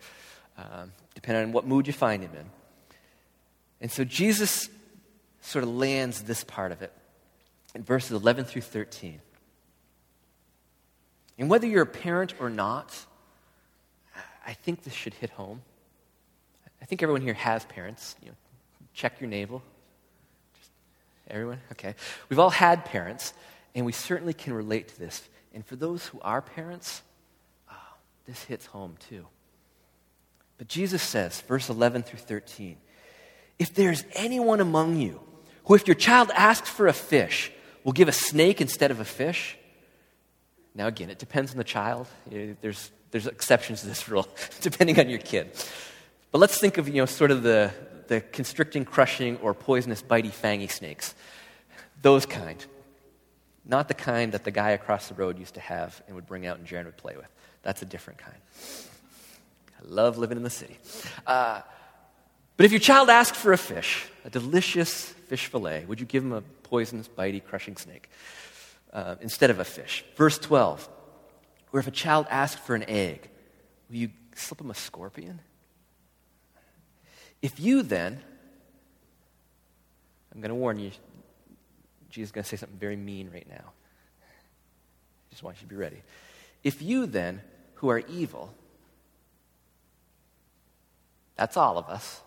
um, 0.59 0.91
depending 1.15 1.45
on 1.45 1.51
what 1.53 1.65
mood 1.65 1.87
you 1.87 1.93
find 1.93 2.21
him 2.21 2.31
in. 2.37 2.45
And 3.81 3.91
so 3.91 4.03
Jesus 4.03 4.69
sort 5.41 5.63
of 5.63 5.69
lands 5.69 6.23
this 6.23 6.43
part 6.43 6.71
of 6.71 6.81
it 6.81 6.91
in 7.73 7.83
verses 7.83 8.11
11 8.11 8.45
through 8.45 8.61
13. 8.61 9.21
And 11.37 11.49
whether 11.49 11.65
you're 11.65 11.83
a 11.83 11.87
parent 11.87 12.33
or 12.39 12.49
not, 12.49 13.05
I 14.45 14.53
think 14.53 14.83
this 14.83 14.93
should 14.93 15.13
hit 15.13 15.29
home. 15.31 15.61
I 16.81 16.85
think 16.85 17.01
everyone 17.01 17.21
here 17.21 17.33
has 17.33 17.63
parents. 17.65 18.15
You 18.21 18.29
know, 18.29 18.35
check 18.93 19.21
your 19.21 19.29
navel. 19.29 19.61
Just 20.57 20.71
everyone? 21.29 21.59
Okay. 21.71 21.95
We've 22.27 22.39
all 22.39 22.49
had 22.49 22.83
parents, 22.83 23.33
and 23.73 23.85
we 23.85 23.91
certainly 23.91 24.33
can 24.33 24.53
relate 24.53 24.89
to 24.89 24.99
this. 24.99 25.27
And 25.53 25.65
for 25.65 25.75
those 25.75 26.05
who 26.07 26.19
are 26.21 26.41
parents, 26.41 27.01
oh, 27.71 27.75
this 28.25 28.43
hits 28.43 28.65
home 28.65 28.95
too. 29.09 29.25
But 30.57 30.67
Jesus 30.67 31.01
says, 31.01 31.39
verse 31.41 31.69
11 31.69 32.03
through 32.03 32.19
13, 32.19 32.75
if 33.59 33.73
there's 33.73 34.03
anyone 34.13 34.61
among 34.61 34.97
you 34.97 35.19
who, 35.65 35.75
if 35.75 35.85
your 35.87 35.95
child 35.95 36.31
asks 36.33 36.69
for 36.69 36.87
a 36.87 36.93
fish, 36.93 37.51
will 37.83 37.91
give 37.91 38.07
a 38.07 38.13
snake 38.13 38.61
instead 38.61 38.89
of 38.89 38.99
a 38.99 39.05
fish, 39.05 39.57
now 40.73 40.87
again, 40.87 41.09
it 41.09 41.19
depends 41.19 41.51
on 41.51 41.57
the 41.57 41.63
child. 41.63 42.07
There's, 42.27 42.91
there's 43.11 43.27
exceptions 43.27 43.81
to 43.81 43.87
this 43.87 44.07
rule, 44.09 44.27
depending 44.61 44.99
on 44.99 45.09
your 45.09 45.19
kid. 45.19 45.51
But 46.31 46.39
let's 46.39 46.57
think 46.57 46.77
of, 46.77 46.87
you 46.87 46.95
know, 46.95 47.05
sort 47.05 47.31
of 47.31 47.43
the, 47.43 47.71
the 48.07 48.21
constricting, 48.21 48.85
crushing, 48.85 49.37
or 49.37 49.53
poisonous, 49.53 50.01
bitey, 50.01 50.31
fangy 50.31 50.71
snakes. 50.71 51.15
Those 52.01 52.25
kind. 52.25 52.63
Not 53.65 53.87
the 53.87 53.93
kind 53.93 54.31
that 54.31 54.43
the 54.45 54.51
guy 54.51 54.71
across 54.71 55.09
the 55.09 55.15
road 55.15 55.37
used 55.37 55.55
to 55.55 55.59
have 55.59 56.01
and 56.07 56.15
would 56.15 56.25
bring 56.25 56.45
out 56.45 56.57
and 56.57 56.67
Jaron 56.67 56.85
would 56.85 56.97
play 56.97 57.15
with. 57.17 57.27
That's 57.61 57.81
a 57.81 57.85
different 57.85 58.19
kind. 58.19 58.37
I 59.79 59.87
love 59.87 60.17
living 60.17 60.37
in 60.37 60.43
the 60.43 60.49
city. 60.49 60.77
Uh, 61.27 61.61
but 62.59 62.65
if 62.65 62.73
your 62.73 62.81
child 62.81 63.09
asked 63.09 63.37
for 63.37 63.53
a 63.53 63.57
fish, 63.57 64.05
a 64.25 64.29
delicious 64.29 65.05
fish 65.29 65.45
fillet, 65.45 65.85
would 65.85 66.01
you 66.01 66.05
give 66.05 66.25
him 66.25 66.33
a 66.33 66.41
poisonous, 66.41 67.07
bitey, 67.07 67.41
crushing 67.41 67.77
snake 67.77 68.09
uh, 68.91 69.15
instead 69.21 69.49
of 69.49 69.61
a 69.61 69.63
fish? 69.63 70.03
Verse 70.17 70.37
12. 70.37 70.89
Or 71.71 71.79
if 71.79 71.87
a 71.87 71.91
child 71.91 72.27
asked 72.29 72.59
for 72.59 72.75
an 72.75 72.83
egg, 72.89 73.29
will 73.89 73.95
you 73.95 74.09
slip 74.35 74.59
him 74.59 74.69
a 74.69 74.75
scorpion? 74.75 75.39
If 77.41 77.61
you 77.61 77.81
then, 77.81 78.19
I'm 80.35 80.41
going 80.41 80.49
to 80.49 80.55
warn 80.55 80.79
you, 80.79 80.91
Jesus 82.09 82.27
is 82.27 82.31
going 82.33 82.43
to 82.43 82.49
say 82.49 82.57
something 82.57 82.77
very 82.77 82.97
mean 82.97 83.29
right 83.31 83.47
now. 83.49 83.71
I 84.21 85.29
just 85.29 85.43
want 85.43 85.55
you 85.61 85.61
to 85.61 85.69
be 85.69 85.77
ready. 85.77 86.01
If 86.61 86.81
you 86.81 87.05
then, 87.05 87.39
who 87.75 87.87
are 87.87 87.99
evil, 87.99 88.53
that's 91.37 91.55
all 91.55 91.77
of 91.77 91.87
us, 91.87 92.19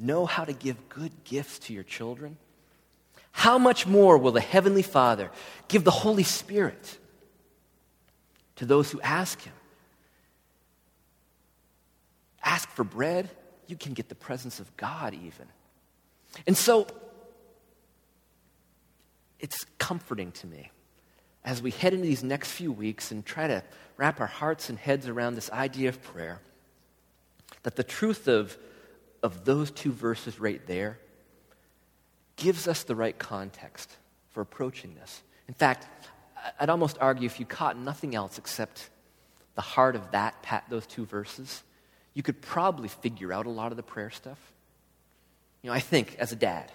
know 0.00 0.26
how 0.26 0.44
to 0.44 0.52
give 0.52 0.88
good 0.88 1.12
gifts 1.24 1.58
to 1.60 1.74
your 1.74 1.82
children, 1.82 2.36
how 3.32 3.58
much 3.58 3.86
more 3.86 4.18
will 4.18 4.32
the 4.32 4.40
Heavenly 4.40 4.82
Father 4.82 5.30
give 5.68 5.84
the 5.84 5.90
Holy 5.90 6.22
Spirit 6.22 6.98
to 8.56 8.66
those 8.66 8.90
who 8.90 9.00
ask 9.00 9.40
Him? 9.42 9.52
Ask 12.42 12.68
for 12.70 12.84
bread, 12.84 13.28
you 13.66 13.76
can 13.76 13.92
get 13.92 14.08
the 14.08 14.14
presence 14.14 14.58
of 14.58 14.76
God 14.76 15.14
even. 15.14 15.46
And 16.46 16.56
so, 16.56 16.86
it's 19.38 19.64
comforting 19.78 20.32
to 20.32 20.46
me 20.46 20.70
as 21.44 21.62
we 21.62 21.70
head 21.70 21.94
into 21.94 22.06
these 22.06 22.22
next 22.22 22.50
few 22.50 22.70
weeks 22.70 23.10
and 23.10 23.24
try 23.24 23.46
to 23.46 23.62
wrap 23.96 24.20
our 24.20 24.26
hearts 24.26 24.68
and 24.68 24.78
heads 24.78 25.08
around 25.08 25.34
this 25.34 25.50
idea 25.50 25.88
of 25.88 26.02
prayer 26.02 26.40
that 27.62 27.76
the 27.76 27.84
truth 27.84 28.28
of, 28.28 28.56
of 29.22 29.44
those 29.44 29.70
two 29.70 29.92
verses 29.92 30.40
right 30.40 30.64
there 30.66 30.98
gives 32.36 32.66
us 32.66 32.84
the 32.84 32.94
right 32.94 33.18
context 33.18 33.96
for 34.30 34.40
approaching 34.40 34.94
this. 34.94 35.22
In 35.48 35.54
fact, 35.54 35.86
I'd 36.58 36.70
almost 36.70 36.96
argue 37.00 37.26
if 37.26 37.38
you 37.38 37.46
caught 37.46 37.78
nothing 37.78 38.14
else 38.14 38.38
except 38.38 38.88
the 39.54 39.60
heart 39.60 39.94
of 39.94 40.10
that, 40.12 40.42
pat, 40.42 40.64
those 40.70 40.86
two 40.86 41.04
verses, 41.04 41.62
you 42.14 42.22
could 42.22 42.40
probably 42.40 42.88
figure 42.88 43.32
out 43.32 43.46
a 43.46 43.50
lot 43.50 43.72
of 43.72 43.76
the 43.76 43.82
prayer 43.82 44.10
stuff. 44.10 44.38
You 45.62 45.68
know, 45.68 45.74
I 45.74 45.80
think 45.80 46.16
as 46.18 46.32
a 46.32 46.36
dad, 46.36 46.72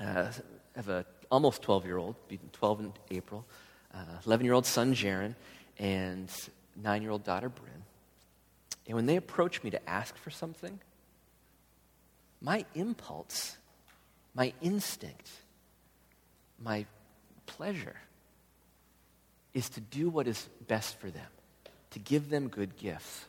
uh, 0.00 0.04
I 0.04 0.76
have 0.76 0.88
a 0.88 1.06
almost 1.30 1.62
12 1.62 1.86
year 1.86 1.96
old, 1.96 2.16
12 2.52 2.80
in 2.80 2.92
April, 3.10 3.44
11 4.26 4.30
uh, 4.30 4.44
year 4.44 4.52
old 4.52 4.66
son 4.66 4.94
Jaron, 4.94 5.34
and 5.78 6.30
9 6.76 7.02
year 7.02 7.10
old 7.10 7.24
daughter 7.24 7.48
Bryn. 7.48 7.72
And 8.86 8.96
when 8.96 9.06
they 9.06 9.16
approach 9.16 9.62
me 9.62 9.70
to 9.70 9.88
ask 9.88 10.16
for 10.16 10.30
something, 10.30 10.78
my 12.40 12.64
impulse, 12.74 13.56
my 14.34 14.52
instinct, 14.62 15.28
my 16.62 16.86
pleasure 17.46 17.96
is 19.54 19.68
to 19.70 19.80
do 19.80 20.08
what 20.08 20.28
is 20.28 20.48
best 20.66 20.98
for 20.98 21.10
them, 21.10 21.26
to 21.90 21.98
give 21.98 22.30
them 22.30 22.48
good 22.48 22.76
gifts. 22.76 23.24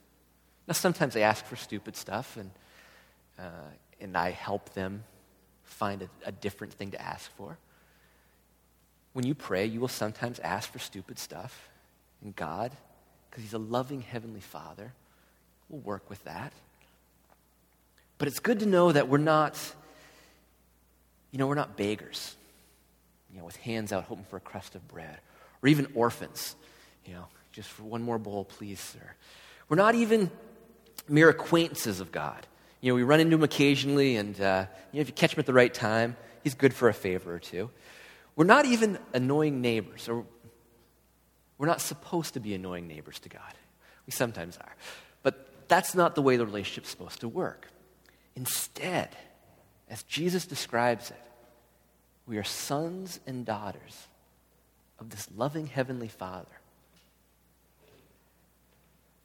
Now, 0.67 0.73
sometimes 0.73 1.13
they 1.13 1.23
ask 1.23 1.45
for 1.45 1.55
stupid 1.55 1.95
stuff, 1.95 2.37
and, 2.37 2.51
uh, 3.39 3.71
and 3.99 4.15
I 4.15 4.31
help 4.31 4.73
them 4.73 5.03
find 5.63 6.03
a, 6.03 6.09
a 6.25 6.31
different 6.31 6.73
thing 6.73 6.91
to 6.91 7.01
ask 7.01 7.31
for. 7.31 7.57
When 9.13 9.25
you 9.25 9.33
pray, 9.33 9.65
you 9.65 9.79
will 9.79 9.87
sometimes 9.87 10.37
ask 10.39 10.71
for 10.71 10.77
stupid 10.79 11.17
stuff, 11.17 11.69
and 12.21 12.35
God, 12.35 12.71
because 13.29 13.43
He's 13.43 13.53
a 13.53 13.59
loving 13.59 14.01
Heavenly 14.01 14.41
Father, 14.41 14.93
will 15.69 15.79
work 15.79 16.09
with 16.09 16.23
that. 16.25 16.53
But 18.19 18.27
it's 18.27 18.39
good 18.39 18.59
to 18.59 18.65
know 18.65 18.91
that 18.91 19.07
we're 19.07 19.17
not, 19.17 19.57
you 21.31 21.39
know, 21.39 21.47
we're 21.47 21.55
not 21.55 21.75
beggars, 21.75 22.35
you 23.31 23.39
know, 23.39 23.45
with 23.45 23.55
hands 23.55 23.91
out 23.91 24.03
hoping 24.03 24.25
for 24.25 24.37
a 24.37 24.41
crust 24.41 24.75
of 24.75 24.87
bread, 24.87 25.17
or 25.63 25.69
even 25.69 25.87
orphans, 25.95 26.55
you 27.05 27.13
know, 27.13 27.25
just 27.53 27.69
for 27.69 27.83
one 27.83 28.03
more 28.03 28.19
bowl, 28.19 28.45
please, 28.45 28.79
sir. 28.79 29.15
We're 29.69 29.77
not 29.77 29.95
even 29.95 30.29
mere 31.07 31.29
acquaintances 31.29 32.01
of 32.01 32.11
God. 32.11 32.45
You 32.81 32.91
know, 32.91 32.95
we 32.95 33.03
run 33.03 33.19
into 33.19 33.35
him 33.35 33.43
occasionally, 33.43 34.17
and 34.17 34.39
uh, 34.39 34.65
you 34.91 34.97
know, 34.97 35.01
if 35.01 35.07
you 35.07 35.13
catch 35.13 35.33
him 35.33 35.39
at 35.39 35.45
the 35.45 35.53
right 35.53 35.73
time, 35.73 36.17
he's 36.43 36.55
good 36.55 36.73
for 36.73 36.89
a 36.89 36.93
favor 36.93 37.33
or 37.33 37.39
two. 37.39 37.69
We're 38.35 38.45
not 38.45 38.65
even 38.65 38.99
annoying 39.13 39.61
neighbors, 39.61 40.09
or 40.09 40.25
we're 41.57 41.67
not 41.67 41.81
supposed 41.81 42.33
to 42.33 42.39
be 42.41 42.53
annoying 42.53 42.87
neighbors 42.87 43.19
to 43.19 43.29
God. 43.29 43.53
We 44.05 44.11
sometimes 44.11 44.57
are. 44.57 44.75
But 45.23 45.67
that's 45.67 45.95
not 45.95 46.15
the 46.15 46.21
way 46.21 46.35
the 46.35 46.45
relationship's 46.45 46.89
supposed 46.89 47.21
to 47.21 47.27
work. 47.27 47.67
Instead, 48.39 49.09
as 49.89 50.01
Jesus 50.03 50.45
describes 50.45 51.11
it, 51.11 51.21
we 52.25 52.37
are 52.37 52.43
sons 52.43 53.19
and 53.27 53.45
daughters 53.45 54.07
of 54.97 55.09
this 55.09 55.27
loving 55.35 55.67
Heavenly 55.67 56.07
Father. 56.07 56.47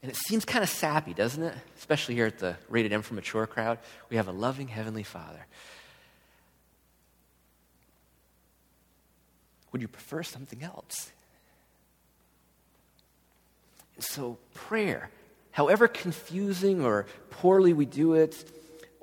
And 0.02 0.10
it 0.10 0.16
seems 0.16 0.44
kind 0.44 0.64
of 0.64 0.68
sappy, 0.68 1.14
doesn't 1.14 1.44
it? 1.44 1.54
Especially 1.78 2.16
here 2.16 2.26
at 2.26 2.40
the 2.40 2.56
rated 2.68 2.92
M 2.92 3.02
for 3.02 3.14
mature 3.14 3.46
crowd. 3.46 3.78
We 4.10 4.16
have 4.16 4.26
a 4.26 4.32
loving 4.32 4.66
Heavenly 4.66 5.04
Father. 5.04 5.46
Would 9.70 9.80
you 9.80 9.88
prefer 9.88 10.24
something 10.24 10.64
else? 10.64 11.12
And 13.94 14.04
so, 14.04 14.38
prayer, 14.54 15.08
however 15.52 15.86
confusing 15.86 16.84
or 16.84 17.06
poorly 17.30 17.72
we 17.72 17.86
do 17.86 18.14
it, 18.14 18.44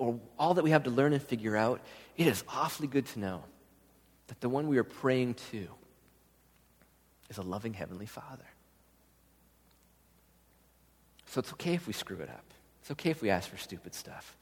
or 0.02 0.20
all 0.40 0.56
that 0.56 0.64
we 0.64 0.72
have 0.72 0.86
to 0.86 0.90
learn 0.90 1.14
and 1.14 1.22
figure 1.22 1.56
out, 1.56 1.80
it 2.18 2.26
is 2.26 2.44
awfully 2.50 2.88
good 2.88 3.06
to 3.06 3.20
know 3.20 3.44
that 4.28 4.42
the 4.42 4.50
one 4.50 4.68
we 4.68 4.80
are 4.80 4.84
praying 4.84 5.36
to 5.52 5.68
is 7.30 7.38
a 7.38 7.44
loving 7.44 7.76
Heavenly 7.76 8.08
Father. 8.08 8.48
So 11.28 11.40
it's 11.40 11.54
okay 11.54 11.76
if 11.76 11.86
we 11.86 11.94
screw 11.94 12.18
it 12.18 12.30
up. 12.30 12.44
It's 12.82 12.90
okay 12.90 13.12
if 13.12 13.22
we 13.22 13.30
ask 13.30 13.48
for 13.48 13.58
stupid 13.58 13.94
stuff. 13.94 14.36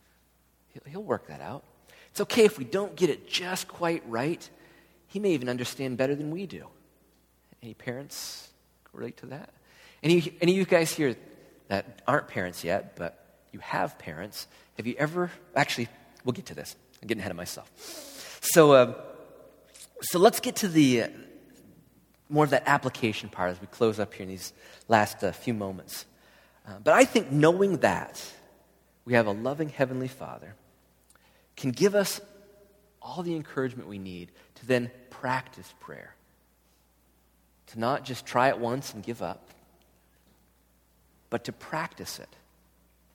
He'll, 0.87 1.03
work 1.03 1.27
that 1.27 1.41
out. 1.41 1.65
It's 2.11 2.21
okay 2.21 2.45
if 2.45 2.57
we 2.57 2.63
don't 2.63 2.95
get 2.95 3.09
it 3.09 3.27
just 3.27 3.67
quite 3.67 4.01
right. 4.07 4.49
He 5.07 5.19
may 5.19 5.31
even 5.31 5.49
understand 5.49 5.97
better 5.97 6.15
than 6.15 6.31
we 6.31 6.45
do. 6.45 6.67
Any 7.61 7.73
parents 7.73 8.47
relate 8.93 9.17
to 9.17 9.25
that? 9.25 9.49
Any, 10.01 10.37
any 10.39 10.53
of 10.53 10.57
you 10.57 10.63
guys 10.63 10.93
here 10.93 11.17
that 11.67 12.01
aren't 12.07 12.29
parents 12.29 12.63
yet, 12.63 12.95
but 12.95 13.28
you 13.51 13.59
have 13.59 13.97
parents, 13.97 14.47
have 14.77 14.87
you 14.87 14.95
ever, 14.97 15.31
actually, 15.55 15.87
we'll 16.23 16.33
get 16.33 16.47
to 16.47 16.55
this. 16.55 16.75
I'm 17.01 17.07
getting 17.07 17.21
ahead 17.21 17.31
of 17.31 17.37
myself. 17.37 17.71
So, 18.41 18.73
uh, 18.73 18.93
so 20.01 20.19
let's 20.19 20.39
get 20.39 20.57
to 20.57 20.67
the, 20.67 21.03
uh, 21.03 21.07
more 22.29 22.43
of 22.43 22.51
that 22.51 22.63
application 22.65 23.29
part 23.29 23.51
as 23.51 23.59
we 23.59 23.67
close 23.67 23.99
up 23.99 24.13
here 24.13 24.23
in 24.23 24.29
these 24.29 24.53
last 24.87 25.23
uh, 25.23 25.31
few 25.31 25.53
moments. 25.53 26.05
Uh, 26.67 26.73
but 26.83 26.93
I 26.93 27.05
think 27.05 27.31
knowing 27.31 27.77
that 27.77 28.23
we 29.05 29.13
have 29.13 29.25
a 29.27 29.31
loving 29.31 29.69
Heavenly 29.69 30.07
Father 30.07 30.55
can 31.57 31.71
give 31.71 31.95
us 31.95 32.21
all 33.01 33.23
the 33.23 33.35
encouragement 33.35 33.89
we 33.89 33.97
need 33.97 34.31
to 34.55 34.65
then 34.65 34.91
practice 35.09 35.73
prayer. 35.79 36.15
To 37.67 37.79
not 37.79 38.03
just 38.05 38.25
try 38.25 38.49
it 38.49 38.59
once 38.59 38.93
and 38.93 39.03
give 39.03 39.21
up, 39.21 39.49
but 41.29 41.43
to 41.45 41.51
practice 41.51 42.19
it. 42.19 42.29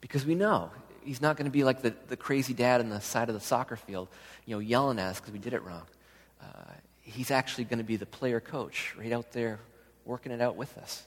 Because 0.04 0.26
we 0.26 0.34
know 0.34 0.70
he's 1.02 1.22
not 1.22 1.38
going 1.38 1.46
to 1.46 1.50
be 1.50 1.64
like 1.64 1.80
the, 1.80 1.94
the 2.08 2.16
crazy 2.16 2.52
dad 2.52 2.82
on 2.82 2.90
the 2.90 3.00
side 3.00 3.30
of 3.30 3.34
the 3.34 3.40
soccer 3.40 3.74
field, 3.74 4.08
you 4.44 4.54
know, 4.54 4.58
yelling 4.58 4.98
at 4.98 5.06
us 5.06 5.18
because 5.18 5.32
we 5.32 5.38
did 5.38 5.54
it 5.54 5.62
wrong. 5.62 5.84
Uh, 6.42 6.72
he's 7.00 7.30
actually 7.30 7.64
going 7.64 7.78
to 7.78 7.84
be 7.84 7.96
the 7.96 8.04
player 8.04 8.38
coach 8.38 8.94
right 8.98 9.12
out 9.12 9.32
there 9.32 9.60
working 10.04 10.30
it 10.30 10.42
out 10.42 10.56
with 10.56 10.76
us. 10.76 11.06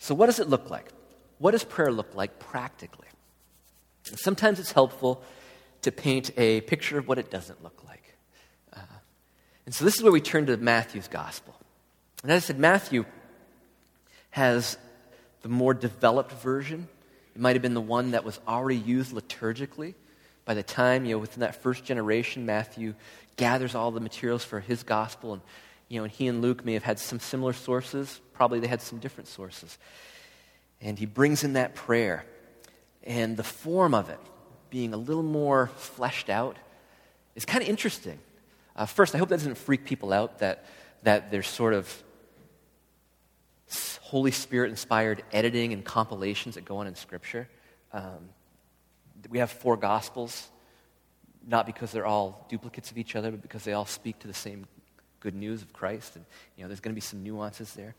So, 0.00 0.16
what 0.16 0.26
does 0.26 0.40
it 0.40 0.48
look 0.48 0.68
like? 0.68 0.88
What 1.38 1.52
does 1.52 1.62
prayer 1.62 1.92
look 1.92 2.12
like 2.16 2.40
practically? 2.40 3.06
And 4.08 4.18
sometimes 4.18 4.58
it's 4.58 4.72
helpful 4.72 5.22
to 5.82 5.92
paint 5.92 6.32
a 6.36 6.62
picture 6.62 6.98
of 6.98 7.06
what 7.06 7.20
it 7.20 7.30
doesn't 7.30 7.62
look 7.62 7.84
like. 7.86 8.16
Uh, 8.74 8.80
and 9.64 9.72
so, 9.72 9.84
this 9.84 9.94
is 9.94 10.02
where 10.02 10.10
we 10.10 10.20
turn 10.20 10.46
to 10.46 10.56
Matthew's 10.56 11.06
gospel. 11.06 11.54
And 12.24 12.32
as 12.32 12.42
I 12.42 12.46
said, 12.48 12.58
Matthew 12.58 13.04
has 14.30 14.76
the 15.42 15.48
more 15.48 15.74
developed 15.74 16.32
version. 16.32 16.88
It 17.34 17.40
might 17.40 17.56
have 17.56 17.62
been 17.62 17.74
the 17.74 17.80
one 17.80 18.12
that 18.12 18.24
was 18.24 18.40
already 18.46 18.78
used 18.78 19.12
liturgically. 19.12 19.94
By 20.44 20.54
the 20.54 20.62
time, 20.62 21.04
you 21.04 21.14
know, 21.14 21.18
within 21.18 21.40
that 21.40 21.62
first 21.62 21.84
generation, 21.84 22.46
Matthew 22.46 22.94
gathers 23.36 23.74
all 23.74 23.90
the 23.90 24.00
materials 24.00 24.44
for 24.44 24.60
his 24.60 24.82
gospel 24.82 25.34
and 25.34 25.42
you 25.90 25.98
know, 25.98 26.04
and 26.04 26.12
he 26.12 26.28
and 26.28 26.40
Luke 26.40 26.64
may 26.64 26.74
have 26.74 26.84
had 26.84 27.00
some 27.00 27.18
similar 27.18 27.52
sources. 27.52 28.20
Probably 28.32 28.60
they 28.60 28.68
had 28.68 28.80
some 28.80 29.00
different 29.00 29.26
sources. 29.26 29.76
And 30.80 30.96
he 30.96 31.04
brings 31.04 31.42
in 31.42 31.54
that 31.54 31.74
prayer. 31.74 32.24
And 33.02 33.36
the 33.36 33.42
form 33.42 33.92
of 33.92 34.08
it 34.08 34.20
being 34.70 34.94
a 34.94 34.96
little 34.96 35.24
more 35.24 35.66
fleshed 35.74 36.30
out 36.30 36.56
is 37.34 37.44
kind 37.44 37.60
of 37.60 37.68
interesting. 37.68 38.20
Uh, 38.76 38.86
first, 38.86 39.16
I 39.16 39.18
hope 39.18 39.30
that 39.30 39.38
doesn't 39.38 39.58
freak 39.58 39.84
people 39.84 40.12
out 40.12 40.38
that, 40.38 40.64
that 41.02 41.32
there's 41.32 41.48
sort 41.48 41.74
of 41.74 42.02
Holy 44.10 44.32
Spirit 44.32 44.70
inspired 44.70 45.22
editing 45.32 45.72
and 45.72 45.84
compilations 45.84 46.56
that 46.56 46.64
go 46.64 46.78
on 46.78 46.88
in 46.88 46.96
Scripture. 46.96 47.48
Um, 47.92 48.30
we 49.28 49.38
have 49.38 49.52
four 49.52 49.76
Gospels, 49.76 50.48
not 51.46 51.64
because 51.64 51.92
they're 51.92 52.06
all 52.06 52.44
duplicates 52.48 52.90
of 52.90 52.98
each 52.98 53.14
other, 53.14 53.30
but 53.30 53.40
because 53.40 53.62
they 53.62 53.72
all 53.72 53.86
speak 53.86 54.18
to 54.18 54.26
the 54.26 54.34
same 54.34 54.66
good 55.20 55.36
news 55.36 55.62
of 55.62 55.72
Christ. 55.72 56.16
And, 56.16 56.24
you 56.56 56.64
know, 56.64 56.68
there's 56.68 56.80
going 56.80 56.92
to 56.92 56.96
be 56.96 57.00
some 57.00 57.22
nuances 57.22 57.72
there. 57.74 57.94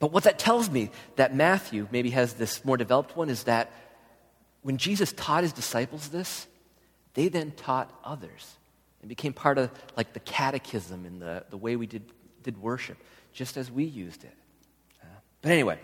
But 0.00 0.10
what 0.10 0.24
that 0.24 0.40
tells 0.40 0.68
me 0.68 0.90
that 1.14 1.36
Matthew 1.36 1.86
maybe 1.92 2.10
has 2.10 2.34
this 2.34 2.64
more 2.64 2.76
developed 2.76 3.16
one 3.16 3.30
is 3.30 3.44
that 3.44 3.70
when 4.62 4.76
Jesus 4.76 5.12
taught 5.12 5.44
his 5.44 5.52
disciples 5.52 6.08
this, 6.08 6.48
they 7.14 7.28
then 7.28 7.52
taught 7.52 7.96
others 8.02 8.56
and 9.02 9.08
became 9.08 9.32
part 9.32 9.58
of 9.58 9.70
like 9.96 10.14
the 10.14 10.20
catechism 10.20 11.06
and 11.06 11.22
the, 11.22 11.44
the 11.50 11.56
way 11.56 11.76
we 11.76 11.86
did, 11.86 12.02
did 12.42 12.60
worship, 12.60 12.96
just 13.32 13.56
as 13.56 13.70
we 13.70 13.84
used 13.84 14.24
it. 14.24 14.34
But 15.44 15.52
anyway, 15.52 15.78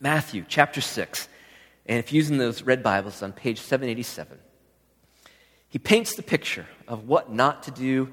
Matthew 0.00 0.44
chapter 0.46 0.82
6. 0.82 1.28
And 1.86 1.98
if 1.98 2.12
you're 2.12 2.16
using 2.16 2.36
those 2.36 2.62
red 2.62 2.82
Bibles 2.82 3.22
on 3.22 3.32
page 3.32 3.58
787, 3.58 4.38
he 5.70 5.78
paints 5.78 6.14
the 6.14 6.22
picture 6.22 6.66
of 6.86 7.08
what 7.08 7.32
not 7.32 7.62
to 7.62 7.70
do 7.70 8.12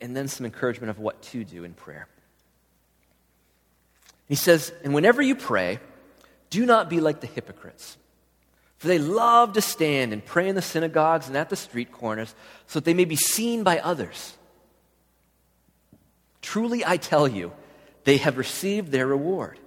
and 0.00 0.16
then 0.16 0.26
some 0.26 0.46
encouragement 0.46 0.88
of 0.88 0.98
what 0.98 1.20
to 1.24 1.44
do 1.44 1.64
in 1.64 1.74
prayer. 1.74 2.08
He 4.26 4.36
says, 4.36 4.72
And 4.82 4.94
whenever 4.94 5.20
you 5.20 5.34
pray, 5.34 5.80
do 6.48 6.64
not 6.64 6.88
be 6.88 7.02
like 7.02 7.20
the 7.20 7.26
hypocrites. 7.26 7.98
For 8.78 8.88
they 8.88 8.98
love 8.98 9.52
to 9.52 9.60
stand 9.60 10.14
and 10.14 10.24
pray 10.24 10.48
in 10.48 10.54
the 10.54 10.62
synagogues 10.62 11.28
and 11.28 11.36
at 11.36 11.50
the 11.50 11.56
street 11.56 11.92
corners 11.92 12.34
so 12.66 12.78
that 12.78 12.86
they 12.86 12.94
may 12.94 13.04
be 13.04 13.16
seen 13.16 13.64
by 13.64 13.78
others. 13.80 14.38
Truly, 16.40 16.86
I 16.86 16.96
tell 16.96 17.28
you, 17.28 17.52
they 18.04 18.16
have 18.16 18.38
received 18.38 18.92
their 18.92 19.06
reward. 19.06 19.59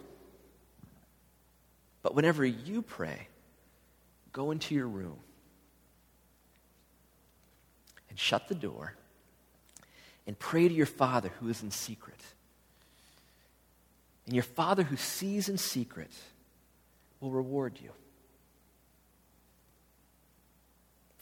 But 2.03 2.13
whenever 2.13 2.45
you 2.45 2.81
pray, 2.81 3.29
go 4.33 4.51
into 4.51 4.75
your 4.75 4.87
room 4.87 5.17
and 8.09 8.19
shut 8.19 8.47
the 8.49 8.55
door 8.55 8.93
and 10.27 10.37
pray 10.37 10.67
to 10.67 10.73
your 10.73 10.85
Father 10.85 11.31
who 11.39 11.47
is 11.47 11.63
in 11.63 11.71
secret. 11.71 12.19
And 14.25 14.35
your 14.35 14.43
Father 14.43 14.83
who 14.83 14.97
sees 14.97 15.49
in 15.49 15.57
secret 15.57 16.11
will 17.19 17.31
reward 17.31 17.79
you. 17.81 17.89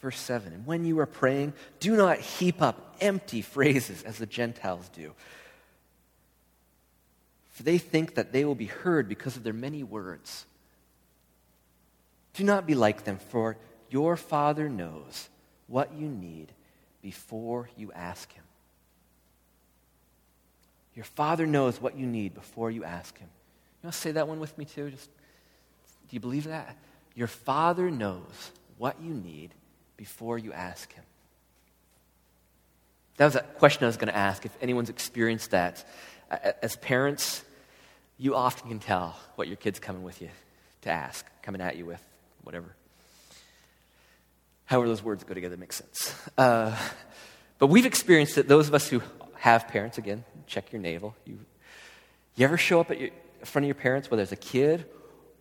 Verse 0.02 0.20
7 0.20 0.52
And 0.52 0.66
when 0.66 0.84
you 0.84 1.00
are 1.00 1.06
praying, 1.06 1.54
do 1.80 1.96
not 1.96 2.20
heap 2.20 2.62
up 2.62 2.96
empty 3.00 3.44
phrases 3.44 4.02
as 4.04 4.18
the 4.18 4.26
Gentiles 4.26 4.90
do. 4.90 5.14
For 7.50 7.64
they 7.64 7.78
think 7.78 8.16
that 8.16 8.32
they 8.32 8.46
will 8.46 8.56
be 8.56 8.66
heard 8.66 9.08
because 9.08 9.38
of 9.38 9.44
their 9.44 9.54
many 9.54 9.84
words. 9.84 10.46
Do 12.34 12.44
not 12.44 12.66
be 12.66 12.76
like 12.76 13.04
them, 13.04 13.18
for 13.30 13.58
your 13.90 14.16
Father 14.16 14.70
knows 14.70 15.30
what 15.68 15.94
you 15.94 16.08
need 16.08 16.52
before 17.02 17.70
you 17.78 17.92
ask 17.94 18.32
Him. 18.32 18.44
Your 20.96 21.06
Father 21.06 21.46
knows 21.48 21.82
what 21.82 21.98
you 21.98 22.06
need 22.06 22.34
before 22.34 22.72
you 22.72 22.84
ask 22.84 23.18
Him. 23.18 23.30
You 23.82 23.88
want 23.88 23.96
to 23.96 24.00
say 24.02 24.12
that 24.12 24.28
one 24.28 24.40
with 24.40 24.58
me 24.58 24.66
too? 24.66 24.92
Just, 24.92 25.10
do 26.10 26.16
you 26.16 26.20
believe 26.20 26.46
that? 26.46 26.78
Your 27.16 27.28
Father 27.28 27.90
knows 27.90 28.52
what 28.78 29.02
you 29.02 29.14
need 29.14 29.52
before 29.98 30.38
you 30.38 30.54
ask 30.54 30.92
Him. 30.94 31.04
That 33.18 33.26
was 33.26 33.36
a 33.36 33.42
question 33.42 33.84
I 33.84 33.88
was 33.88 33.98
going 33.98 34.08
to 34.08 34.18
ask 34.18 34.46
if 34.46 34.58
anyone's 34.62 34.90
experienced 34.90 35.52
that. 35.52 35.86
As 36.62 36.76
parents, 36.78 37.44
you 38.18 38.36
often 38.36 38.70
can 38.70 38.80
tell 38.80 39.18
what 39.36 39.48
your 39.48 39.58
kid's 39.58 39.80
coming 39.80 40.04
with 40.04 40.22
you 40.22 40.30
to 40.84 40.90
ask, 40.90 41.26
coming 41.42 41.62
at 41.62 41.76
you 41.76 41.86
with, 41.86 42.02
whatever. 42.44 42.76
However, 44.66 44.88
those 44.88 45.04
words 45.04 45.24
go 45.24 45.34
together 45.34 45.58
make 45.58 45.74
sense. 45.74 46.16
Uh, 46.38 46.76
but 47.60 47.68
we've 47.68 47.86
experienced 47.86 48.38
it, 48.38 48.48
those 48.48 48.68
of 48.68 48.74
us 48.74 48.88
who 48.88 49.02
have 49.36 49.68
parents, 49.68 49.98
again, 49.98 50.24
check 50.48 50.72
your 50.72 50.82
navel. 50.82 51.16
You, 51.26 51.40
you 52.36 52.46
ever 52.46 52.58
show 52.58 52.80
up 52.80 52.90
at 52.92 53.00
your, 53.00 53.10
in 53.10 53.46
front 53.46 53.66
of 53.66 53.68
your 53.68 53.76
parents, 53.76 54.10
whether 54.10 54.22
as 54.22 54.32
a 54.32 54.38
kid 54.38 54.86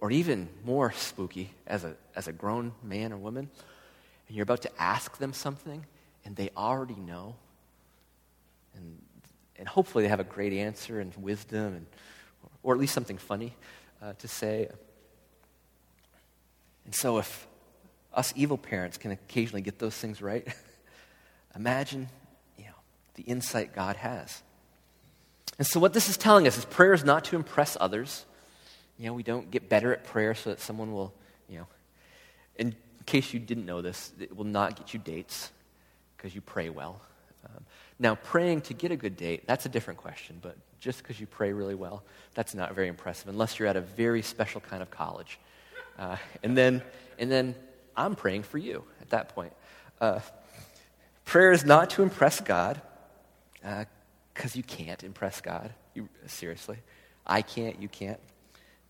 or 0.01 0.11
even 0.11 0.49
more 0.65 0.93
spooky, 0.93 1.51
as 1.67 1.85
a, 1.85 1.95
as 2.17 2.27
a 2.27 2.33
grown 2.33 2.73
man 2.83 3.13
or 3.13 3.19
woman, 3.19 3.49
and 4.27 4.37
you're 4.37 4.43
about 4.43 4.63
to 4.63 4.83
ask 4.83 5.19
them 5.19 5.33
something, 5.33 5.85
and 6.25 6.35
they 6.37 6.51
already 6.57 6.95
know? 6.95 7.37
And, 8.75 9.03
and 9.59 9.69
hopefully 9.69 10.05
they 10.05 10.09
have 10.09 10.21
a 10.21 10.25
great 10.25 10.53
answer 10.53 11.01
and 11.01 11.15
wisdom, 11.17 11.75
and, 11.75 11.87
or 12.63 12.75
at 12.75 12.81
least 12.81 12.95
something 12.95 13.19
funny 13.19 13.55
uh, 14.03 14.15
to 14.15 14.29
say. 14.29 14.69
And 16.91 16.95
so, 16.97 17.19
if 17.19 17.47
us 18.13 18.33
evil 18.35 18.59
parents 18.59 18.99
can 18.99 19.13
occasionally 19.13 19.63
get 19.63 19.79
those 19.79 19.95
things 19.95 20.21
right, 20.21 20.45
imagine 21.55 22.09
you 22.59 22.65
know, 22.65 22.75
the 23.15 23.23
insight 23.23 23.73
God 23.73 23.95
has. 23.95 24.43
And 25.57 25.65
so, 25.65 25.79
what 25.79 25.93
this 25.93 26.09
is 26.09 26.17
telling 26.17 26.49
us 26.49 26.59
is 26.59 26.65
prayer 26.65 26.93
is 26.93 27.05
not 27.05 27.27
to 27.27 27.37
impress 27.37 27.77
others. 27.79 28.27
You 28.99 29.07
know, 29.07 29.13
we 29.13 29.23
don't 29.23 29.53
get 29.53 29.69
better 29.69 29.93
at 29.93 30.03
prayer 30.03 30.35
so 30.35 30.51
that 30.51 30.59
someone 30.59 30.93
will, 30.93 31.15
you 31.49 31.59
know, 31.59 31.67
in 32.57 32.75
case 33.07 33.33
you 33.33 33.39
didn't 33.39 33.67
know 33.67 33.83
this, 33.83 34.11
it 34.19 34.37
will 34.37 34.43
not 34.43 34.75
get 34.75 34.93
you 34.93 34.99
dates 34.99 35.53
because 36.17 36.35
you 36.35 36.41
pray 36.41 36.71
well. 36.71 37.01
Um, 37.45 37.65
now, 38.01 38.17
praying 38.17 38.63
to 38.63 38.75
get 38.75 38.91
a 38.91 38.97
good 38.97 39.17
date, 39.17 39.47
that's 39.47 39.65
a 39.65 39.69
different 39.69 40.01
question, 40.01 40.41
but 40.43 40.57
just 40.81 41.05
because 41.05 41.21
you 41.21 41.29
pray 41.29 41.53
really 41.53 41.77
well, 41.77 42.03
that's 42.35 42.53
not 42.53 42.75
very 42.75 42.89
impressive 42.89 43.29
unless 43.29 43.61
you're 43.61 43.69
at 43.69 43.77
a 43.77 43.81
very 43.81 44.23
special 44.23 44.61
kind 44.61 44.83
of 44.83 44.91
college. 44.91 45.39
Uh, 45.99 46.17
and, 46.43 46.57
then, 46.57 46.83
and 47.19 47.31
then 47.31 47.55
I'm 47.97 48.15
praying 48.15 48.45
for 48.45 48.59
you 48.59 48.85
at 49.01 49.11
that 49.11 49.31
point. 49.35 49.53
Uh, 50.01 50.21
prayer 51.25 51.53
is 51.53 51.65
not 51.65 51.91
to 51.91 52.03
impress 52.03 52.41
God. 52.41 52.81
Uh, 53.65 53.85
because 54.41 54.57
you 54.57 54.63
can't 54.63 55.05
impress 55.05 55.43
God. 55.43 55.71
You, 55.93 56.09
seriously. 56.27 56.79
I 57.27 57.43
can't, 57.43 57.81
you 57.83 57.89
can't. 57.89 58.19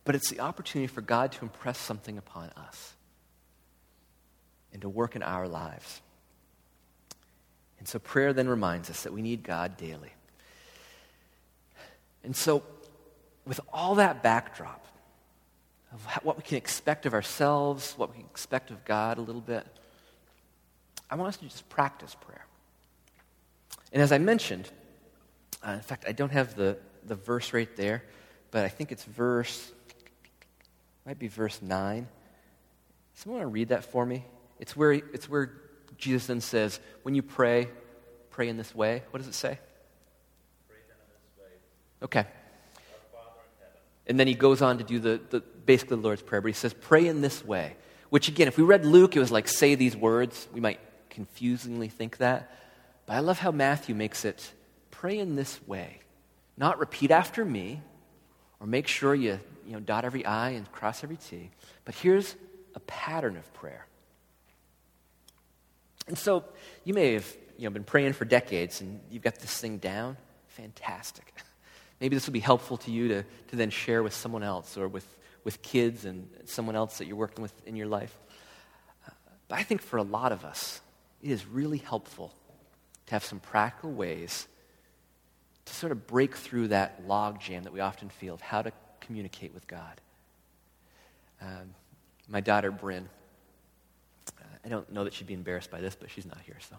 But 0.04 0.14
it's 0.14 0.30
the 0.30 0.38
opportunity 0.38 0.86
for 0.86 1.00
God 1.00 1.32
to 1.32 1.42
impress 1.42 1.76
something 1.76 2.16
upon 2.18 2.50
us 2.50 2.94
and 4.72 4.80
to 4.82 4.88
work 4.88 5.16
in 5.16 5.24
our 5.24 5.48
lives. 5.48 6.02
And 7.80 7.88
so 7.88 7.98
prayer 7.98 8.32
then 8.32 8.48
reminds 8.48 8.90
us 8.90 9.02
that 9.02 9.12
we 9.12 9.22
need 9.22 9.42
God 9.42 9.76
daily. 9.76 10.12
And 12.22 12.36
so, 12.36 12.62
with 13.44 13.58
all 13.72 13.96
that 13.96 14.22
backdrop 14.22 14.79
of 15.92 16.04
what 16.22 16.36
we 16.36 16.42
can 16.42 16.56
expect 16.56 17.06
of 17.06 17.14
ourselves, 17.14 17.94
what 17.96 18.10
we 18.10 18.16
can 18.16 18.26
expect 18.26 18.70
of 18.70 18.84
God 18.84 19.18
a 19.18 19.20
little 19.20 19.40
bit, 19.40 19.66
I 21.10 21.16
want 21.16 21.28
us 21.28 21.36
to 21.38 21.44
just 21.44 21.68
practice 21.68 22.14
prayer. 22.14 22.46
And 23.92 24.00
as 24.00 24.12
I 24.12 24.18
mentioned, 24.18 24.70
uh, 25.66 25.72
in 25.72 25.80
fact, 25.80 26.04
I 26.06 26.12
don't 26.12 26.30
have 26.30 26.54
the, 26.54 26.78
the 27.04 27.16
verse 27.16 27.52
right 27.52 27.74
there, 27.76 28.04
but 28.50 28.64
I 28.64 28.68
think 28.68 28.92
it's 28.92 29.04
verse, 29.04 29.72
might 31.04 31.18
be 31.18 31.28
verse 31.28 31.60
9. 31.60 32.06
Someone 33.14 33.40
want 33.40 33.50
to 33.50 33.52
read 33.52 33.68
that 33.68 33.84
for 33.84 34.06
me? 34.06 34.24
It's 34.60 34.76
where, 34.76 34.92
it's 34.92 35.28
where 35.28 35.52
Jesus 35.98 36.26
then 36.26 36.40
says, 36.40 36.78
when 37.02 37.14
you 37.14 37.22
pray, 37.22 37.68
pray 38.30 38.48
in 38.48 38.56
this 38.56 38.74
way. 38.74 39.02
What 39.10 39.18
does 39.18 39.28
it 39.28 39.34
say? 39.34 39.58
Okay. 42.02 42.26
And 44.10 44.18
then 44.18 44.26
he 44.26 44.34
goes 44.34 44.60
on 44.60 44.78
to 44.78 44.84
do 44.84 44.98
the, 44.98 45.20
the 45.30 45.38
basically 45.38 45.96
the 45.96 46.02
Lord's 46.02 46.20
Prayer, 46.20 46.40
but 46.40 46.48
he 46.48 46.52
says, 46.52 46.74
pray 46.74 47.06
in 47.06 47.20
this 47.20 47.44
way. 47.44 47.76
Which 48.08 48.26
again, 48.26 48.48
if 48.48 48.58
we 48.58 48.64
read 48.64 48.84
Luke, 48.84 49.14
it 49.14 49.20
was 49.20 49.30
like 49.30 49.46
say 49.46 49.76
these 49.76 49.96
words. 49.96 50.48
We 50.52 50.58
might 50.58 50.80
confusingly 51.10 51.86
think 51.86 52.16
that. 52.16 52.52
But 53.06 53.14
I 53.14 53.20
love 53.20 53.38
how 53.38 53.52
Matthew 53.52 53.94
makes 53.94 54.24
it 54.24 54.52
pray 54.90 55.16
in 55.16 55.36
this 55.36 55.64
way. 55.64 56.00
Not 56.56 56.80
repeat 56.80 57.12
after 57.12 57.44
me 57.44 57.82
or 58.58 58.66
make 58.66 58.88
sure 58.88 59.14
you, 59.14 59.38
you 59.64 59.74
know, 59.74 59.80
dot 59.80 60.04
every 60.04 60.26
I 60.26 60.50
and 60.50 60.70
cross 60.72 61.04
every 61.04 61.16
T, 61.16 61.52
but 61.84 61.94
here's 61.94 62.34
a 62.74 62.80
pattern 62.80 63.36
of 63.36 63.54
prayer. 63.54 63.86
And 66.08 66.18
so 66.18 66.42
you 66.82 66.94
may 66.94 67.12
have 67.12 67.36
you 67.56 67.64
know, 67.66 67.70
been 67.70 67.84
praying 67.84 68.14
for 68.14 68.24
decades 68.24 68.80
and 68.80 68.98
you've 69.08 69.22
got 69.22 69.36
this 69.36 69.56
thing 69.56 69.78
down. 69.78 70.16
Fantastic. 70.48 71.32
Maybe 72.00 72.16
this 72.16 72.26
will 72.26 72.32
be 72.32 72.40
helpful 72.40 72.78
to 72.78 72.90
you 72.90 73.08
to, 73.08 73.22
to 73.48 73.56
then 73.56 73.70
share 73.70 74.02
with 74.02 74.14
someone 74.14 74.42
else 74.42 74.76
or 74.78 74.88
with, 74.88 75.06
with 75.44 75.60
kids 75.62 76.04
and 76.04 76.28
someone 76.46 76.76
else 76.76 76.98
that 76.98 77.06
you're 77.06 77.16
working 77.16 77.42
with 77.42 77.52
in 77.66 77.76
your 77.76 77.86
life. 77.86 78.16
But 79.48 79.58
I 79.58 79.62
think 79.64 79.82
for 79.82 79.96
a 79.96 80.02
lot 80.02 80.32
of 80.32 80.44
us, 80.44 80.80
it 81.22 81.30
is 81.30 81.44
really 81.44 81.78
helpful 81.78 82.32
to 83.06 83.12
have 83.12 83.24
some 83.24 83.40
practical 83.40 83.90
ways 83.90 84.46
to 85.64 85.74
sort 85.74 85.92
of 85.92 86.06
break 86.06 86.36
through 86.36 86.68
that 86.68 87.06
logjam 87.06 87.64
that 87.64 87.72
we 87.72 87.80
often 87.80 88.08
feel 88.08 88.34
of 88.34 88.40
how 88.40 88.62
to 88.62 88.72
communicate 89.00 89.52
with 89.52 89.66
God. 89.66 90.00
Um, 91.42 91.74
my 92.28 92.40
daughter, 92.40 92.70
Bryn, 92.70 93.08
uh, 94.38 94.44
I 94.64 94.68
don't 94.68 94.90
know 94.92 95.04
that 95.04 95.14
she'd 95.14 95.26
be 95.26 95.34
embarrassed 95.34 95.70
by 95.70 95.80
this, 95.80 95.96
but 95.98 96.10
she's 96.10 96.26
not 96.26 96.38
here, 96.46 96.56
so. 96.68 96.76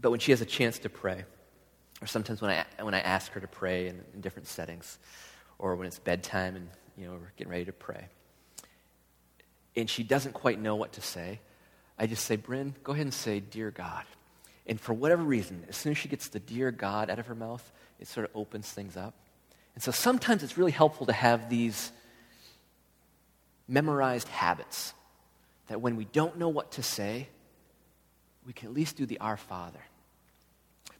But 0.00 0.10
when 0.10 0.20
she 0.20 0.32
has 0.32 0.40
a 0.40 0.46
chance 0.46 0.78
to 0.80 0.88
pray, 0.88 1.24
or 2.00 2.06
sometimes 2.06 2.40
when 2.40 2.50
I, 2.50 2.64
when 2.82 2.94
I 2.94 3.00
ask 3.00 3.32
her 3.32 3.40
to 3.40 3.48
pray 3.48 3.88
in, 3.88 4.02
in 4.14 4.20
different 4.20 4.48
settings, 4.48 4.98
or 5.58 5.76
when 5.76 5.86
it's 5.86 5.98
bedtime 5.98 6.56
and 6.56 6.68
you 6.98 7.06
know, 7.06 7.12
we're 7.12 7.32
getting 7.36 7.50
ready 7.50 7.64
to 7.66 7.72
pray, 7.72 8.06
and 9.76 9.88
she 9.88 10.02
doesn't 10.02 10.32
quite 10.32 10.60
know 10.60 10.76
what 10.76 10.92
to 10.94 11.00
say, 11.00 11.40
I 11.98 12.06
just 12.06 12.24
say, 12.24 12.36
Bryn, 12.36 12.74
go 12.82 12.92
ahead 12.92 13.06
and 13.06 13.14
say, 13.14 13.40
Dear 13.40 13.70
God. 13.70 14.04
And 14.66 14.80
for 14.80 14.92
whatever 14.92 15.22
reason, 15.22 15.64
as 15.68 15.76
soon 15.76 15.92
as 15.92 15.98
she 15.98 16.08
gets 16.08 16.28
the 16.28 16.40
dear 16.40 16.70
God 16.72 17.08
out 17.08 17.18
of 17.18 17.26
her 17.28 17.34
mouth, 17.34 17.72
it 18.00 18.08
sort 18.08 18.28
of 18.28 18.34
opens 18.34 18.68
things 18.68 18.96
up. 18.96 19.14
And 19.74 19.82
so 19.82 19.92
sometimes 19.92 20.42
it's 20.42 20.58
really 20.58 20.72
helpful 20.72 21.06
to 21.06 21.12
have 21.12 21.48
these 21.48 21.92
memorized 23.68 24.28
habits 24.28 24.92
that 25.68 25.80
when 25.80 25.96
we 25.96 26.04
don't 26.06 26.38
know 26.38 26.48
what 26.48 26.72
to 26.72 26.82
say, 26.82 27.28
we 28.44 28.52
can 28.52 28.68
at 28.68 28.74
least 28.74 28.96
do 28.96 29.06
the 29.06 29.18
Our 29.18 29.36
Father. 29.36 29.80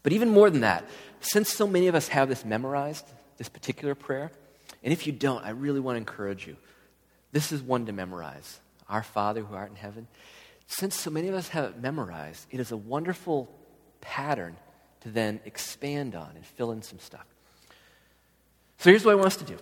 But 0.07 0.13
even 0.13 0.31
more 0.31 0.51
than 0.51 0.61
that, 0.61 0.85
since 1.19 1.53
so 1.53 1.67
many 1.67 1.89
of 1.89 1.97
us 1.97 2.07
have 2.07 2.29
this 2.29 2.45
memorized, 2.45 3.05
this 3.39 3.49
particular 3.49 3.97
prayer, 3.97 4.31
and 4.85 4.93
if 4.93 5.05
you 5.05 5.13
don't, 5.13 5.45
I 5.45 5.51
really 5.51 5.81
want 5.81 5.97
to 5.97 5.99
encourage 5.99 6.47
you. 6.47 6.57
This 7.33 7.51
is 7.51 7.61
one 7.61 7.87
to 7.87 7.93
memorize 7.93 8.61
Our 8.89 9.03
Father 9.03 9.43
who 9.43 9.53
art 9.53 9.71
in 9.71 9.75
heaven. 9.75 10.07
Since 10.69 10.95
so 10.95 11.11
many 11.11 11.27
of 11.27 11.35
us 11.35 11.49
have 11.49 11.65
it 11.65 11.83
memorized, 11.83 12.47
it 12.53 12.61
is 12.61 12.71
a 12.71 12.77
wonderful 12.77 13.53
pattern 14.01 14.57
to 15.01 15.09
then 15.09 15.41
expand 15.45 16.15
on 16.15 16.31
and 16.37 16.47
fill 16.47 16.71
in 16.71 16.83
some 16.83 17.01
stuff. 17.01 17.27
So 18.79 18.91
here's 18.91 19.05
what 19.05 19.11
I 19.11 19.17
want 19.17 19.27
us 19.27 19.37
to 19.39 19.45
do. 19.45 19.57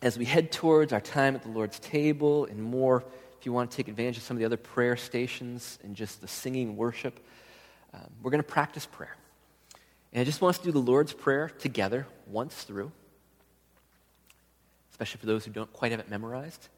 As 0.00 0.16
we 0.16 0.24
head 0.24 0.52
towards 0.52 0.92
our 0.92 1.00
time 1.00 1.34
at 1.34 1.42
the 1.42 1.50
Lord's 1.50 1.80
table 1.80 2.44
and 2.44 2.62
more, 2.62 3.02
if 3.40 3.44
you 3.44 3.52
want 3.52 3.72
to 3.72 3.76
take 3.76 3.88
advantage 3.88 4.18
of 4.18 4.22
some 4.22 4.36
of 4.36 4.38
the 4.38 4.46
other 4.46 4.56
prayer 4.56 4.96
stations 4.96 5.80
and 5.82 5.96
just 5.96 6.20
the 6.20 6.28
singing 6.28 6.76
worship, 6.76 7.18
um, 7.92 8.08
we're 8.22 8.30
going 8.30 8.40
to 8.40 8.48
practice 8.48 8.86
prayer. 8.86 9.16
And 10.12 10.20
I 10.20 10.24
just 10.24 10.40
want 10.40 10.56
us 10.56 10.58
to 10.60 10.64
do 10.64 10.72
the 10.72 10.78
Lord's 10.78 11.12
Prayer 11.12 11.48
together 11.48 12.06
once 12.26 12.62
through, 12.62 12.92
especially 14.90 15.20
for 15.20 15.26
those 15.26 15.44
who 15.44 15.50
don't 15.50 15.72
quite 15.72 15.90
have 15.92 16.00
it 16.00 16.08
memorized. 16.08 16.68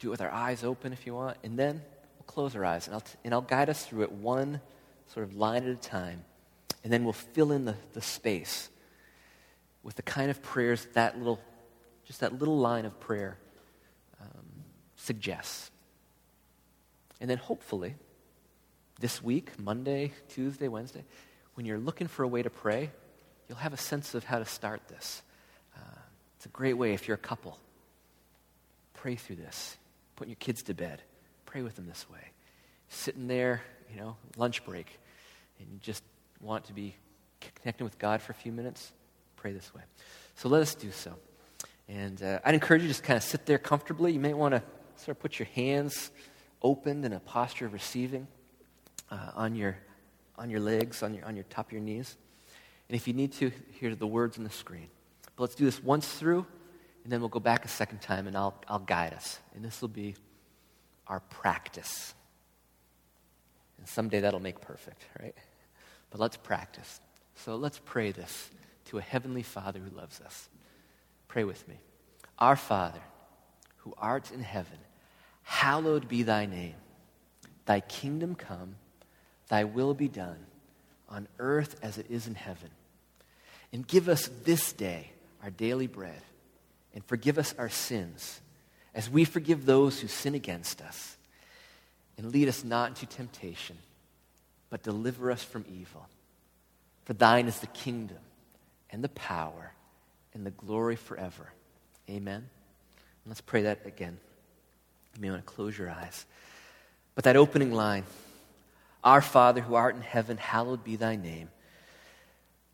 Do 0.00 0.08
it 0.08 0.10
with 0.10 0.20
our 0.20 0.30
eyes 0.30 0.64
open 0.64 0.92
if 0.92 1.06
you 1.06 1.14
want, 1.14 1.36
and 1.44 1.58
then 1.58 1.80
we'll 2.16 2.26
close 2.26 2.56
our 2.56 2.64
eyes, 2.64 2.86
and 2.86 2.94
I'll, 2.94 3.00
t- 3.00 3.16
and 3.24 3.32
I'll 3.32 3.42
guide 3.42 3.70
us 3.70 3.84
through 3.84 4.02
it 4.02 4.12
one 4.12 4.60
sort 5.06 5.24
of 5.24 5.36
line 5.36 5.62
at 5.62 5.68
a 5.68 5.76
time, 5.76 6.24
and 6.82 6.92
then 6.92 7.04
we'll 7.04 7.12
fill 7.12 7.52
in 7.52 7.64
the, 7.64 7.76
the 7.92 8.02
space 8.02 8.70
with 9.84 9.94
the 9.94 10.02
kind 10.02 10.30
of 10.30 10.42
prayers 10.42 10.88
that 10.94 11.16
little, 11.16 11.40
just 12.06 12.20
that 12.20 12.38
little 12.38 12.58
line 12.58 12.86
of 12.86 12.98
prayer 12.98 13.38
um, 14.20 14.46
suggests. 14.96 15.70
And 17.20 17.30
then 17.30 17.38
hopefully, 17.38 17.94
this 18.98 19.22
week, 19.22 19.58
Monday, 19.58 20.12
Tuesday, 20.28 20.68
Wednesday, 20.68 21.04
when 21.54 21.66
you're 21.66 21.78
looking 21.78 22.06
for 22.06 22.22
a 22.22 22.28
way 22.28 22.42
to 22.42 22.50
pray, 22.50 22.90
you'll 23.48 23.58
have 23.58 23.72
a 23.72 23.78
sense 23.78 24.14
of 24.14 24.24
how 24.24 24.38
to 24.38 24.44
start 24.44 24.86
this. 24.88 25.22
Uh, 25.76 25.98
it's 26.36 26.46
a 26.46 26.50
great 26.50 26.74
way 26.74 26.94
if 26.94 27.08
you're 27.08 27.16
a 27.16 27.18
couple. 27.18 27.58
Pray 28.94 29.16
through 29.16 29.36
this. 29.36 29.76
Putting 30.16 30.30
your 30.30 30.36
kids 30.36 30.62
to 30.64 30.74
bed. 30.74 31.02
Pray 31.46 31.62
with 31.62 31.76
them 31.76 31.86
this 31.86 32.08
way. 32.10 32.30
Sitting 32.88 33.26
there, 33.26 33.62
you 33.90 34.00
know, 34.00 34.16
lunch 34.36 34.64
break, 34.64 34.98
and 35.58 35.68
you 35.72 35.78
just 35.80 36.02
want 36.40 36.64
to 36.64 36.72
be 36.72 36.94
connecting 37.40 37.84
with 37.84 37.98
God 37.98 38.22
for 38.22 38.32
a 38.32 38.34
few 38.34 38.52
minutes, 38.52 38.92
pray 39.36 39.52
this 39.52 39.74
way. 39.74 39.82
So 40.36 40.48
let 40.48 40.62
us 40.62 40.74
do 40.74 40.90
so. 40.90 41.14
And 41.88 42.22
uh, 42.22 42.40
I'd 42.44 42.54
encourage 42.54 42.82
you 42.82 42.88
to 42.88 42.92
just 42.92 43.02
kind 43.04 43.16
of 43.16 43.22
sit 43.22 43.46
there 43.46 43.58
comfortably. 43.58 44.12
You 44.12 44.20
may 44.20 44.34
want 44.34 44.54
to 44.54 44.62
sort 44.96 45.16
of 45.16 45.20
put 45.20 45.38
your 45.38 45.48
hands 45.54 46.10
opened 46.62 47.04
in 47.04 47.12
a 47.12 47.20
posture 47.20 47.66
of 47.66 47.72
receiving 47.72 48.26
uh, 49.10 49.30
on 49.34 49.54
your 49.54 49.76
on 50.36 50.50
your 50.50 50.60
legs, 50.60 51.02
on 51.02 51.14
your, 51.14 51.24
on 51.24 51.36
your 51.36 51.44
top 51.44 51.66
of 51.66 51.72
your 51.72 51.80
knees. 51.80 52.16
And 52.88 52.96
if 52.96 53.08
you 53.08 53.14
need 53.14 53.32
to, 53.34 53.50
hear 53.80 53.94
the 53.94 54.06
words 54.06 54.38
on 54.38 54.44
the 54.44 54.50
screen. 54.50 54.88
But 55.36 55.44
let's 55.44 55.54
do 55.54 55.64
this 55.64 55.82
once 55.82 56.06
through, 56.06 56.46
and 57.02 57.12
then 57.12 57.20
we'll 57.20 57.28
go 57.28 57.40
back 57.40 57.64
a 57.64 57.68
second 57.68 58.00
time, 58.00 58.26
and 58.26 58.36
I'll, 58.36 58.54
I'll 58.68 58.78
guide 58.78 59.14
us. 59.14 59.38
And 59.54 59.64
this 59.64 59.80
will 59.80 59.88
be 59.88 60.14
our 61.06 61.20
practice. 61.20 62.14
And 63.78 63.88
someday 63.88 64.20
that'll 64.20 64.40
make 64.40 64.60
perfect, 64.60 65.04
right? 65.20 65.34
But 66.10 66.20
let's 66.20 66.36
practice. 66.36 67.00
So 67.36 67.56
let's 67.56 67.80
pray 67.84 68.12
this 68.12 68.50
to 68.86 68.98
a 68.98 69.02
heavenly 69.02 69.42
Father 69.42 69.80
who 69.80 69.96
loves 69.96 70.20
us. 70.20 70.48
Pray 71.28 71.44
with 71.44 71.66
me. 71.68 71.76
Our 72.38 72.56
Father, 72.56 73.00
who 73.78 73.94
art 73.98 74.30
in 74.30 74.40
heaven, 74.40 74.78
hallowed 75.42 76.08
be 76.08 76.22
thy 76.22 76.46
name. 76.46 76.74
Thy 77.66 77.80
kingdom 77.80 78.34
come 78.34 78.76
Thy 79.48 79.64
will 79.64 79.94
be 79.94 80.08
done 80.08 80.46
on 81.08 81.28
earth 81.38 81.76
as 81.82 81.98
it 81.98 82.06
is 82.10 82.26
in 82.26 82.34
heaven. 82.34 82.70
And 83.72 83.86
give 83.86 84.08
us 84.08 84.30
this 84.44 84.72
day 84.72 85.10
our 85.42 85.50
daily 85.50 85.86
bread, 85.86 86.22
and 86.94 87.04
forgive 87.04 87.38
us 87.38 87.54
our 87.58 87.68
sins 87.68 88.40
as 88.94 89.10
we 89.10 89.24
forgive 89.24 89.66
those 89.66 90.00
who 90.00 90.08
sin 90.08 90.34
against 90.34 90.80
us. 90.80 91.16
And 92.16 92.32
lead 92.32 92.48
us 92.48 92.62
not 92.62 92.90
into 92.90 93.06
temptation, 93.06 93.76
but 94.70 94.82
deliver 94.82 95.30
us 95.30 95.42
from 95.42 95.64
evil. 95.68 96.06
For 97.04 97.12
thine 97.12 97.48
is 97.48 97.58
the 97.58 97.66
kingdom, 97.66 98.18
and 98.90 99.02
the 99.02 99.08
power, 99.10 99.72
and 100.32 100.46
the 100.46 100.52
glory 100.52 100.96
forever. 100.96 101.52
Amen. 102.08 102.36
And 102.36 103.26
let's 103.26 103.40
pray 103.40 103.62
that 103.62 103.84
again. 103.84 104.18
You 105.14 105.20
may 105.20 105.30
want 105.30 105.44
to 105.44 105.52
close 105.52 105.76
your 105.76 105.90
eyes. 105.90 106.24
But 107.14 107.24
that 107.24 107.36
opening 107.36 107.72
line, 107.72 108.04
our 109.04 109.20
Father 109.20 109.60
who 109.60 109.74
art 109.74 109.94
in 109.94 110.02
heaven, 110.02 110.36
hallowed 110.38 110.82
be 110.82 110.96
thy 110.96 111.14
name. 111.14 111.50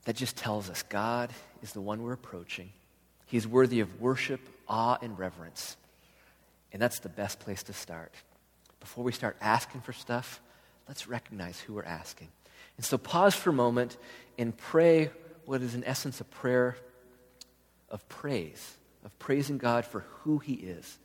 That 0.04 0.16
just 0.16 0.36
tells 0.36 0.70
us 0.70 0.82
God 0.84 1.30
is 1.62 1.72
the 1.72 1.80
one 1.80 2.02
we're 2.02 2.12
approaching. 2.12 2.70
He's 3.26 3.46
worthy 3.46 3.80
of 3.80 4.00
worship, 4.00 4.40
awe, 4.68 4.96
and 5.02 5.18
reverence. 5.18 5.76
And 6.72 6.80
that's 6.80 7.00
the 7.00 7.08
best 7.08 7.40
place 7.40 7.62
to 7.64 7.72
start. 7.72 8.14
Before 8.78 9.04
we 9.04 9.12
start 9.12 9.36
asking 9.40 9.82
for 9.82 9.92
stuff, 9.92 10.40
let's 10.88 11.06
recognize 11.06 11.60
who 11.60 11.74
we're 11.74 11.82
asking. 11.82 12.28
And 12.76 12.86
so 12.86 12.96
pause 12.96 13.34
for 13.34 13.50
a 13.50 13.52
moment 13.52 13.98
and 14.38 14.56
pray 14.56 15.10
what 15.44 15.62
is, 15.62 15.74
in 15.74 15.84
essence, 15.84 16.20
a 16.20 16.24
prayer 16.24 16.76
of 17.90 18.08
praise, 18.08 18.76
of 19.04 19.16
praising 19.18 19.58
God 19.58 19.84
for 19.84 20.00
who 20.22 20.38
He 20.38 20.54
is. 20.54 20.98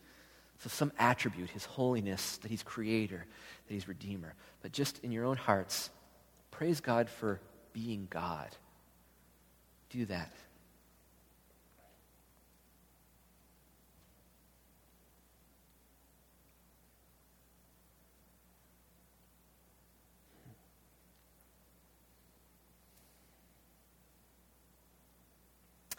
So, 0.59 0.69
some 0.69 0.91
attribute, 0.97 1.49
His 1.49 1.65
holiness, 1.65 2.37
that 2.37 2.49
He's 2.49 2.63
creator, 2.63 3.25
that 3.67 3.73
He's 3.73 3.87
Redeemer. 3.87 4.33
But 4.61 4.71
just 4.71 4.99
in 5.03 5.11
your 5.11 5.25
own 5.25 5.37
hearts, 5.37 5.89
praise 6.51 6.79
God 6.79 7.09
for 7.09 7.39
being 7.73 8.07
God. 8.09 8.49
Do 9.89 10.05
that. 10.05 10.31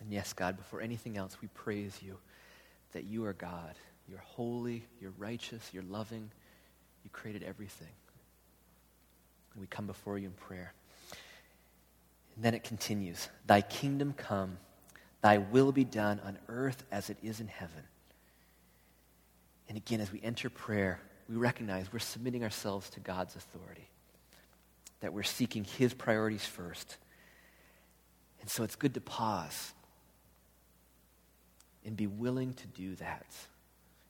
And 0.06 0.12
yes, 0.12 0.32
God, 0.32 0.56
before 0.56 0.80
anything 0.80 1.16
else, 1.16 1.36
we 1.42 1.48
praise 1.48 1.98
you 2.00 2.16
that 2.92 3.04
you 3.04 3.24
are 3.24 3.32
God. 3.32 3.74
You're 4.08 4.20
holy, 4.20 4.84
you're 5.00 5.12
righteous, 5.18 5.70
you're 5.72 5.82
loving. 5.82 6.30
You 7.06 7.10
created 7.12 7.44
everything. 7.44 7.86
And 9.54 9.60
we 9.60 9.68
come 9.68 9.86
before 9.86 10.18
you 10.18 10.26
in 10.26 10.32
prayer. 10.32 10.74
And 12.34 12.44
then 12.44 12.52
it 12.52 12.64
continues 12.64 13.28
Thy 13.46 13.60
kingdom 13.60 14.12
come, 14.12 14.58
thy 15.22 15.38
will 15.38 15.70
be 15.70 15.84
done 15.84 16.20
on 16.24 16.36
earth 16.48 16.82
as 16.90 17.08
it 17.08 17.16
is 17.22 17.38
in 17.38 17.46
heaven. 17.46 17.84
And 19.68 19.78
again, 19.78 20.00
as 20.00 20.10
we 20.10 20.20
enter 20.20 20.50
prayer, 20.50 21.00
we 21.28 21.36
recognize 21.36 21.92
we're 21.92 22.00
submitting 22.00 22.42
ourselves 22.42 22.90
to 22.90 23.00
God's 23.00 23.36
authority, 23.36 23.88
that 24.98 25.12
we're 25.12 25.22
seeking 25.22 25.62
His 25.62 25.94
priorities 25.94 26.44
first. 26.44 26.96
And 28.40 28.50
so 28.50 28.64
it's 28.64 28.74
good 28.74 28.94
to 28.94 29.00
pause 29.00 29.74
and 31.84 31.96
be 31.96 32.08
willing 32.08 32.52
to 32.54 32.66
do 32.66 32.96
that. 32.96 33.26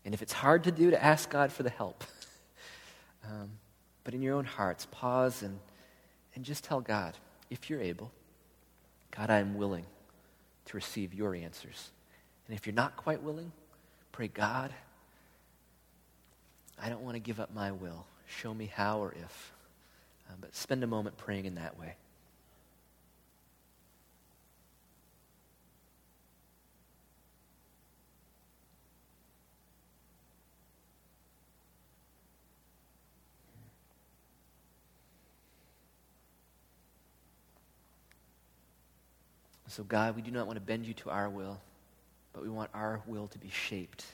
And 0.07 0.15
if 0.15 0.23
it's 0.23 0.33
hard 0.33 0.65
to 0.65 0.71
do, 0.71 0.93
to 0.93 1.05
ask 1.05 1.29
God 1.29 1.53
for 1.53 1.63
the 1.63 1.69
help. 1.69 2.03
Um, 3.29 3.51
but 4.05 4.15
in 4.15 4.23
your 4.23 4.37
own 4.37 4.45
hearts, 4.45 4.87
pause 4.91 5.43
and, 5.43 5.59
and 6.35 6.45
just 6.45 6.65
tell 6.65 6.81
God, 6.81 7.15
if 7.51 7.69
you're 7.69 7.81
able, 7.81 8.13
God, 9.11 9.31
I 9.31 9.39
am 9.39 9.57
willing 9.57 9.85
to 10.67 10.77
receive 10.77 11.15
your 11.15 11.35
answers. 11.35 11.91
And 12.47 12.57
if 12.57 12.67
you're 12.67 12.75
not 12.75 12.97
quite 12.97 13.23
willing, 13.23 13.53
pray, 14.13 14.29
God, 14.29 14.73
I 16.81 16.89
don't 16.89 17.03
want 17.03 17.15
to 17.15 17.21
give 17.21 17.41
up 17.41 17.55
my 17.55 17.73
will. 17.73 18.07
Show 18.27 18.53
me 18.53 18.67
how 18.67 19.01
or 19.01 19.13
if. 19.13 19.53
Uh, 20.29 20.35
but 20.41 20.55
spend 20.55 20.85
a 20.85 20.87
moment 20.87 21.17
praying 21.17 21.47
in 21.47 21.55
that 21.55 21.79
way. 21.79 21.95
So, 39.69 39.83
God, 39.83 40.17
we 40.17 40.23
do 40.23 40.31
not 40.31 40.47
want 40.47 40.57
to 40.57 40.65
bend 40.65 40.87
you 40.87 40.95
to 40.95 41.11
our 41.11 41.29
will, 41.29 41.59
but 42.33 42.43
we 42.43 42.49
want 42.49 42.71
our 42.73 43.01
will 43.07 43.27
to 43.29 43.39
be 43.39 43.51
shaped 43.51 44.05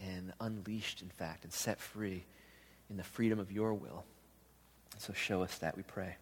and 0.00 0.32
unleashed, 0.40 1.02
in 1.02 1.08
fact, 1.08 1.44
and 1.44 1.52
set 1.52 1.80
free 1.80 2.24
in 2.88 2.96
the 2.96 3.02
freedom 3.02 3.38
of 3.38 3.50
your 3.50 3.74
will. 3.74 4.04
So, 4.98 5.12
show 5.12 5.42
us 5.42 5.58
that, 5.58 5.76
we 5.76 5.82
pray. 5.82 6.16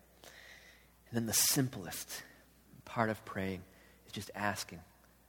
And 1.11 1.13
then 1.13 1.27
the 1.27 1.33
simplest 1.33 2.23
part 2.85 3.11
of 3.11 3.23
praying 3.25 3.63
is 4.07 4.13
just 4.13 4.31
asking 4.35 4.81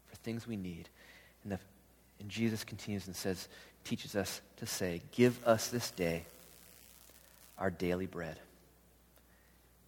for 0.08 0.16
things 0.18 0.48
we 0.48 0.56
need. 0.56 0.90
And, 1.44 1.52
the, 1.52 1.60
and 2.20 2.30
Jesus 2.30 2.64
continues 2.64 3.08
and 3.08 3.16
says, 3.16 3.48
teaches 3.88 4.16
us 4.16 4.42
to 4.58 4.66
say, 4.66 5.02
Give 5.12 5.44
us 5.46 5.70
this 5.70 5.92
day 5.92 6.26
our 7.58 7.70
daily 7.70 8.06
bread. 8.06 8.40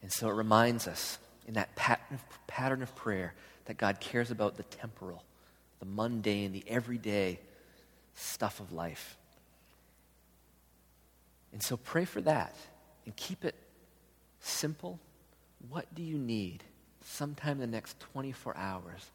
And 0.01 0.11
so 0.11 0.29
it 0.29 0.33
reminds 0.33 0.87
us 0.87 1.17
in 1.49 1.55
that 1.55 1.75
pattern 1.75 2.05
of, 2.13 2.45
pattern 2.45 2.83
of 2.83 2.95
prayer 2.95 3.33
that 3.65 3.75
God 3.75 3.99
cares 3.99 4.29
about 4.29 4.55
the 4.55 4.61
temporal, 4.63 5.23
the 5.79 5.85
mundane, 5.85 6.51
the 6.51 6.63
everyday 6.67 7.39
stuff 8.13 8.59
of 8.59 8.71
life. 8.71 9.17
And 11.51 11.61
so 11.61 11.75
pray 11.75 12.05
for 12.05 12.21
that 12.21 12.55
and 13.05 13.15
keep 13.15 13.43
it 13.43 13.55
simple. 14.39 14.99
What 15.69 15.93
do 15.95 16.03
you 16.03 16.19
need 16.19 16.63
sometime 17.03 17.53
in 17.53 17.61
the 17.61 17.67
next 17.67 17.99
24 17.99 18.55
hours 18.55 19.09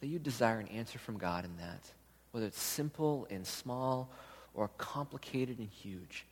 that 0.00 0.08
you 0.08 0.18
desire 0.18 0.58
an 0.58 0.66
answer 0.66 0.98
from 0.98 1.16
God 1.16 1.44
in 1.44 1.56
that? 1.58 1.92
Whether 2.32 2.46
it's 2.46 2.60
simple 2.60 3.28
and 3.30 3.46
small 3.46 4.10
or 4.52 4.68
complicated 4.78 5.60
and 5.60 5.68
huge, 5.68 6.26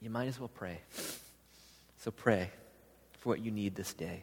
you 0.00 0.08
might 0.08 0.28
as 0.28 0.40
well 0.40 0.48
pray. 0.48 0.78
So 1.98 2.10
pray 2.10 2.50
for 3.24 3.30
what 3.30 3.42
you 3.42 3.50
need 3.50 3.74
this 3.74 3.94
day. 3.94 4.22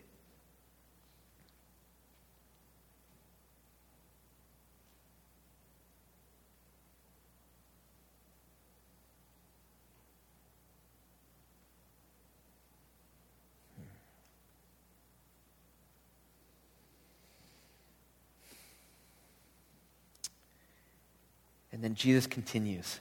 And 21.72 21.84
then 21.84 21.96
Jesus 21.96 22.28
continues. 22.28 23.00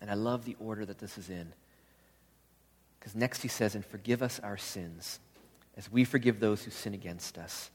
And 0.00 0.10
I 0.10 0.14
love 0.14 0.46
the 0.46 0.56
order 0.58 0.86
that 0.86 0.98
this 0.98 1.18
is 1.18 1.28
in. 1.28 1.52
Because 2.98 3.14
next 3.14 3.42
he 3.42 3.48
says, 3.48 3.74
And 3.74 3.84
forgive 3.84 4.22
us 4.22 4.40
our 4.40 4.56
sins 4.56 5.18
as 5.76 5.90
we 5.90 6.04
forgive 6.04 6.40
those 6.40 6.62
who 6.62 6.70
sin 6.70 6.94
against 6.94 7.38
us. 7.38 7.70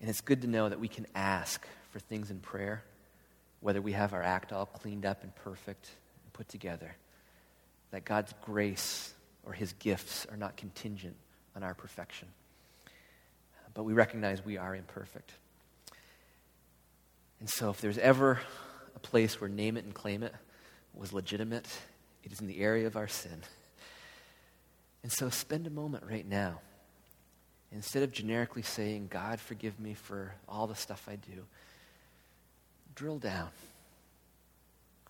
And 0.00 0.10
it's 0.10 0.20
good 0.20 0.42
to 0.42 0.48
know 0.48 0.68
that 0.68 0.80
we 0.80 0.88
can 0.88 1.06
ask 1.14 1.66
for 1.90 1.98
things 1.98 2.30
in 2.30 2.40
prayer, 2.40 2.82
whether 3.60 3.80
we 3.80 3.92
have 3.92 4.12
our 4.12 4.22
act 4.22 4.52
all 4.52 4.66
cleaned 4.66 5.06
up 5.06 5.22
and 5.22 5.34
perfect 5.36 5.90
and 6.24 6.32
put 6.32 6.48
together, 6.48 6.94
that 7.90 8.04
God's 8.04 8.34
grace 8.42 9.14
or 9.44 9.52
his 9.52 9.72
gifts 9.74 10.26
are 10.30 10.36
not 10.36 10.56
contingent 10.56 11.16
on 11.56 11.62
our 11.62 11.74
perfection. 11.74 12.28
But 13.72 13.84
we 13.84 13.92
recognize 13.92 14.44
we 14.44 14.56
are 14.56 14.74
imperfect. 14.74 15.32
And 17.40 17.48
so, 17.48 17.70
if 17.70 17.80
there's 17.80 17.98
ever 17.98 18.40
a 18.94 18.98
place 19.00 19.40
where 19.40 19.50
name 19.50 19.76
it 19.76 19.84
and 19.84 19.92
claim 19.92 20.22
it 20.22 20.34
was 20.94 21.12
legitimate, 21.12 21.66
it 22.22 22.32
is 22.32 22.40
in 22.40 22.46
the 22.46 22.60
area 22.60 22.86
of 22.86 22.96
our 22.96 23.08
sin. 23.08 23.42
And 25.04 25.12
so, 25.12 25.28
spend 25.28 25.66
a 25.66 25.70
moment 25.70 26.04
right 26.08 26.26
now. 26.26 26.60
Instead 27.70 28.02
of 28.04 28.10
generically 28.10 28.62
saying, 28.62 29.08
God, 29.10 29.38
forgive 29.38 29.78
me 29.78 29.92
for 29.92 30.32
all 30.48 30.66
the 30.66 30.74
stuff 30.74 31.06
I 31.06 31.16
do, 31.16 31.44
drill 32.94 33.18
down 33.18 33.50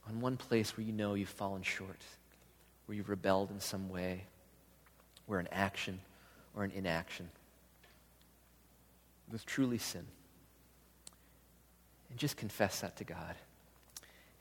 on 0.08 0.20
one 0.20 0.36
place 0.36 0.76
where 0.76 0.84
you 0.84 0.92
know 0.92 1.14
you've 1.14 1.28
fallen 1.28 1.62
short, 1.62 2.00
where 2.86 2.96
you've 2.96 3.08
rebelled 3.08 3.52
in 3.52 3.60
some 3.60 3.88
way, 3.88 4.24
where 5.26 5.38
an 5.38 5.48
action 5.52 6.00
or 6.56 6.64
an 6.64 6.72
inaction 6.72 7.28
was 9.30 9.44
truly 9.44 9.78
sin. 9.78 10.04
And 12.10 12.18
just 12.18 12.36
confess 12.36 12.80
that 12.80 12.96
to 12.96 13.04
God. 13.04 13.36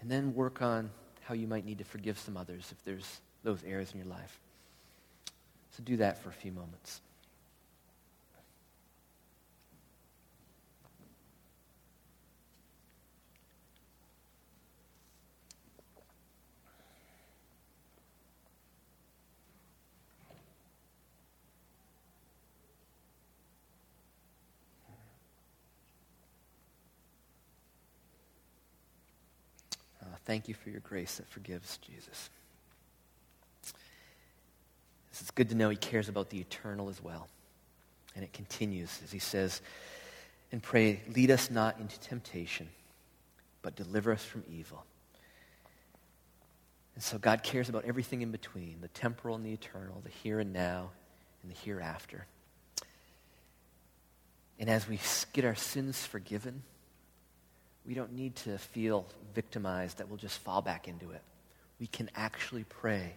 And 0.01 0.10
then 0.10 0.34
work 0.34 0.64
on 0.64 0.89
how 1.22 1.36
you 1.36 1.45
might 1.45 1.64
need 1.64 1.78
to 1.78 1.86
forgive 1.86 2.18
some 2.18 2.38
others 2.38 2.70
if 2.72 2.84
there's 2.84 3.22
those 3.43 3.64
errors 3.64 3.91
in 3.91 3.99
your 3.99 4.10
life. 4.10 4.39
So 5.76 5.82
do 5.84 5.97
that 5.97 6.21
for 6.21 6.30
a 6.30 6.34
few 6.34 6.51
moments. 6.51 7.01
Uh, 29.99 30.05
thank 30.26 30.47
you 30.47 30.53
for 30.53 30.69
your 30.69 30.82
grace 30.82 31.17
that 31.17 31.28
forgives, 31.28 31.78
Jesus. 31.78 32.30
It's 35.22 35.32
good 35.32 35.49
to 35.49 35.55
know 35.55 35.70
he 35.70 35.76
cares 35.76 36.09
about 36.09 36.30
the 36.30 36.39
eternal 36.39 36.89
as 36.89 37.01
well. 37.01 37.28
And 38.16 38.24
it 38.24 38.34
continues 38.34 38.99
as 39.03 39.11
he 39.11 39.20
says, 39.20 39.61
and 40.51 40.61
pray, 40.61 41.01
lead 41.16 41.32
us 41.32 41.49
not 41.49 41.80
into 41.80 41.99
temptation, 41.99 42.70
but 43.61 43.76
deliver 43.76 44.11
us 44.11 44.24
from 44.24 44.43
evil. 44.51 44.84
And 46.95 47.03
so 47.03 47.18
God 47.18 47.41
cares 47.41 47.70
about 47.70 47.86
everything 47.86 48.22
in 48.22 48.32
between 48.32 48.78
the 48.82 48.88
temporal 48.89 49.36
and 49.36 49.45
the 49.45 49.53
eternal, 49.53 50.01
the 50.03 50.11
here 50.11 50.39
and 50.39 50.53
now 50.53 50.91
and 51.41 51.51
the 51.51 51.55
hereafter. 51.55 52.28
And 54.59 54.70
as 54.70 54.88
we 54.88 54.99
get 55.34 55.43
our 55.43 55.55
sins 55.55 56.05
forgiven, 56.05 56.61
we 57.86 57.95
don't 57.95 58.14
need 58.14 58.36
to 58.38 58.57
feel 58.57 59.05
victimized 59.34 59.97
that 59.97 60.07
we'll 60.07 60.18
just 60.18 60.39
fall 60.39 60.61
back 60.61 60.88
into 60.88 61.11
it. 61.11 61.22
We 61.80 61.88
can 61.88 62.09
actually 62.16 62.64
pray, 62.64 63.14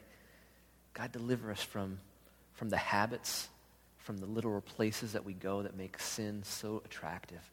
God, 0.97 1.13
deliver 1.13 1.51
us 1.51 1.61
from, 1.61 1.99
from 2.55 2.71
the 2.71 2.79
habits, 2.79 3.49
from 3.99 4.17
the 4.17 4.25
literal 4.25 4.63
places 4.63 5.13
that 5.13 5.27
we 5.27 5.35
go 5.35 5.63
that 5.63 5.77
make 5.77 6.01
sin 6.01 6.43
so 6.43 6.81
attractive. 6.87 7.51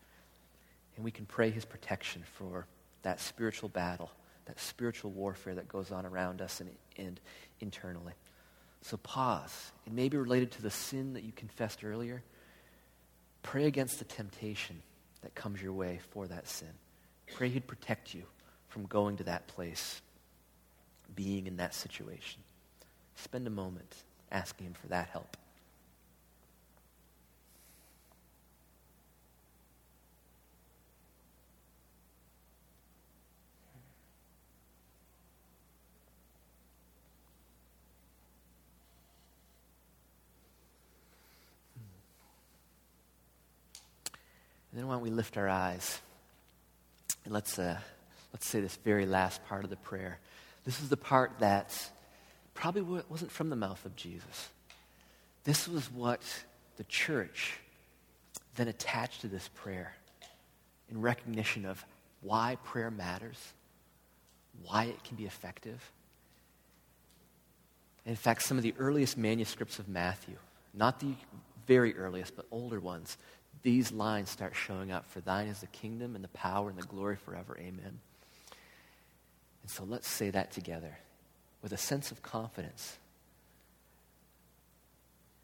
And 0.96 1.04
we 1.04 1.12
can 1.12 1.26
pray 1.26 1.50
his 1.50 1.66
protection 1.66 2.24
for 2.38 2.66
that 3.02 3.20
spiritual 3.20 3.68
battle, 3.68 4.10
that 4.46 4.62
spiritual 4.62 5.12
warfare 5.12 5.56
that 5.56 5.68
goes 5.68 5.92
on 5.92 6.06
around 6.06 6.42
us 6.42 6.62
and, 6.62 6.70
and 6.98 7.20
internally. 7.60 8.14
So 8.82 8.96
pause. 8.96 9.72
It 9.86 9.92
may 9.92 10.08
be 10.08 10.16
related 10.16 10.52
to 10.52 10.62
the 10.62 10.72
sin 10.72 11.14
that 11.14 11.24
you 11.24 11.34
confessed 11.34 11.84
earlier. 11.84 12.24
Pray 13.42 13.66
against 13.66 14.00
the 14.00 14.06
temptation 14.06 14.82
that 15.22 15.36
comes 15.36 15.62
your 15.62 15.74
way 15.74 16.00
for 16.12 16.28
that 16.28 16.48
sin. 16.48 16.72
Pray 17.36 17.50
He'd 17.50 17.68
protect 17.68 18.14
you 18.14 18.24
from 18.70 18.86
going 18.86 19.18
to 19.18 19.26
that 19.26 19.48
place, 19.48 20.02
being 21.14 21.46
in 21.46 21.58
that 21.58 21.76
situation. 21.76 22.42
Spend 23.16 23.48
a 23.48 23.50
moment 23.50 23.96
asking 24.32 24.68
Him 24.68 24.74
for 24.74 24.88
that 24.88 25.10
help. 25.10 25.38
And 44.74 44.82
then 44.82 44.88
why 44.88 44.96
don't 44.96 45.04
we 45.04 45.12
lift 45.12 45.38
our 45.38 45.48
eyes? 45.48 46.02
And 47.26 47.34
let's, 47.34 47.60
uh, 47.60 47.78
let's 48.34 48.48
say 48.48 48.60
this 48.60 48.76
very 48.78 49.06
last 49.06 49.46
part 49.46 49.64
of 49.64 49.70
the 49.70 49.76
prayer. 49.76 50.18
This 50.66 50.82
is 50.82 50.90
the 50.90 50.98
part 50.98 51.32
that 51.42 51.92
probably 52.54 53.04
wasn't 53.10 53.32
from 53.32 53.50
the 53.50 53.56
mouth 53.56 53.86
of 53.86 53.96
Jesus. 53.96 54.50
This 55.44 55.68
was 55.68 55.92
what 55.92 56.22
the 56.78 56.84
church 56.86 57.60
then 58.56 58.68
attached 58.68 59.22
to 59.22 59.28
this 59.28 59.50
prayer 59.56 59.96
in 60.90 61.02
recognition 61.02 61.66
of 61.66 61.84
why 62.22 62.58
prayer 62.64 62.92
matters, 62.92 63.54
why 64.64 64.86
it 64.86 65.04
can 65.04 65.18
be 65.18 65.26
effective. 65.26 65.92
In 68.06 68.16
fact, 68.16 68.44
some 68.44 68.58
of 68.58 68.64
the 68.64 68.76
earliest 68.78 69.18
manuscripts 69.18 69.80
of 69.80 69.88
Matthew, 69.88 70.36
not 70.74 71.00
the 71.00 71.14
very 71.68 71.96
earliest, 71.96 72.36
but 72.36 72.46
older 72.52 72.80
ones, 72.80 73.18
these 73.64 73.92
lines 73.92 74.30
start 74.30 74.56
showing 74.56 74.92
up 74.92 75.06
For 75.10 75.22
thine 75.22 75.48
is 75.48 75.60
the 75.60 75.68
kingdom 75.68 76.16
and 76.16 76.24
the 76.24 76.30
power 76.30 76.70
and 76.70 76.78
the 76.78 76.86
glory 76.86 77.16
forever. 77.16 77.58
Amen. 77.60 78.00
And 79.62 79.72
so 79.72 79.86
let's 79.86 80.08
say 80.08 80.30
that 80.30 80.52
together 80.52 80.98
with 81.64 81.72
a 81.72 81.78
sense 81.78 82.12
of 82.12 82.22
confidence 82.22 82.98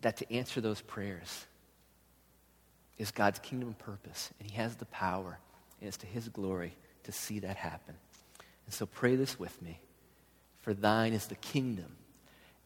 that 0.01 0.17
to 0.17 0.31
answer 0.31 0.61
those 0.61 0.81
prayers 0.81 1.45
is 2.97 3.11
God's 3.11 3.39
kingdom 3.39 3.73
purpose, 3.79 4.29
and 4.39 4.51
He 4.51 4.57
has 4.57 4.75
the 4.75 4.85
power, 4.85 5.39
and 5.79 5.87
it's 5.87 5.97
to 5.97 6.05
His 6.05 6.27
glory 6.27 6.75
to 7.03 7.11
see 7.11 7.39
that 7.39 7.55
happen. 7.55 7.95
And 8.65 8.73
so 8.73 8.85
pray 8.85 9.15
this 9.15 9.39
with 9.39 9.59
me. 9.61 9.79
For 10.61 10.73
thine 10.73 11.13
is 11.13 11.27
the 11.27 11.35
kingdom 11.35 11.95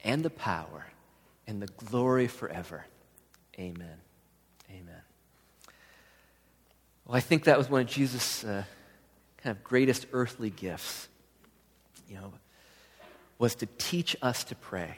and 0.03 0.23
the 0.23 0.31
power 0.31 0.87
and 1.47 1.61
the 1.61 1.67
glory 1.67 2.27
forever. 2.27 2.85
Amen. 3.59 3.97
Amen. 4.69 5.01
Well, 7.05 7.15
I 7.15 7.19
think 7.19 7.43
that 7.43 7.57
was 7.57 7.69
one 7.69 7.81
of 7.81 7.87
Jesus' 7.87 8.43
uh, 8.43 8.63
kind 9.37 9.55
of 9.55 9.63
greatest 9.63 10.07
earthly 10.11 10.49
gifts, 10.49 11.07
you 12.09 12.15
know, 12.15 12.33
was 13.43 13.55
to 13.55 13.65
teach 13.77 14.15
us 14.21 14.45
to 14.45 14.55
pray. 14.55 14.95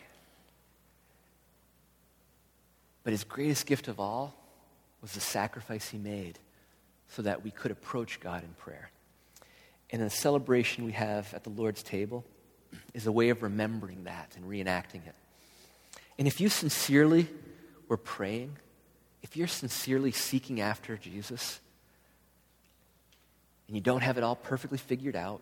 But 3.03 3.09
his 3.09 3.23
greatest 3.23 3.65
gift 3.65 3.87
of 3.87 3.99
all 3.99 4.35
was 5.01 5.13
the 5.13 5.19
sacrifice 5.19 5.89
he 5.89 5.97
made 5.97 6.37
so 7.09 7.23
that 7.23 7.43
we 7.43 7.49
could 7.49 7.71
approach 7.71 8.19
God 8.19 8.43
in 8.43 8.49
prayer. 8.49 8.91
And 9.89 9.99
the 9.99 10.11
celebration 10.11 10.85
we 10.85 10.91
have 10.91 11.33
at 11.33 11.43
the 11.43 11.49
Lord's 11.49 11.81
table 11.81 12.23
is 12.93 13.07
a 13.07 13.11
way 13.11 13.29
of 13.29 13.41
remembering 13.41 14.03
that 14.03 14.35
and 14.35 14.45
reenacting 14.45 15.07
it. 15.07 15.15
And 16.19 16.27
if 16.27 16.39
you 16.39 16.49
sincerely 16.49 17.27
were 17.87 17.97
praying, 17.97 18.57
if 19.23 19.35
you're 19.35 19.47
sincerely 19.47 20.11
seeking 20.11 20.61
after 20.61 20.97
Jesus, 20.97 21.59
and 23.67 23.75
you 23.75 23.81
don't 23.81 24.03
have 24.03 24.19
it 24.19 24.23
all 24.23 24.35
perfectly 24.35 24.77
figured 24.77 25.15
out, 25.15 25.41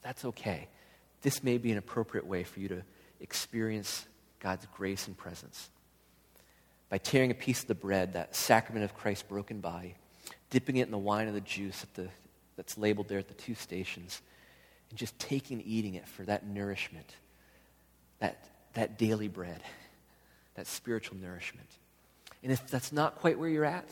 that's 0.00 0.24
okay. 0.24 0.68
This 1.22 1.42
may 1.42 1.58
be 1.58 1.72
an 1.72 1.78
appropriate 1.78 2.26
way 2.26 2.44
for 2.44 2.60
you 2.60 2.68
to 2.68 2.82
experience 3.20 4.06
God's 4.40 4.66
grace 4.74 5.06
and 5.06 5.16
presence. 5.16 5.70
By 6.88 6.98
tearing 6.98 7.30
a 7.30 7.34
piece 7.34 7.62
of 7.62 7.68
the 7.68 7.74
bread, 7.74 8.14
that 8.14 8.34
sacrament 8.34 8.84
of 8.84 8.94
Christ's 8.94 9.24
broken 9.24 9.60
body, 9.60 9.96
dipping 10.50 10.76
it 10.76 10.86
in 10.86 10.90
the 10.90 10.98
wine 10.98 11.28
of 11.28 11.34
the 11.34 11.40
juice 11.40 11.84
the, 11.94 12.08
that's 12.56 12.78
labeled 12.78 13.08
there 13.08 13.18
at 13.18 13.28
the 13.28 13.34
two 13.34 13.54
stations, 13.54 14.22
and 14.90 14.98
just 14.98 15.18
taking 15.18 15.58
and 15.58 15.66
eating 15.66 15.94
it 15.94 16.08
for 16.08 16.22
that 16.24 16.46
nourishment, 16.46 17.14
that, 18.20 18.48
that 18.74 18.98
daily 18.98 19.28
bread, 19.28 19.60
that 20.54 20.66
spiritual 20.66 21.18
nourishment. 21.18 21.68
And 22.42 22.52
if 22.52 22.66
that's 22.68 22.92
not 22.92 23.16
quite 23.16 23.38
where 23.38 23.48
you're 23.48 23.64
at, 23.64 23.88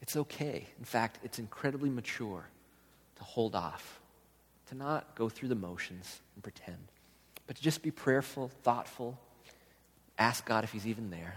it's 0.00 0.16
okay. 0.16 0.66
In 0.78 0.84
fact, 0.84 1.18
it's 1.22 1.38
incredibly 1.38 1.90
mature 1.90 2.48
to 3.16 3.24
hold 3.24 3.54
off, 3.54 3.97
to 4.68 4.74
not 4.74 5.14
go 5.14 5.28
through 5.28 5.48
the 5.48 5.54
motions 5.54 6.20
and 6.34 6.42
pretend, 6.42 6.78
but 7.46 7.56
to 7.56 7.62
just 7.62 7.82
be 7.82 7.90
prayerful, 7.90 8.48
thoughtful, 8.62 9.18
ask 10.18 10.44
God 10.44 10.64
if 10.64 10.72
He's 10.72 10.86
even 10.86 11.10
there, 11.10 11.36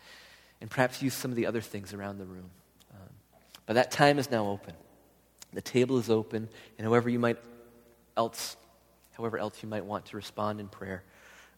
and 0.60 0.70
perhaps 0.70 1.02
use 1.02 1.14
some 1.14 1.30
of 1.30 1.36
the 1.36 1.46
other 1.46 1.60
things 1.60 1.92
around 1.92 2.18
the 2.18 2.24
room. 2.24 2.50
Um, 2.92 3.08
but 3.66 3.74
that 3.74 3.90
time 3.90 4.18
is 4.18 4.30
now 4.30 4.46
open. 4.48 4.74
The 5.52 5.62
table 5.62 5.98
is 5.98 6.08
open, 6.08 6.48
and 6.78 6.86
however 6.86 7.10
you 7.10 7.18
might 7.18 7.38
else, 8.16 8.56
however 9.12 9.38
else 9.38 9.62
you 9.62 9.68
might 9.68 9.84
want 9.84 10.06
to 10.06 10.16
respond 10.16 10.60
in 10.60 10.68
prayer, 10.68 11.02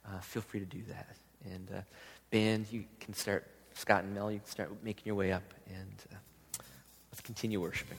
uh, 0.07 0.19
feel 0.21 0.43
free 0.43 0.61
to 0.61 0.67
do 0.67 0.83
that. 0.89 1.17
And 1.45 1.69
uh, 1.71 1.81
band, 2.31 2.67
you 2.71 2.85
can 3.01 3.15
start. 3.15 3.47
Scott 3.77 4.05
and 4.05 4.15
Mel, 4.15 4.31
you 4.31 4.39
can 4.39 4.49
start 4.49 4.71
making 4.85 5.03
your 5.05 5.17
way 5.17 5.33
up, 5.33 5.43
and 5.67 5.95
uh, 6.13 6.63
let's 7.11 7.21
continue 7.21 7.61
worshiping. 7.61 7.99